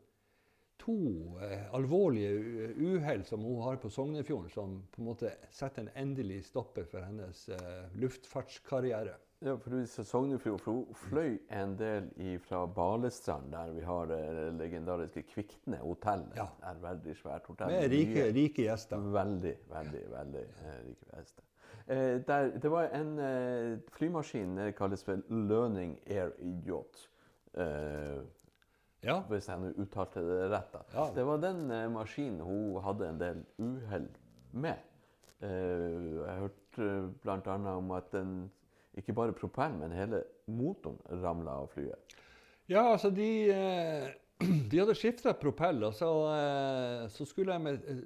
to 0.78 0.96
eh, 1.42 1.66
alvorlige 1.74 2.70
uhell 2.78 3.24
som 3.26 3.42
hun 3.42 3.64
har 3.64 3.80
på 3.82 3.90
Sognefjorden, 3.90 4.52
som 4.52 4.76
på 4.92 5.02
en 5.02 5.08
måte 5.08 5.32
setter 5.50 5.82
en 5.82 5.94
endelig 6.04 6.44
stopper 6.50 6.86
for 6.90 7.02
hennes 7.02 7.48
eh, 7.56 7.96
luftfartskarriere. 7.98 9.16
Ja, 9.44 9.52
for 9.60 10.04
Sognefjord 10.08 10.62
fløy 10.96 11.34
en 11.52 11.74
del 11.76 12.06
fra 12.40 12.62
Balestrand, 12.72 13.50
der 13.52 13.74
vi 13.76 13.82
har 13.84 14.08
det 14.08 14.20
legendariske 14.56 15.26
Kvikne 15.28 15.76
hotell. 15.82 16.24
Ja. 16.38 16.46
Det 16.56 16.70
er 16.70 16.80
veldig 16.86 17.16
svært 17.18 17.50
hotell. 17.50 17.74
Med 17.74 17.92
rike, 17.92 18.30
rike 18.32 18.64
gjester. 18.64 19.04
Veldig, 19.12 19.52
veldig, 19.74 20.02
veldig 20.14 20.46
eh, 20.46 20.80
rike 20.86 21.10
gjester. 21.12 21.44
Eh, 21.86 22.16
der, 22.26 22.48
det 22.64 22.72
var 22.72 22.88
en 22.96 23.12
eh, 23.20 23.76
flymaskin 23.98 24.56
det 24.56 24.72
kalles 24.78 25.04
vel 25.06 25.20
Learning 25.28 25.98
Air 26.06 26.32
Yacht. 26.66 27.04
Eh, 27.52 28.24
ja. 29.04 29.20
Hvis 29.28 29.52
jeg 29.52 29.60
nå 29.60 29.74
uttalte 29.84 30.24
det 30.24 30.50
rett. 30.50 30.72
da. 30.72 30.84
Ja. 30.96 31.10
Det 31.14 31.28
var 31.28 31.44
den 31.44 31.66
eh, 31.70 31.88
maskinen 31.92 32.40
hun 32.40 32.80
hadde 32.88 33.12
en 33.12 33.20
del 33.20 33.44
uhell 33.60 34.08
med. 34.56 34.80
Eh, 35.44 36.14
jeg 36.24 36.38
hørte 36.40 36.92
bl.a. 37.20 37.58
om 37.76 37.92
at 38.00 38.08
den 38.16 38.38
ikke 38.96 39.14
bare 39.16 39.34
propellen, 39.36 39.80
men 39.82 39.94
hele 39.96 40.22
motoren 40.48 41.22
ramla 41.22 41.58
av 41.62 41.68
flyet. 41.74 42.16
Ja, 42.70 42.82
altså 42.92 43.10
de, 43.14 43.28
eh, 43.52 44.06
de 44.70 44.80
hadde 44.80 44.96
skifta 44.98 45.36
propell, 45.38 45.84
og 45.86 45.94
så, 45.94 46.08
eh, 46.32 47.04
så 47.12 47.26
skulle 47.28 47.58
de 47.58 47.76
eh, 47.76 48.00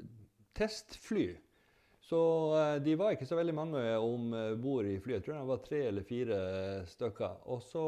testfly. 0.59 1.31
Så 2.11 2.21
de 2.83 2.97
var 2.99 3.15
ikke 3.15 3.27
så 3.29 3.37
veldig 3.39 3.53
mange 3.55 3.81
om 4.03 4.33
bord 4.59 4.89
i 4.89 4.97
flyet. 4.99 5.21
Jeg 5.21 5.25
tror 5.29 5.37
det 5.37 5.47
var 5.47 5.61
tre 5.63 5.83
eller 5.93 6.03
fire 6.03 6.39
stykker. 6.91 7.37
Og 7.55 7.61
så, 7.63 7.85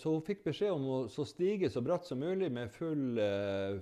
så 0.00 0.10
hun 0.10 0.24
fikk 0.26 0.42
beskjed 0.48 0.74
om 0.74 0.88
å 1.06 1.26
stige 1.28 1.70
så 1.70 1.78
bratt 1.86 2.08
som 2.08 2.18
mulig 2.18 2.48
med 2.50 2.74
full, 2.74 3.22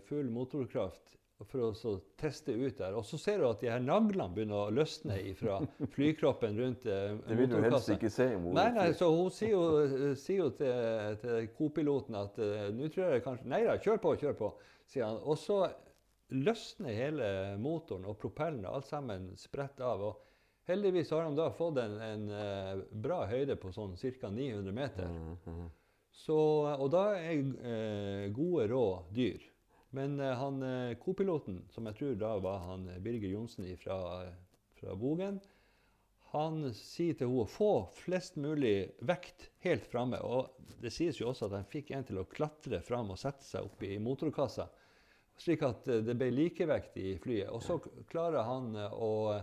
full 0.05 0.29
motorkraft 0.37 1.17
for 1.49 1.71
å 1.71 1.93
teste 2.21 2.53
ut 2.53 2.79
der. 2.79 2.95
Og 2.99 3.05
så 3.09 3.19
ser 3.21 3.41
du 3.41 3.47
at 3.49 3.63
de 3.63 3.71
her 3.71 3.81
naglene 3.83 4.29
begynner 4.35 4.67
å 4.67 4.75
løsne 4.75 5.17
fra 5.39 5.61
flykroppen 5.95 6.59
rundt 6.61 6.87
eh, 6.87 7.15
Det 7.29 7.39
vil 7.39 7.51
du 7.53 7.59
helst 7.65 7.93
ikke 7.95 8.11
se. 8.13 8.29
Nei, 8.37 8.69
nei, 8.77 8.91
så 8.97 9.09
hun 9.15 9.31
sier 9.35 9.55
jo, 9.55 10.15
sier 10.21 10.45
jo 10.45 10.51
til, 10.59 11.21
til 11.23 11.51
kopiloten 11.57 12.19
at 12.21 12.41
uh, 12.43 12.67
nå 12.77 12.91
tror 12.93 13.15
jeg 13.15 13.25
kanskje 13.25 13.49
Nei 13.51 13.63
da, 13.67 13.79
kjør 13.81 14.03
på, 14.03 14.17
kjør 14.21 14.37
på, 14.39 14.51
sier 14.91 15.09
han. 15.09 15.21
Og 15.25 15.39
så 15.41 15.63
løsner 16.31 16.95
hele 16.95 17.31
motoren 17.59 18.07
og 18.07 18.19
propellen, 18.21 18.67
alt 18.69 18.87
sammen 18.87 19.31
spretter 19.41 19.89
av. 19.89 20.05
og 20.11 20.71
Heldigvis 20.71 21.11
har 21.11 21.25
de 21.27 21.35
da 21.39 21.49
fått 21.57 21.81
en, 21.83 21.97
en 22.05 22.27
uh, 22.31 22.83
bra 23.03 23.25
høyde 23.31 23.57
på 23.59 23.73
sånn 23.75 23.97
ca. 23.97 24.31
900 24.31 24.77
meter. 24.77 25.09
Mm 25.09 25.37
-hmm. 25.45 25.71
så, 26.13 26.39
og 26.77 26.91
da 26.91 27.05
er 27.17 27.33
eh, 27.65 28.31
gode 28.33 28.69
råd 28.69 29.15
dyr. 29.15 29.50
Men 29.97 30.21
uh, 30.21 30.35
han 30.39 30.63
kopiloten, 31.03 31.65
som 31.75 31.89
jeg 31.91 31.99
tror 31.99 32.19
da 32.21 32.35
var 32.43 32.63
han 32.69 32.87
Birger 33.03 33.33
Johnsen 33.35 33.67
fra, 33.81 33.99
fra 34.79 34.95
Bogen, 34.99 35.41
han 36.31 36.69
sier 36.79 37.17
til 37.19 37.27
henne 37.27 37.43
å 37.43 37.51
få 37.51 37.71
flest 38.05 38.37
mulig 38.39 38.93
vekt 39.03 39.49
helt 39.65 39.87
framme. 39.91 40.21
Og 40.23 40.53
det 40.83 40.93
sies 40.95 41.19
jo 41.19 41.31
også 41.31 41.49
at 41.49 41.57
han 41.59 41.71
fikk 41.71 41.91
en 41.97 42.07
til 42.07 42.21
å 42.21 42.29
klatre 42.31 42.79
fram 42.87 43.11
og 43.11 43.19
sette 43.19 43.43
seg 43.47 43.67
opp 43.67 43.83
i 43.83 43.97
motorkassa, 44.03 44.69
slik 45.41 45.65
at 45.67 45.89
det 46.07 46.15
ble 46.15 46.31
likevekt 46.31 47.01
i 47.03 47.17
flyet. 47.19 47.51
Og 47.51 47.65
så 47.65 47.81
klarer 48.13 48.47
han 48.47 48.77
å, 48.79 49.41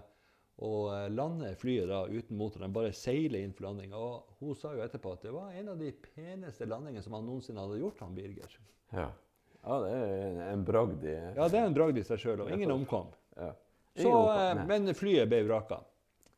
å 0.64 0.74
lande 1.12 1.52
flyet 1.60 1.92
da 1.92 2.06
uten 2.08 2.40
motor. 2.40 2.64
Den 2.64 2.76
bare 2.76 2.96
seiler 2.96 3.44
inn 3.44 3.56
for 3.58 3.68
landing. 3.68 3.92
Og 3.98 4.40
hun 4.40 4.56
sa 4.56 4.72
jo 4.78 4.86
etterpå 4.86 5.18
at 5.18 5.28
det 5.28 5.36
var 5.36 5.58
en 5.60 5.74
av 5.74 5.82
de 5.82 5.92
peneste 5.92 6.70
landingene 6.70 7.04
som 7.04 7.18
han 7.20 7.28
noensinne 7.28 7.68
hadde 7.68 7.82
gjort, 7.82 8.06
han 8.06 8.16
Birger. 8.16 8.60
Ja. 8.96 9.10
Ja, 9.64 9.80
det 9.84 9.92
er 9.92 10.42
en, 10.54 10.64
bragd 10.68 11.04
i 11.04 11.14
Ja, 11.36 11.48
det 11.50 11.60
er 11.60 11.66
en 11.68 11.76
bragd 11.76 11.98
i 12.00 12.04
seg 12.08 12.20
sjøl, 12.22 12.42
og 12.46 12.52
ingen 12.54 12.72
omkom. 12.72 13.10
Ja. 13.36 13.52
Så, 13.98 14.12
omkom, 14.14 14.66
men 14.70 14.94
flyet 14.96 15.30
ble 15.32 15.42
vraka. 15.48 15.80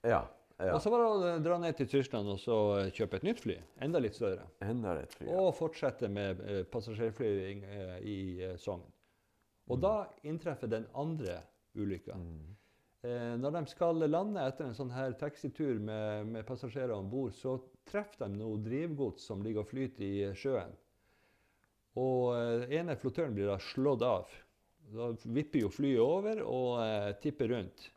Ja, 0.07 0.23
ja. 0.59 0.73
Og 0.75 0.81
så 0.83 0.91
var 0.91 0.99
det 1.03 1.09
å 1.09 1.33
dra 1.43 1.57
ned 1.61 1.77
til 1.77 1.87
Tyskland 1.87 2.27
og 2.33 2.39
så 2.41 2.55
kjøpe 2.95 3.19
et 3.19 3.23
nytt 3.27 3.39
fly. 3.43 3.55
Enda 3.85 3.99
litt 4.03 4.15
større. 4.17 4.43
Enda 4.65 4.95
litt 4.97 5.13
fly, 5.15 5.29
ja. 5.29 5.37
Og 5.39 5.53
fortsette 5.55 6.09
med 6.11 6.41
eh, 6.43 6.63
passasjerflyving 6.71 7.61
eh, 7.63 7.93
i 8.03 8.17
eh, 8.49 8.55
Sogn. 8.59 8.83
Og 9.69 9.77
Mm. 9.77 9.81
da 9.85 9.93
inntreffer 10.25 10.67
den 10.67 10.87
andre 10.97 11.37
ulykka. 11.77 12.15
Mm. 12.17 12.55
Eh, 13.07 13.35
når 13.39 13.51
de 13.55 13.61
skal 13.71 14.01
lande 14.09 14.41
etter 14.43 14.65
en 14.65 14.73
sånn 14.75 14.91
her 14.91 15.13
taxitur 15.15 15.77
med, 15.79 16.25
med 16.27 16.45
passasjerer 16.47 16.91
om 16.95 17.07
bord, 17.11 17.31
så 17.37 17.59
treffer 17.87 18.25
de 18.25 18.39
noe 18.41 18.57
drivgods 18.65 19.23
som 19.29 19.43
ligger 19.45 19.61
og 19.63 19.69
flyter 19.69 20.03
i 20.03 20.31
sjøen. 20.35 20.73
Og 21.97 22.35
eh, 22.35 22.75
ene 22.79 22.97
flottøren 22.99 23.33
blir 23.37 23.49
da 23.49 23.57
slått 23.71 24.03
av. 24.05 24.35
Da 24.93 25.09
vipper 25.23 25.63
jo 25.63 25.71
flyet 25.73 26.03
over 26.03 26.43
og 26.45 26.83
eh, 26.83 27.09
tipper 27.23 27.49
rundt. 27.53 27.87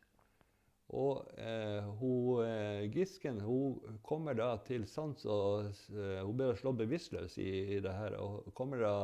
Og 0.92 1.22
eh, 1.40 1.84
hun, 2.00 2.42
eh, 2.44 2.86
Gisken 2.92 3.40
hun 3.40 4.00
kommer 4.04 4.36
da 4.36 4.50
til 4.66 4.84
sans 4.88 5.24
og 5.24 5.70
Hun 5.88 6.34
blir 6.36 6.58
slått 6.60 6.82
bevisstløs 6.82 7.38
i, 7.40 7.76
i 7.76 7.80
det 7.80 7.94
her 7.96 8.18
og 8.20 8.50
kommer 8.56 8.84
da 8.84 8.96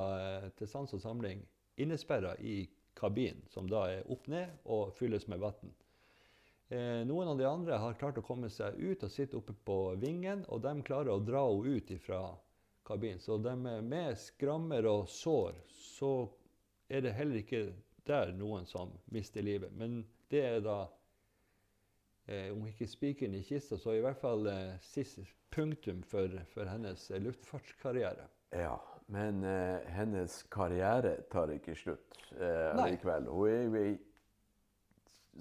til 0.58 0.68
sans 0.68 0.92
og 0.92 1.00
samling 1.04 1.44
innesperra 1.78 2.34
i 2.40 2.66
kabinen, 2.98 3.44
som 3.48 3.68
da 3.70 3.84
er 3.92 4.08
opp 4.10 4.26
ned 4.28 4.50
og 4.66 4.92
fylles 4.98 5.28
med 5.30 5.40
vann. 5.40 5.72
Eh, 6.68 7.04
noen 7.08 7.30
av 7.32 7.38
de 7.38 7.46
andre 7.48 7.78
har 7.80 7.96
klart 8.00 8.18
å 8.20 8.24
komme 8.26 8.50
seg 8.52 8.76
ut 8.76 9.04
og 9.06 9.12
sitte 9.12 9.38
oppe 9.38 9.54
på 9.64 9.78
vingen, 10.02 10.44
og 10.52 10.60
de 10.66 10.74
klarer 10.84 11.14
å 11.14 11.22
dra 11.24 11.46
henne 11.48 11.78
ut 11.78 11.92
fra 12.04 12.20
kabinen. 12.88 13.20
Så 13.20 13.38
de, 13.42 13.54
med 13.84 14.18
skrammer 14.20 14.88
og 14.88 15.08
sår 15.12 15.58
så 15.68 16.12
er 16.88 17.04
det 17.04 17.16
heller 17.18 17.42
ikke 17.42 17.66
der 18.08 18.32
noen 18.36 18.66
som 18.68 18.94
mister 19.12 19.44
livet. 19.44 19.72
Men 19.76 20.00
det 20.32 20.44
er 20.44 20.62
da 20.64 20.78
eh, 22.26 22.48
om 22.54 22.64
ikke 22.68 22.88
spikeren 22.88 23.36
i 23.36 23.44
kista, 23.44 23.78
så 23.78 23.96
i 23.96 24.02
hvert 24.04 24.20
fall 24.20 24.48
eh, 24.50 24.78
siste 24.84 25.26
punktum 25.54 26.02
for, 26.08 26.32
for 26.54 26.68
hennes 26.68 27.10
eh, 27.10 27.20
luftfartskarriere. 27.22 28.28
Ja, 28.56 28.76
men 29.12 29.44
eh, 29.44 29.84
hennes 29.92 30.42
karriere 30.52 31.18
tar 31.32 31.52
ikke 31.52 31.76
slutt 31.76 32.20
eh, 32.40 32.72
likevel. 32.80 33.28
Hun 33.28 33.48
er 33.52 33.62
jo 33.62 33.80
ei 33.80 33.96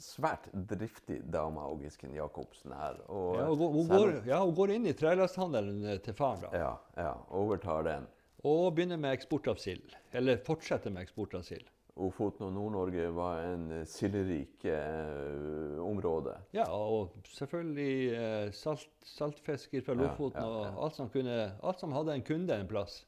svært 0.04 0.50
driftig 0.54 1.22
dame, 1.34 1.62
og 1.64 1.82
Gisken 1.84 2.14
Jacobsen 2.16 2.74
her. 2.76 3.00
Og, 3.08 3.36
Ja, 3.40 3.48
hun, 3.50 3.74
hun, 3.78 3.88
går, 3.90 4.12
ja, 4.28 4.42
hun 4.44 4.54
går 4.58 4.76
inn 4.76 4.86
i 4.90 4.94
trelasthandelen 4.98 5.84
eh, 5.86 5.98
til 6.06 6.14
faren 6.18 6.42
da, 6.46 6.52
ja, 6.56 6.74
ja, 6.98 7.14
overtar 7.38 7.84
den. 7.88 8.08
og 8.44 8.76
begynner 8.76 8.98
med 9.02 9.14
eksport 9.18 9.48
av 9.52 9.58
sild. 9.62 9.96
Eller 10.14 10.38
fortsetter 10.46 10.94
med 10.94 11.08
eksport 11.08 11.34
av 11.36 11.42
sild. 11.48 11.66
Ofoten 11.98 12.46
og 12.46 12.52
Nord-Norge 12.54 13.08
var 13.16 13.40
en 13.42 13.64
eh, 13.80 13.86
silderik 13.90 14.66
eh, 14.70 15.80
område. 15.82 16.36
Ja, 16.54 16.68
og 16.70 17.16
selvfølgelig 17.34 18.14
eh, 18.14 18.52
salt, 18.54 18.86
saltfisker 19.02 19.82
fra 19.82 19.96
Lofoten 19.98 20.44
ja, 20.44 20.48
og 20.78 20.84
alt 20.86 21.00
som, 21.00 21.10
kunne, 21.10 21.40
alt 21.66 21.82
som 21.82 21.96
hadde 21.98 22.14
en 22.14 22.26
kunde 22.28 22.54
en 22.54 22.70
plass. 22.70 23.00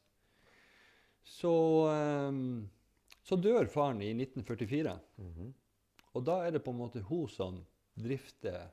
Så, 1.22 1.54
eh, 1.94 2.42
så 3.30 3.38
dør 3.38 3.70
faren 3.70 4.02
i 4.02 4.10
1944. 4.18 4.98
Mhm. 5.22 5.54
Og 6.18 6.26
da 6.26 6.40
er 6.46 6.56
det 6.56 6.64
på 6.66 6.74
en 6.74 6.82
måte 6.82 7.04
hun 7.06 7.28
som 7.30 7.60
drifter 8.00 8.70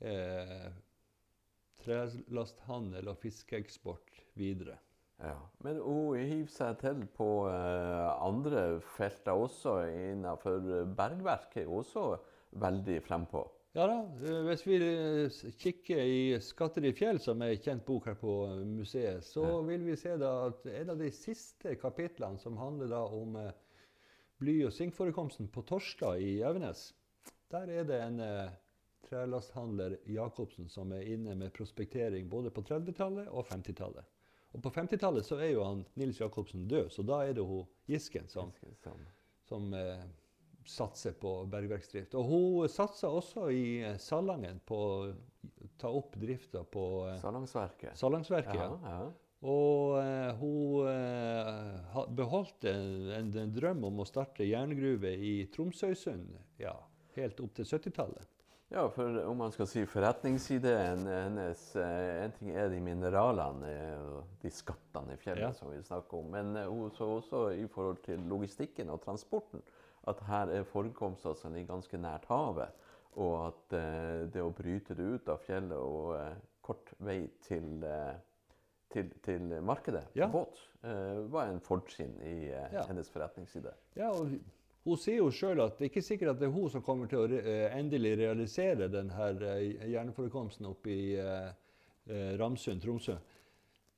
eh, 0.00 0.68
trelasthandel 1.84 3.10
og 3.10 3.18
fiskeeksport 3.22 4.22
videre. 4.38 4.78
Ja. 5.18 5.34
Men 5.66 5.80
hun 5.82 6.16
hiver 6.20 6.50
seg 6.52 6.78
til 6.82 7.04
på 7.16 7.28
eh, 7.50 8.08
andre 8.22 8.80
felter 8.96 9.34
også. 9.34 9.80
Innenfor 9.90 10.60
bergverket. 10.96 11.66
også 11.66 12.12
veldig 12.58 13.00
frempå. 13.04 13.42
Ja 13.76 13.84
da. 13.86 13.98
eh, 14.24 14.42
Hvis 14.48 14.62
vi 14.66 14.76
eh, 14.80 15.38
kikker 15.60 16.00
i 16.02 16.38
'Skatter 16.40 16.84
i 16.88 16.92
fjell', 16.92 17.20
som 17.20 17.42
er 17.42 17.52
en 17.52 17.62
kjent 17.62 17.84
bok 17.84 18.06
her 18.06 18.14
på 18.14 18.36
museet, 18.64 19.24
så 19.24 19.60
vil 19.66 19.84
vi 19.84 19.96
se 19.96 20.16
da 20.16 20.46
at 20.46 20.66
en 20.66 20.90
av 20.90 20.98
de 20.98 21.10
siste 21.10 21.74
kapitlene, 21.76 22.38
som 22.38 22.56
handler 22.56 22.88
da 22.88 23.02
om 23.04 23.36
bly- 24.38 24.64
og 24.66 24.72
sinkforekomsten 24.72 25.48
på 25.52 25.62
Torska 25.66 26.14
i 26.18 26.38
Evenes, 26.46 26.92
der 27.50 27.70
er 27.72 27.86
det 27.88 27.98
en 28.04 28.20
eh, 28.20 28.50
trelasthandler, 29.08 29.96
Jacobsen, 30.06 30.68
som 30.68 30.92
er 30.92 31.06
inne 31.14 31.34
med 31.38 31.52
prospektering 31.56 32.28
både 32.28 32.50
på 32.54 32.62
30-tallet 32.62 33.28
og 33.30 33.46
50-tallet. 33.48 34.04
Og 34.56 34.62
på 34.64 34.72
50-tallet 34.72 35.26
så 35.26 35.38
er 35.40 35.52
jo 35.52 35.64
han 35.64 35.84
Nils 36.00 36.20
Jacobsen 36.20 36.68
død, 36.68 36.90
så 36.92 37.04
da 37.04 37.22
er 37.26 37.36
det 37.36 37.44
hun 37.44 37.66
Gisken 37.88 38.28
som 38.28 38.52
Som, 38.82 38.98
som 39.48 39.74
eh, 39.74 40.04
satser 40.68 41.12
på 41.20 41.32
bergverksdrift. 41.50 42.14
Og 42.14 42.24
hun 42.28 42.68
satser 42.68 43.08
også 43.08 43.48
i 43.52 43.80
eh, 43.84 43.96
Salangen 44.00 44.60
på 44.64 44.76
å 44.76 45.14
ta 45.80 45.88
opp 45.94 46.16
drifta 46.20 46.64
på 46.64 46.84
eh, 47.08 47.18
Salangsverket. 47.22 47.96
Salangsverket. 47.96 48.54
Ja, 48.60 48.78
Ja. 48.84 49.08
Og 49.46 49.98
eh, 50.00 50.32
hun 50.40 50.88
eh, 50.90 52.08
beholdt 52.18 52.66
en, 52.66 53.12
en, 53.14 53.52
drøm 53.54 53.84
om 53.86 54.02
å 54.02 54.08
starte 54.08 54.46
jerngruve 54.46 55.12
i 55.14 55.46
Tromsøysund 55.54 56.32
ja, 56.58 56.74
helt 57.14 57.38
opp 57.44 57.54
til 57.54 57.68
70-tallet. 57.68 58.26
Ja, 58.68 58.82
for 58.92 59.14
om 59.24 59.38
man 59.40 59.54
skal 59.54 59.68
si 59.70 59.84
forretningsideen 59.88 61.06
hennes 61.08 61.62
eh, 61.80 62.24
En 62.26 62.34
ting 62.36 62.50
er 62.52 62.68
de 62.68 62.82
mineralene 62.84 63.70
og 64.02 64.34
de 64.42 64.50
skattene 64.52 65.14
i 65.14 65.22
fjellet 65.22 65.46
Ja. 65.46 65.54
som 65.56 65.70
vi 65.72 65.78
snakker 65.86 66.18
om, 66.18 66.34
men 66.34 66.58
hun 66.66 66.90
så 66.96 67.08
også 67.20 67.46
i 67.54 67.64
forhold 67.70 68.02
til 68.04 68.26
logistikken 68.28 68.90
og 68.90 69.00
transporten 69.06 69.62
at 70.08 70.20
her 70.26 70.50
er 70.50 70.66
forekomster 70.66 71.38
som 71.38 71.54
ligger 71.54 71.76
ganske 71.76 71.98
nært 72.00 72.26
havet, 72.30 72.74
og 73.20 73.32
at 73.48 73.74
det 74.32 74.40
å 74.40 74.52
bryte 74.56 74.94
det 74.96 75.04
ut 75.04 75.28
av 75.28 75.42
fjellet 75.44 75.76
og 75.76 76.14
kort 76.68 76.92
vei 77.00 77.22
til, 77.46 77.84
eh, 77.84 78.16
til, 78.92 79.10
til 79.24 79.50
markedet 79.62 80.04
Ja. 80.16 80.26
på 80.28 80.38
båt 80.44 80.60
eh, 80.84 81.18
var 81.32 81.46
en 81.52 81.60
fortrinn 81.60 82.14
i 82.22 82.48
eh, 82.50 82.72
Ja. 82.72 82.84
hennes 82.88 83.10
forretningsside. 83.12 83.72
Ja, 83.96 84.10
og 84.10 84.32
hun 84.84 84.96
sier 84.96 85.18
jo 85.20 85.30
sjøl 85.30 85.60
at 85.60 85.76
det 85.78 85.84
er 85.86 85.90
ikke 85.90 86.00
er 86.00 86.08
sikkert 86.08 86.30
at 86.34 86.38
det 86.40 86.48
er 86.48 86.54
hun 86.54 86.70
som 86.72 86.82
kommer 86.82 87.06
til 87.10 87.18
å 87.24 87.26
re 87.28 87.40
eh, 87.42 87.76
endelig 87.78 88.14
realisere 88.18 88.88
denne 88.88 89.28
hjerneforekomsten 89.84 90.66
oppe 90.70 90.90
i 90.94 91.08
Ramsund, 92.38 92.80
Tromsø. 92.80 93.18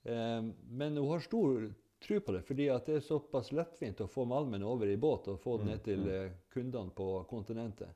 Men 0.03 0.97
hun 0.97 1.11
har 1.13 1.21
stor 1.23 1.69
tro 2.01 2.21
på 2.21 2.33
det, 2.33 2.43
fordi 2.49 2.67
det 2.87 2.97
er 2.97 3.05
såpass 3.05 3.53
lettvint 3.53 4.01
å 4.01 4.09
få 4.09 4.25
malmen 4.27 4.63
over 4.65 4.89
i 4.89 4.97
båt 4.97 5.29
og 5.29 5.41
få 5.43 5.59
den 5.61 5.69
ned 5.75 5.83
til 5.85 6.07
eh, 6.09 6.31
kundene 6.53 6.91
på 6.97 7.09
kontinentet. 7.31 7.93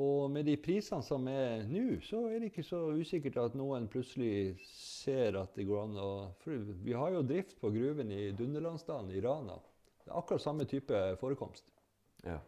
Og 0.00 0.30
med 0.32 0.46
de 0.48 0.54
prisene 0.56 1.04
som 1.04 1.26
er 1.28 1.66
nå, 1.68 1.98
så 2.00 2.22
er 2.30 2.40
det 2.40 2.48
ikke 2.48 2.64
så 2.64 2.78
usikkert 2.96 3.36
at 3.42 3.56
noen 3.58 3.90
plutselig 3.92 4.54
ser 4.64 5.36
at 5.36 5.52
det 5.58 5.66
går 5.68 5.82
an 5.82 5.98
å 6.00 6.12
For 6.40 6.64
vi 6.86 6.94
har 6.96 7.12
jo 7.12 7.26
drift 7.28 7.58
på 7.60 7.68
gruven 7.74 8.08
i 8.14 8.30
Dunderlandsdalen 8.32 9.12
i 9.12 9.20
Rana. 9.20 9.58
Det 10.00 10.08
er 10.08 10.16
akkurat 10.16 10.42
samme 10.42 10.64
type 10.64 11.02
forekomst. 11.20 11.68
Ja. 12.24 12.38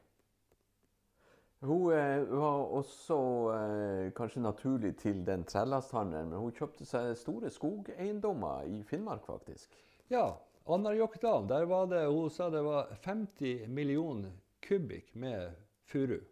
Hun 1.65 1.93
eh, 1.93 2.25
var 2.33 2.65
også 2.81 3.21
eh, 3.53 4.09
kanskje 4.17 4.41
naturlig 4.45 4.97
til 5.01 5.21
den 5.25 5.45
trelasthandelen, 5.49 6.33
men 6.33 6.47
hun 6.47 6.57
kjøpte 6.57 6.89
seg 6.89 7.13
store 7.21 7.53
skogeiendommer 7.53 8.69
i 8.73 8.83
Finnmark, 8.89 9.25
faktisk. 9.29 9.77
Ja, 10.13 10.31
Anarjokdalen, 10.65 11.49
der 11.49 11.67
var 11.69 11.89
det 11.93 12.07
Hun 12.09 12.31
sa 12.33 12.49
det 12.49 12.63
var 12.65 12.89
50 13.05 13.69
millioner 13.69 14.33
kubikk 14.65 15.13
med 15.13 15.53
furu 15.85 16.23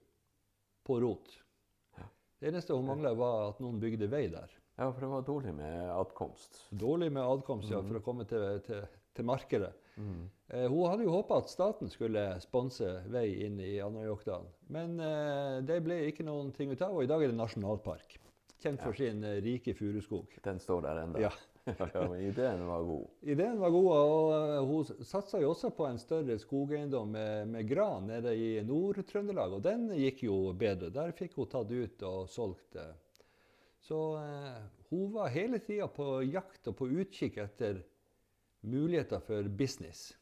på 0.87 0.99
rot. 1.03 1.39
Det 2.43 2.51
eneste 2.51 2.75
hun 2.75 2.89
mangla, 2.89 3.13
var 3.15 3.53
at 3.53 3.61
noen 3.63 3.79
bygde 3.83 4.09
vei 4.11 4.25
der. 4.33 4.51
Ja, 4.81 4.89
for 4.89 5.05
det 5.05 5.11
var 5.13 5.23
dårlig 5.23 5.53
med 5.55 5.93
adkomst. 5.95 6.65
Dårlig 6.75 7.13
med 7.13 7.23
adkomst 7.23 7.71
ja, 7.71 7.79
for 7.87 8.01
å 8.01 8.03
komme 8.03 8.27
til, 8.27 8.43
til, 8.67 8.83
til 9.15 9.29
markedet. 9.29 9.71
Eh, 10.49 10.67
hun 10.71 10.89
hadde 10.89 11.05
jo 11.07 11.13
håpa 11.13 11.39
at 11.43 11.53
staten 11.53 11.91
skulle 11.93 12.25
sponse 12.43 12.89
vei 13.13 13.29
inn 13.47 13.61
i 13.61 13.77
Anarjokdalen. 13.85 14.51
Men 14.73 14.99
eh, 15.01 15.61
det 15.69 15.79
ble 15.85 16.01
ikke 16.09 16.27
noen 16.27 16.53
ting 16.57 16.73
ut 16.73 16.83
av, 16.83 16.97
og 16.97 17.05
i 17.05 17.11
dag 17.11 17.23
er 17.23 17.33
det 17.33 17.39
nasjonalpark. 17.39 18.19
Kjent 18.63 18.83
for 18.83 18.97
sin 18.97 19.25
eh, 19.27 19.41
rike 19.45 19.75
furuskog. 19.79 20.35
Den 20.45 20.61
står 20.63 20.87
der 20.89 21.03
ennå. 21.05 21.23
Ja. 21.23 21.33
ja, 21.95 22.09
men 22.09 22.21
ideen 22.27 22.65
var 22.67 22.83
god. 22.83 23.05
Ideen 23.23 23.61
var 23.61 23.71
god, 23.71 23.89
og 23.95 24.33
eh, 24.35 24.65
hun 24.67 25.05
satsa 25.07 25.39
jo 25.43 25.53
også 25.53 25.71
på 25.77 25.87
en 25.87 26.01
større 26.03 26.35
skogeiendom 26.43 27.13
med, 27.15 27.49
med 27.53 27.69
gran 27.71 28.09
nede 28.11 28.33
i 28.35 28.49
Nord-Trøndelag, 28.67 29.55
og 29.59 29.63
den 29.63 29.87
gikk 29.95 30.25
jo 30.27 30.41
bedre. 30.59 30.91
Der 30.95 31.15
fikk 31.15 31.37
hun 31.39 31.51
tatt 31.53 31.71
ut 31.71 32.03
og 32.09 32.27
solgt. 32.33 32.67
det. 32.75 32.89
Så 33.83 34.01
eh, 34.19 34.59
hun 34.91 35.13
var 35.15 35.31
hele 35.35 35.59
tida 35.63 35.87
på 35.91 36.21
jakt 36.27 36.67
og 36.71 36.77
på 36.83 36.91
utkikk 37.03 37.39
etter 37.45 37.81
muligheter 38.67 39.23
for 39.27 39.47
business. 39.59 40.13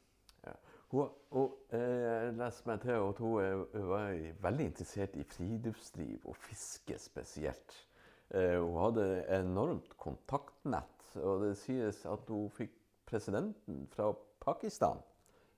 Ja. 0.45 0.55
Hun, 0.93 1.09
og 1.37 1.75
eh, 1.77 2.31
leste 2.37 2.69
meg 2.69 2.81
til 2.85 2.97
at 2.99 3.21
hun 3.23 3.37
er- 3.45 3.85
var 3.91 4.15
veldig 4.45 4.69
interessert 4.73 5.17
i 5.21 5.25
friluftsliv 5.29 6.25
og 6.29 6.37
fiske 6.49 6.97
spesielt. 7.01 7.77
Eh, 8.31 8.57
hun 8.61 8.77
hadde 8.81 9.05
enormt 9.41 9.93
kontaktnett, 10.01 11.00
og 11.19 11.45
det 11.45 11.55
sies 11.59 12.03
at 12.09 12.29
hun 12.31 12.51
fikk 12.55 12.75
presidenten 13.11 13.87
fra 13.91 14.13
Pakistan 14.43 15.01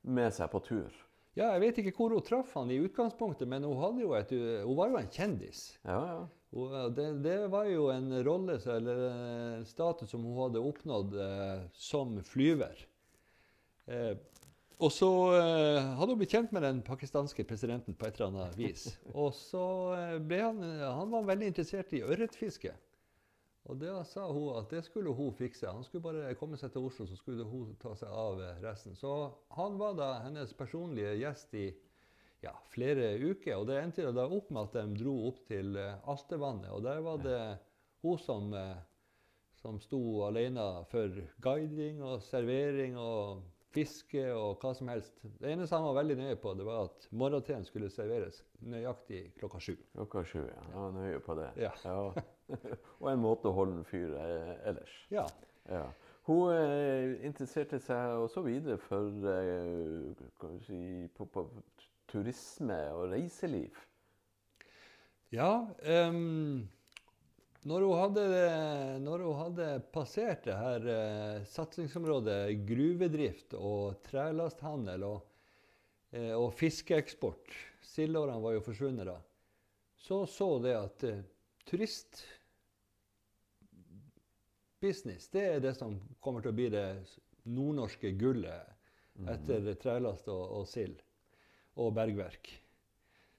med 0.03 0.33
seg 0.35 0.51
på 0.53 0.63
tur. 0.65 1.01
Ja, 1.33 1.55
jeg 1.55 1.63
vet 1.63 1.81
ikke 1.81 1.95
hvor 1.97 2.13
hun 2.13 2.25
traff 2.25 2.53
han 2.59 2.71
i 2.73 2.81
utgangspunktet, 2.85 3.49
men 3.49 3.65
hun, 3.65 4.01
jo 4.03 4.13
et, 4.19 4.33
hun 4.33 4.77
var 4.77 4.93
jo 4.93 5.01
en 5.01 5.13
kjendis. 5.13 5.71
Ja, 5.87 6.01
ja. 6.11 6.23
Eh, 6.53 6.89
det, 6.93 7.07
det 7.25 7.39
var 7.53 7.69
jo 7.71 7.89
en 7.93 8.13
rolle 8.25 8.59
eller 8.75 9.07
en 9.09 9.65
status 9.69 10.13
som 10.13 10.25
hun 10.27 10.37
hadde 10.43 10.61
oppnådd 10.61 11.17
eh, 11.17 11.63
som 11.73 12.19
flyver. 12.29 12.85
Eh, 13.87 14.13
og 14.83 14.91
så 14.93 15.09
eh, 15.39 15.91
hadde 15.97 16.13
hun 16.13 16.21
blitt 16.21 16.35
kjent 16.35 16.53
med 16.55 16.65
den 16.67 16.81
pakistanske 16.85 17.47
presidenten 17.49 17.97
på 17.97 18.09
et 18.09 18.19
eller 18.19 18.33
annet 18.33 18.59
vis. 18.59 18.89
Og 19.15 19.31
så 19.37 19.65
eh, 19.95 20.17
ble 20.19 20.41
han, 20.43 20.63
han 20.83 21.13
var 21.13 21.29
veldig 21.29 21.53
interessert 21.53 21.95
i 21.95 22.03
ørretfiske. 22.03 22.75
Og 23.71 23.79
da 23.79 24.01
sa 24.09 24.25
hun 24.27 24.57
at 24.59 24.73
det 24.75 24.83
skulle 24.87 25.13
hun 25.15 25.31
fikse. 25.39 25.71
Han 25.71 25.85
skulle 25.87 26.03
bare 26.03 26.35
komme 26.39 26.59
seg 26.59 26.73
til 26.75 26.89
Oslo, 26.89 27.07
så 27.07 27.17
skulle 27.19 27.47
hun 27.47 27.77
ta 27.83 27.95
seg 27.99 28.11
av 28.11 28.41
resten. 28.65 28.97
Så 28.99 29.13
han 29.55 29.79
var 29.79 29.95
da 29.99 30.09
hennes 30.25 30.55
personlige 30.59 31.15
gjest 31.21 31.55
i 31.55 31.69
ja, 32.43 32.55
flere 32.75 33.15
uker. 33.23 33.61
Og 33.61 33.69
det 33.71 33.79
endte 33.81 34.11
da 34.15 34.27
opp 34.27 34.51
med 34.51 34.67
at 34.67 34.81
de 34.81 35.05
dro 35.05 35.15
opp 35.29 35.45
til 35.47 35.77
eh, 35.79 35.95
Altevannet. 36.11 36.73
Og 36.75 36.83
der 36.83 37.05
var 37.07 37.23
det 37.23 37.41
hun 38.03 38.19
som, 38.19 38.51
eh, 38.59 38.83
som 39.63 39.79
sto 39.83 40.03
alene 40.27 40.67
for 40.91 41.23
guiding 41.45 42.03
og 42.03 42.23
servering 42.27 42.99
og 42.99 43.45
fiske 43.73 44.27
og 44.35 44.59
hva 44.61 44.75
som 44.77 44.91
helst. 44.93 45.15
Det 45.23 45.55
eneste 45.55 45.79
han 45.79 45.87
var 45.87 46.01
veldig 46.03 46.19
nøye 46.19 46.41
på, 46.43 46.53
det 46.59 46.67
var 46.67 46.91
at 46.91 47.07
morgenteen 47.15 47.65
skulle 47.65 47.89
serveres 47.95 48.43
nøyaktig 48.61 49.25
klokka 49.39 49.63
sju. 49.63 49.75
Klokka 49.95 50.27
sju, 50.29 50.43
ja. 50.45 50.63
Han 50.75 50.89
var 50.91 50.97
nøye 50.99 51.25
på 51.25 51.39
det. 51.39 51.51
Ja. 51.63 51.73
og 53.01 53.11
en 53.13 53.23
måte 53.23 53.51
å 53.51 53.57
holde 53.57 53.81
en 53.81 53.89
fyr 53.89 54.15
eh, 54.19 54.55
ellers. 54.71 54.97
Ja. 55.13 55.27
Ja. 55.71 55.87
Hun 56.29 56.53
eh, 56.55 57.17
interesserte 57.27 57.81
seg 57.83 58.21
også 58.23 58.45
videre 58.47 58.79
for 58.83 59.31
eh, 59.33 60.61
si, 60.67 61.09
på, 61.17 61.27
på 61.27 61.47
turisme 62.11 62.79
og 62.95 63.11
reiseliv. 63.15 63.81
Ja, 65.33 65.65
Um, 65.89 66.69
når, 67.65 67.85
hun 67.87 67.99
hadde, 67.99 68.23
når 69.01 69.23
hun 69.25 69.39
hadde 69.39 69.67
passert 69.95 70.45
det 70.45 70.57
her 70.59 70.87
eh, 70.93 71.45
satsingsområdet 71.49 72.41
gruvedrift 72.69 73.55
og 73.55 74.01
trelasthandel 74.09 75.07
og, 75.07 75.21
eh, 76.11 76.35
og 76.35 76.51
fiskeeksport 76.59 77.55
Sildårene 77.93 78.43
var 78.43 78.57
jo 78.57 78.65
forsvunnet 78.67 79.09
da. 79.09 79.17
Så 80.03 80.25
så 80.27 80.49
det 80.63 80.75
at 80.79 81.07
eh, 81.07 81.23
turistbusiness, 84.83 85.29
det 85.31 85.43
er 85.47 85.61
det 85.63 85.77
som 85.79 85.95
kommer 86.21 86.43
til 86.43 86.51
å 86.51 86.57
bli 86.57 86.69
det 86.73 86.87
nordnorske 87.47 88.13
gullet 88.19 88.69
etter 89.31 89.75
trelast 89.79 90.29
og, 90.29 90.43
og 90.59 90.67
sild 90.67 91.01
og 91.79 91.93
bergverk. 91.95 92.51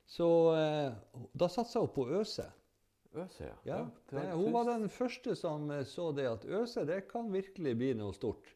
Så 0.08 0.28
eh, 0.56 0.94
da 1.34 1.50
satsa 1.50 1.82
hun 1.84 1.92
på 1.94 2.08
Øse. 2.20 2.48
Øse, 3.14 3.46
ja. 3.46 3.56
Ja, 3.68 3.80
det 4.10 4.26
hun 4.34 4.54
var 4.54 4.68
den 4.72 4.88
første 4.90 5.36
som 5.36 5.70
eh, 5.72 5.86
så 5.86 6.12
det 6.16 6.28
at 6.30 6.46
Øse 6.46 6.86
det 6.86 7.08
kan 7.12 7.32
virkelig 7.34 7.76
bli 7.78 7.94
noe 7.98 8.14
stort. 8.16 8.54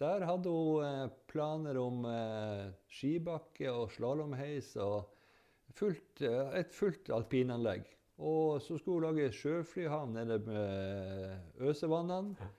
Der 0.00 0.24
hadde 0.24 0.50
hun 0.50 0.84
eh, 0.86 1.08
planer 1.28 1.78
om 1.80 2.04
skibakke 2.88 3.72
og 3.72 3.90
slalåmheis 3.96 4.74
og 4.80 5.10
fullt, 5.76 6.22
et 6.22 6.74
fullt 6.74 7.10
alpinanlegg. 7.14 7.86
Og 8.20 8.60
så 8.60 8.76
skulle 8.76 9.00
hun 9.00 9.16
lage 9.16 9.32
sjøflyhavn 9.32 10.12
nede 10.18 10.38
med 10.44 11.64
Øsevannene. 11.64 12.50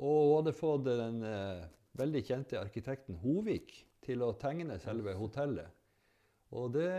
Og 0.00 0.18
hun 0.28 0.36
hadde 0.38 0.56
fått 0.56 0.86
den 0.86 1.20
eh, 1.26 1.64
veldig 1.98 2.22
kjente 2.24 2.60
arkitekten 2.60 3.18
Hovik 3.20 3.74
til 4.04 4.22
å 4.24 4.32
tegne 4.40 4.78
selve 4.80 5.16
hotellet. 5.18 5.68
Og 6.56 6.72
det 6.74 6.90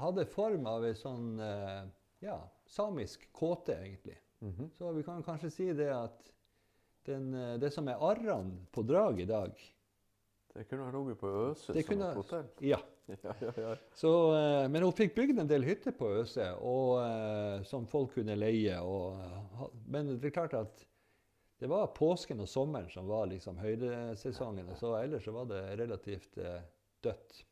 hadde 0.00 0.28
form 0.30 0.68
av 0.70 0.84
ei 0.88 0.94
sånn 0.96 1.40
eh, 1.42 1.88
ja, 2.24 2.36
samisk 2.68 3.26
kåte, 3.36 3.76
egentlig. 3.76 4.18
Mhm. 4.44 4.70
Så 4.76 4.92
vi 4.92 5.04
kan 5.04 5.24
kanskje 5.24 5.50
si 5.52 5.70
det 5.76 5.90
at 5.92 6.32
den, 7.08 7.32
eh, 7.34 7.56
det 7.60 7.72
som 7.72 7.88
er 7.88 8.02
arrene 8.04 8.66
på 8.72 8.84
drag 8.86 9.20
i 9.20 9.28
dag 9.28 9.56
Det 10.56 10.64
kunne 10.68 10.86
ha 10.88 10.92
ligget 10.92 11.18
på 11.20 11.28
Øse 11.50 11.72
som 11.72 11.76
et 11.76 12.16
hotell. 12.16 12.46
Ja. 12.64 12.78
Så, 13.94 14.12
eh, 14.36 14.68
men 14.68 14.82
hun 14.82 14.94
fikk 14.96 15.14
bygd 15.16 15.40
en 15.40 15.50
del 15.50 15.64
hytter 15.66 15.94
på 15.96 16.08
Øse 16.20 16.48
og, 16.58 16.98
eh, 17.04 17.62
som 17.68 17.86
folk 17.90 18.16
kunne 18.16 18.36
leie. 18.38 18.78
Og, 18.82 19.20
eh, 19.20 19.66
men 19.92 20.16
det 20.16 20.30
er 20.30 20.36
klart 20.40 20.56
at 20.58 20.84
det 21.60 21.70
var 21.70 21.92
påsken 21.96 22.42
og 22.44 22.50
sommeren 22.50 22.90
som 22.92 23.08
var 23.08 23.28
liksom 23.30 23.60
høydesesongen. 23.62 24.68
Og 24.72 24.80
så 24.80 24.96
ellers 24.98 25.24
så 25.24 25.32
var 25.32 25.48
det 25.52 25.62
relativt 25.80 26.38
dødt. 27.04 27.42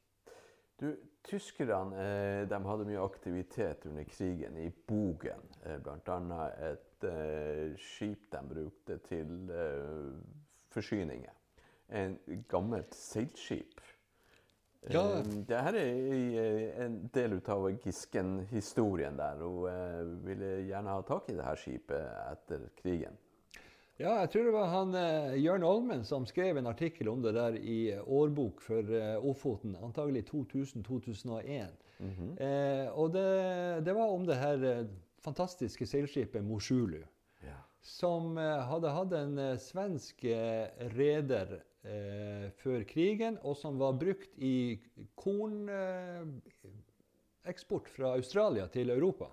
Du, 0.80 0.88
Tyskerne 1.24 2.44
de 2.50 2.56
hadde 2.66 2.84
mye 2.84 3.00
aktivitet 3.00 3.86
under 3.88 4.04
krigen 4.04 4.58
i 4.60 4.66
Bogen. 4.68 5.46
Bl.a. 5.80 6.40
et 6.66 7.06
skip 7.80 8.26
de 8.34 8.42
brukte 8.50 8.98
til 9.08 9.48
forsyninger. 10.74 11.32
En 11.96 12.18
gammelt 12.52 12.92
seilskip. 12.92 13.80
Ja. 14.92 15.18
Eh, 15.18 15.28
det 15.48 15.60
her 15.66 15.76
er 15.80 15.92
eh, 16.40 16.80
en 16.84 16.96
del 17.14 17.38
av 17.48 17.68
Gisken-historien 17.84 19.16
der. 19.16 19.40
Hun 19.40 19.68
eh, 19.70 20.00
ville 20.26 20.50
gjerne 20.68 20.96
ha 20.96 21.04
tak 21.06 21.30
i 21.30 21.36
det 21.38 21.46
her 21.46 21.60
skipet 21.60 22.10
etter 22.32 22.66
krigen. 22.80 23.16
Ja, 23.94 24.16
jeg 24.24 24.32
tror 24.32 24.48
det 24.48 24.54
var 24.56 24.72
han 24.72 24.94
eh, 24.98 25.36
Jørn 25.38 25.64
Olmen 25.64 26.04
som 26.04 26.26
skrev 26.26 26.58
en 26.58 26.66
artikkel 26.66 27.08
om 27.12 27.22
det 27.22 27.34
der 27.36 27.56
i 27.56 27.94
årbok 27.94 28.60
for 28.64 28.94
Ofoten, 29.22 29.76
antagelig 29.80 30.26
2000-2001. 30.32 31.80
Mhm. 32.02 32.32
eh, 32.42 32.88
og 32.90 33.12
det, 33.14 33.84
det 33.86 33.94
var 33.94 34.10
om 34.10 34.24
det 34.26 34.36
her 34.36 34.86
fantastiske 35.22 35.86
seilskipet 35.86 36.44
Moshulu. 36.44 37.04
ja. 37.44 37.60
som 37.80 38.36
hadde 38.36 38.90
hatt 38.90 39.12
en 39.12 39.38
svensk 39.60 40.24
reder 40.96 41.62
eh, 41.84 42.50
før 42.62 42.84
krigen, 42.88 43.38
og 43.44 43.56
som 43.60 43.78
var 43.80 43.92
brukt 44.00 44.38
i 44.38 44.80
korneksport 45.20 47.86
eh, 47.88 47.94
fra 47.96 48.08
Australia 48.16 48.66
til 48.72 48.90
Europa. 48.90 49.26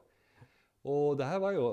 Og 0.83 1.17
det 1.17 1.25
her 1.29 1.39
var 1.43 1.51
jo 1.57 1.67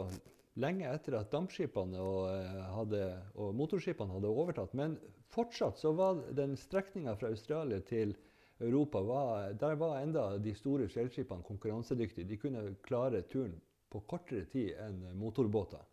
lenge 0.58 0.90
etter 0.90 1.14
at 1.18 1.32
dampskipene 1.32 2.00
og, 2.02 2.28
eh, 2.32 2.64
hadde, 2.74 3.02
og 3.38 3.54
motorskipene 3.56 4.14
hadde 4.14 4.32
overtatt. 4.32 4.74
Men 4.74 4.98
fortsatt 5.32 5.78
så 5.80 5.92
var 5.96 6.12
den 6.36 6.56
strekninga 6.56 7.16
fra 7.18 7.28
Australia 7.32 7.80
til 7.80 8.16
Europa 8.60 9.00
var, 9.00 9.52
Der 9.52 9.74
var 9.74 10.02
enda 10.02 10.38
de 10.38 10.54
store 10.54 10.88
seilskipene 10.88 11.42
konkurransedyktige. 11.42 12.28
De 12.28 12.36
kunne 12.36 12.74
klare 12.82 13.22
turen 13.22 13.60
på 13.90 14.00
kortere 14.00 14.44
tid 14.50 14.74
enn 14.82 15.14
motorbåter. 15.14 15.84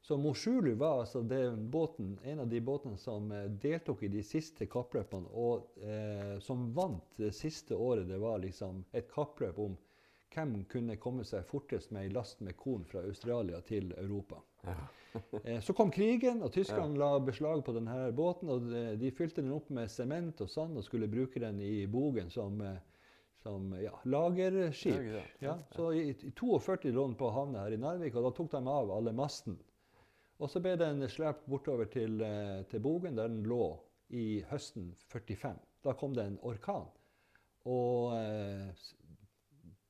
Så 0.00 0.16
Moshulu 0.16 0.74
var 0.74 1.00
altså 1.00 1.22
båten, 1.56 2.18
en 2.24 2.40
av 2.40 2.48
de 2.48 2.60
båtene 2.60 2.96
som 2.98 3.32
eh, 3.32 3.44
deltok 3.62 4.02
i 4.02 4.08
de 4.08 4.22
siste 4.24 4.66
kappløpene, 4.66 5.28
og 5.28 5.76
eh, 5.84 6.38
som 6.40 6.70
vant 6.74 7.20
det 7.20 7.34
siste 7.36 7.76
året. 7.76 8.08
Det 8.08 8.18
var 8.18 8.40
liksom 8.40 8.84
et 8.96 9.10
kappløp 9.12 9.58
om 9.60 9.76
hvem 10.34 10.64
kunne 10.70 10.96
komme 11.02 11.24
seg 11.26 11.44
fortest 11.46 11.90
med 11.92 12.06
ei 12.06 12.14
last 12.14 12.40
med 12.40 12.56
korn 12.56 12.84
fra 12.88 13.02
Australia 13.04 13.60
til 13.66 13.92
Europa. 13.98 14.40
Ja. 14.64 14.78
Eh, 15.42 15.56
så 15.60 15.74
kom 15.74 15.88
krigen, 15.90 16.38
og 16.46 16.52
tyskerne 16.54 16.94
la 16.94 17.16
beslag 17.18 17.64
på 17.66 17.72
denne 17.74 18.12
båten. 18.14 18.46
og 18.52 18.68
De, 18.70 18.82
de 18.94 19.08
fylte 19.10 19.42
den 19.42 19.50
opp 19.50 19.66
med 19.74 19.90
sement 19.90 20.38
og 20.44 20.50
sand 20.52 20.78
og 20.78 20.84
skulle 20.86 21.08
bruke 21.10 21.42
den 21.42 21.58
i 21.66 21.82
Bogen 21.90 22.30
som, 22.30 22.60
eh, 22.62 22.76
som 23.42 23.72
ja, 23.82 23.90
lagerskip. 24.06 25.00
Ja, 25.42 25.56
så 25.74 25.88
i, 25.98 26.12
i 26.14 26.30
42 26.30 26.92
lå 26.94 27.08
den 27.08 27.18
på 27.18 27.32
havna 27.34 27.64
her 27.64 27.74
i 27.74 27.80
Narvik, 27.82 28.14
og 28.14 28.28
da 28.28 28.32
tok 28.36 28.52
de 28.54 28.62
av 28.62 28.94
alle 29.00 29.16
masten. 29.18 29.58
Og 30.40 30.48
så 30.48 30.62
ble 30.64 30.72
den 30.80 31.04
slept 31.12 31.44
bortover 31.50 31.88
til, 31.92 32.20
eh, 32.24 32.62
til 32.70 32.80
Bogen, 32.80 33.16
der 33.16 33.28
den 33.28 33.44
lå 33.44 33.76
i 34.16 34.40
høsten 34.50 34.94
45. 35.12 35.58
Da 35.84 35.92
kom 35.92 36.14
det 36.16 36.24
en 36.26 36.40
orkan. 36.42 36.88
Og 37.68 38.16
eh, 38.16 38.72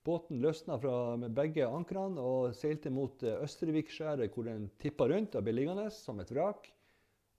båten 0.04 0.40
løsna 0.42 0.78
fra 0.82 1.16
begge 1.30 1.68
ankrene 1.68 2.20
og 2.20 2.54
seilte 2.58 2.90
mot 2.90 3.22
eh, 3.22 3.38
Østervikskjæret, 3.44 4.34
hvor 4.34 4.48
den 4.48 4.68
tippa 4.82 5.06
rundt 5.10 5.38
og 5.38 5.46
ble 5.46 5.54
liggende 5.54 5.86
som 5.94 6.20
et 6.20 6.32
vrak. 6.34 6.66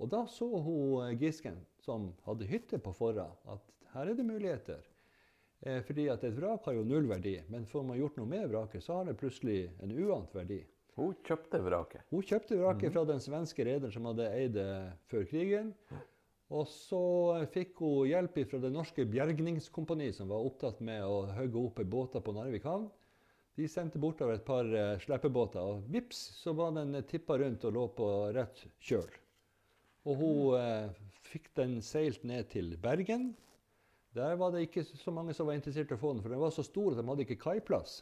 Og 0.02 0.10
da 0.10 0.24
så 0.32 0.48
hun 0.48 1.04
eh, 1.06 1.18
Gisken, 1.20 1.60
som 1.84 2.14
hadde 2.26 2.48
hytte 2.50 2.80
på 2.82 2.96
forra, 2.96 3.28
at 3.52 3.68
her 3.94 4.08
er 4.08 4.16
det 4.16 4.26
muligheter. 4.26 4.88
Eh, 5.62 5.82
fordi 5.86 6.08
at 6.10 6.24
et 6.26 6.38
vrak 6.38 6.66
har 6.66 6.80
jo 6.80 6.88
null 6.88 7.10
verdi, 7.10 7.36
men 7.52 7.68
får 7.70 7.84
man 7.86 8.00
gjort 8.00 8.18
noe 8.18 8.30
med 8.30 8.48
vraket, 8.50 8.84
så 8.86 9.02
har 9.02 9.10
det 9.10 9.20
plutselig 9.20 9.66
en 9.84 9.92
uant 9.94 10.32
verdi. 10.36 10.64
Hun 11.00 11.14
kjøpte 11.24 11.62
vraket. 11.64 12.04
Hun 12.12 12.24
kjøpte 12.28 12.58
vraket 12.60 12.94
fra 12.94 13.04
den 13.08 13.22
svenske 13.24 13.64
rederen 13.68 13.94
som 13.94 14.08
hadde 14.10 14.32
eid 14.36 14.56
det 14.58 14.72
før 15.12 15.28
krigen. 15.30 15.76
Og 16.52 16.66
så 16.68 17.04
fikk 17.54 17.80
hun 17.80 18.10
hjelp 18.10 18.42
fra 18.52 18.60
det 18.60 18.74
norske 18.76 19.06
bjergningskompani, 19.08 20.10
som 20.12 20.32
var 20.32 20.44
opptatt 20.44 20.82
med 20.84 21.06
å 21.08 21.22
hogge 21.38 21.62
opp 21.62 21.80
båter 21.88 22.24
på 22.24 22.36
Narvik 22.36 22.68
havn. 22.68 22.90
De 23.56 23.68
sendte 23.72 24.00
bortover 24.00 24.36
et 24.36 24.46
par 24.48 24.64
sleppebåter, 24.68 25.00
slepebåter, 25.06 25.64
og 25.64 25.88
vips, 25.92 26.20
så 26.40 26.54
var 26.56 26.76
den 26.76 26.96
tippa 27.08 27.38
rundt 27.40 27.64
og 27.68 27.76
lå 27.76 27.88
på 27.96 28.08
rett 28.36 28.66
kjøl. 28.84 29.10
Og 30.08 30.18
hun 30.18 30.60
eh, 30.60 31.02
fikk 31.30 31.52
den 31.60 31.80
seilt 31.86 32.24
ned 32.28 32.50
til 32.52 32.74
Bergen. 32.82 33.32
Der 34.16 34.36
var 34.40 34.52
det 34.52 34.66
ikke 34.66 34.84
så 34.84 35.12
mange 35.16 35.36
som 35.36 35.48
var 35.48 35.56
interessert 35.56 35.92
i 35.92 35.96
å 35.96 36.02
få 36.02 36.16
den, 36.16 36.24
for 36.24 36.34
den 36.34 36.42
var 36.42 36.52
så 36.56 36.66
stor 36.68 36.92
at 36.92 37.00
de 37.00 37.08
hadde 37.08 37.28
ikke 37.28 37.44
kaiplass. 37.44 38.02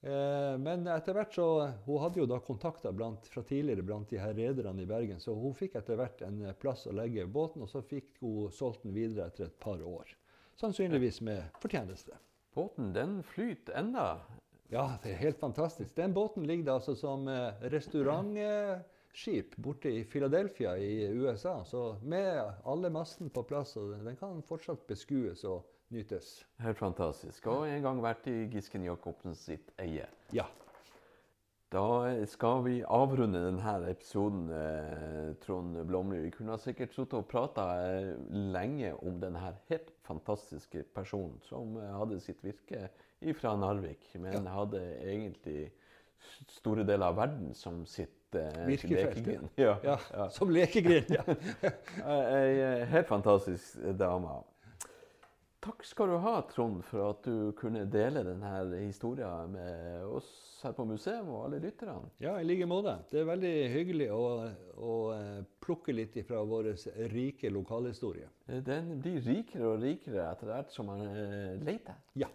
Eh, 0.00 0.54
men 0.62 0.86
etter 0.86 1.16
hvert 1.16 1.32
så 1.34 1.46
Hun 1.82 1.98
hadde 1.98 2.20
jo 2.20 2.26
da 2.30 2.36
kontakter 2.38 2.94
fra 2.94 3.42
tidligere 3.42 3.82
blant 3.82 4.10
de 4.10 4.20
her 4.22 4.34
rederne 4.34 4.84
i 4.84 4.86
Bergen, 4.86 5.18
så 5.20 5.34
hun 5.34 5.56
fikk 5.58 5.74
etter 5.80 5.98
hvert 5.98 6.22
en 6.22 6.44
plass 6.60 6.86
å 6.86 6.94
legge 6.94 7.26
båten, 7.26 7.64
og 7.66 7.70
så 7.70 7.82
fikk 7.82 8.20
hun 8.22 8.52
solgt 8.54 8.84
den 8.86 8.94
videre 8.94 9.26
etter 9.26 9.48
et 9.48 9.58
par 9.58 9.82
år. 9.82 10.14
Sannsynligvis 10.58 11.20
med 11.26 11.50
fortjeneste. 11.62 12.18
Båten 12.54 12.92
den 12.94 13.22
flyter 13.22 13.74
enda. 13.78 14.20
Ja, 14.70 14.98
det 15.02 15.14
er 15.14 15.20
helt 15.22 15.38
fantastisk. 15.40 15.94
Den 15.96 16.14
båten 16.14 16.46
ligger 16.46 16.76
altså 16.76 16.94
som 16.98 17.28
eh, 17.30 17.54
restaurantskip 17.72 19.56
borte 19.56 19.90
i 19.90 20.04
Philadelphia 20.04 20.76
i 20.78 21.06
USA. 21.08 21.64
Så 21.64 21.96
med 22.02 22.42
alle 22.64 22.90
mastene 22.90 23.30
på 23.30 23.46
plass, 23.48 23.76
og 23.80 23.94
den 24.04 24.18
kan 24.20 24.42
fortsatt 24.46 24.86
beskues 24.90 25.44
og 25.48 25.64
nytes. 25.94 26.46
Helt 26.62 26.78
fantastisk. 26.78 27.46
Og 27.50 27.66
en 27.68 27.84
gang 27.84 28.00
vært 28.02 28.28
i 28.30 28.38
Gisken 28.52 28.86
Jacobsen 28.86 29.36
sitt 29.38 29.72
eie. 29.80 30.08
Ja. 30.36 30.46
Da 31.68 31.84
skal 32.24 32.62
vi 32.64 32.78
avrunde 32.80 33.42
denne 33.44 33.90
episoden, 33.90 34.46
eh, 34.50 35.34
Trond 35.44 35.76
Blomli. 35.84 36.22
Vi 36.22 36.30
kunne 36.32 36.56
sikkert 36.58 36.94
sittet 36.96 37.18
og 37.18 37.26
prata 37.28 37.66
eh, 37.84 38.14
lenge 38.32 38.94
om 39.04 39.18
denne 39.20 39.42
helt 39.68 39.92
fantastiske 40.08 40.86
personen 40.96 41.36
som 41.44 41.76
eh, 41.76 41.92
hadde 41.92 42.22
sitt 42.24 42.40
virke 42.44 42.88
fra 43.36 43.52
Narvik, 43.58 44.08
men 44.16 44.46
hadde 44.48 44.80
egentlig 45.04 45.68
store 46.48 46.86
deler 46.88 47.10
av 47.10 47.18
verden 47.18 47.52
som 47.54 47.84
sitt 47.86 48.34
eh, 48.34 48.64
lekegrind. 48.68 49.50
Ja. 49.60 49.76
ja. 49.84 49.98
ja. 50.14 50.28
Som 50.32 50.50
lekegrind. 50.50 51.12
Ja. 51.12 51.24
Ei 52.38 52.62
ei 52.64 52.84
helt 52.94 53.12
fantastisk 53.12 53.76
dame. 53.98 54.40
Takk 55.58 55.82
skal 55.82 56.12
du 56.12 56.16
ha, 56.22 56.36
Trond, 56.46 56.84
for 56.86 57.02
at 57.08 57.24
du 57.26 57.50
kunne 57.58 57.82
dele 57.90 58.22
denne 58.22 58.78
historien 58.78 59.50
med 59.50 60.04
oss 60.06 60.28
her 60.62 60.74
på 60.76 60.86
museet 60.86 61.26
og 61.26 61.48
alle 61.48 61.58
lytterne. 61.64 62.12
Ja, 62.22 62.36
i 62.38 62.46
like 62.46 62.66
måte. 62.70 62.94
Det 63.10 63.24
er 63.24 63.26
veldig 63.26 63.52
hyggelig 63.72 64.06
å, 64.14 64.22
å 64.78 64.94
eh, 65.16 65.40
plukke 65.58 65.96
litt 65.96 66.14
fra 66.28 66.44
vår 66.46 66.70
rike 67.10 67.50
lokalhistorie. 67.50 68.30
Den 68.46 69.00
blir 69.02 69.18
rikere 69.26 69.72
og 69.72 69.82
rikere 69.82 70.28
etter 70.30 70.52
hvert 70.52 70.74
som 70.74 70.92
man 70.92 71.02
eh, 71.10 71.58
leter. 71.58 71.98
Ja. 72.22 72.30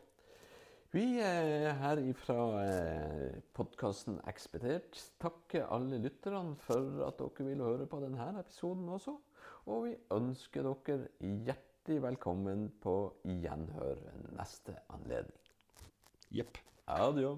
Vi 0.93 1.07
eh, 1.23 1.71
her 1.79 2.03
ifra 2.03 2.41
eh, 2.67 3.41
podkasten 3.55 4.19
Ekspedert 4.29 4.99
takker 5.23 5.71
alle 5.73 5.97
lytterne 6.03 6.59
for 6.67 7.07
at 7.07 7.23
dere 7.23 7.47
ville 7.47 7.71
høre 7.71 7.87
på 7.89 8.03
denne 8.03 8.33
episoden 8.43 8.91
også. 8.93 9.15
Og 9.71 9.87
vi 9.87 9.95
ønsker 10.11 10.67
dere 10.67 11.07
hjertelig 11.83 12.03
velkommen 12.03 12.69
på 12.79 13.13
gjenhør 13.27 13.97
neste 14.37 14.71
anledning. 14.87 15.35
Jepp. 16.31 16.57
Adjø. 16.87 17.35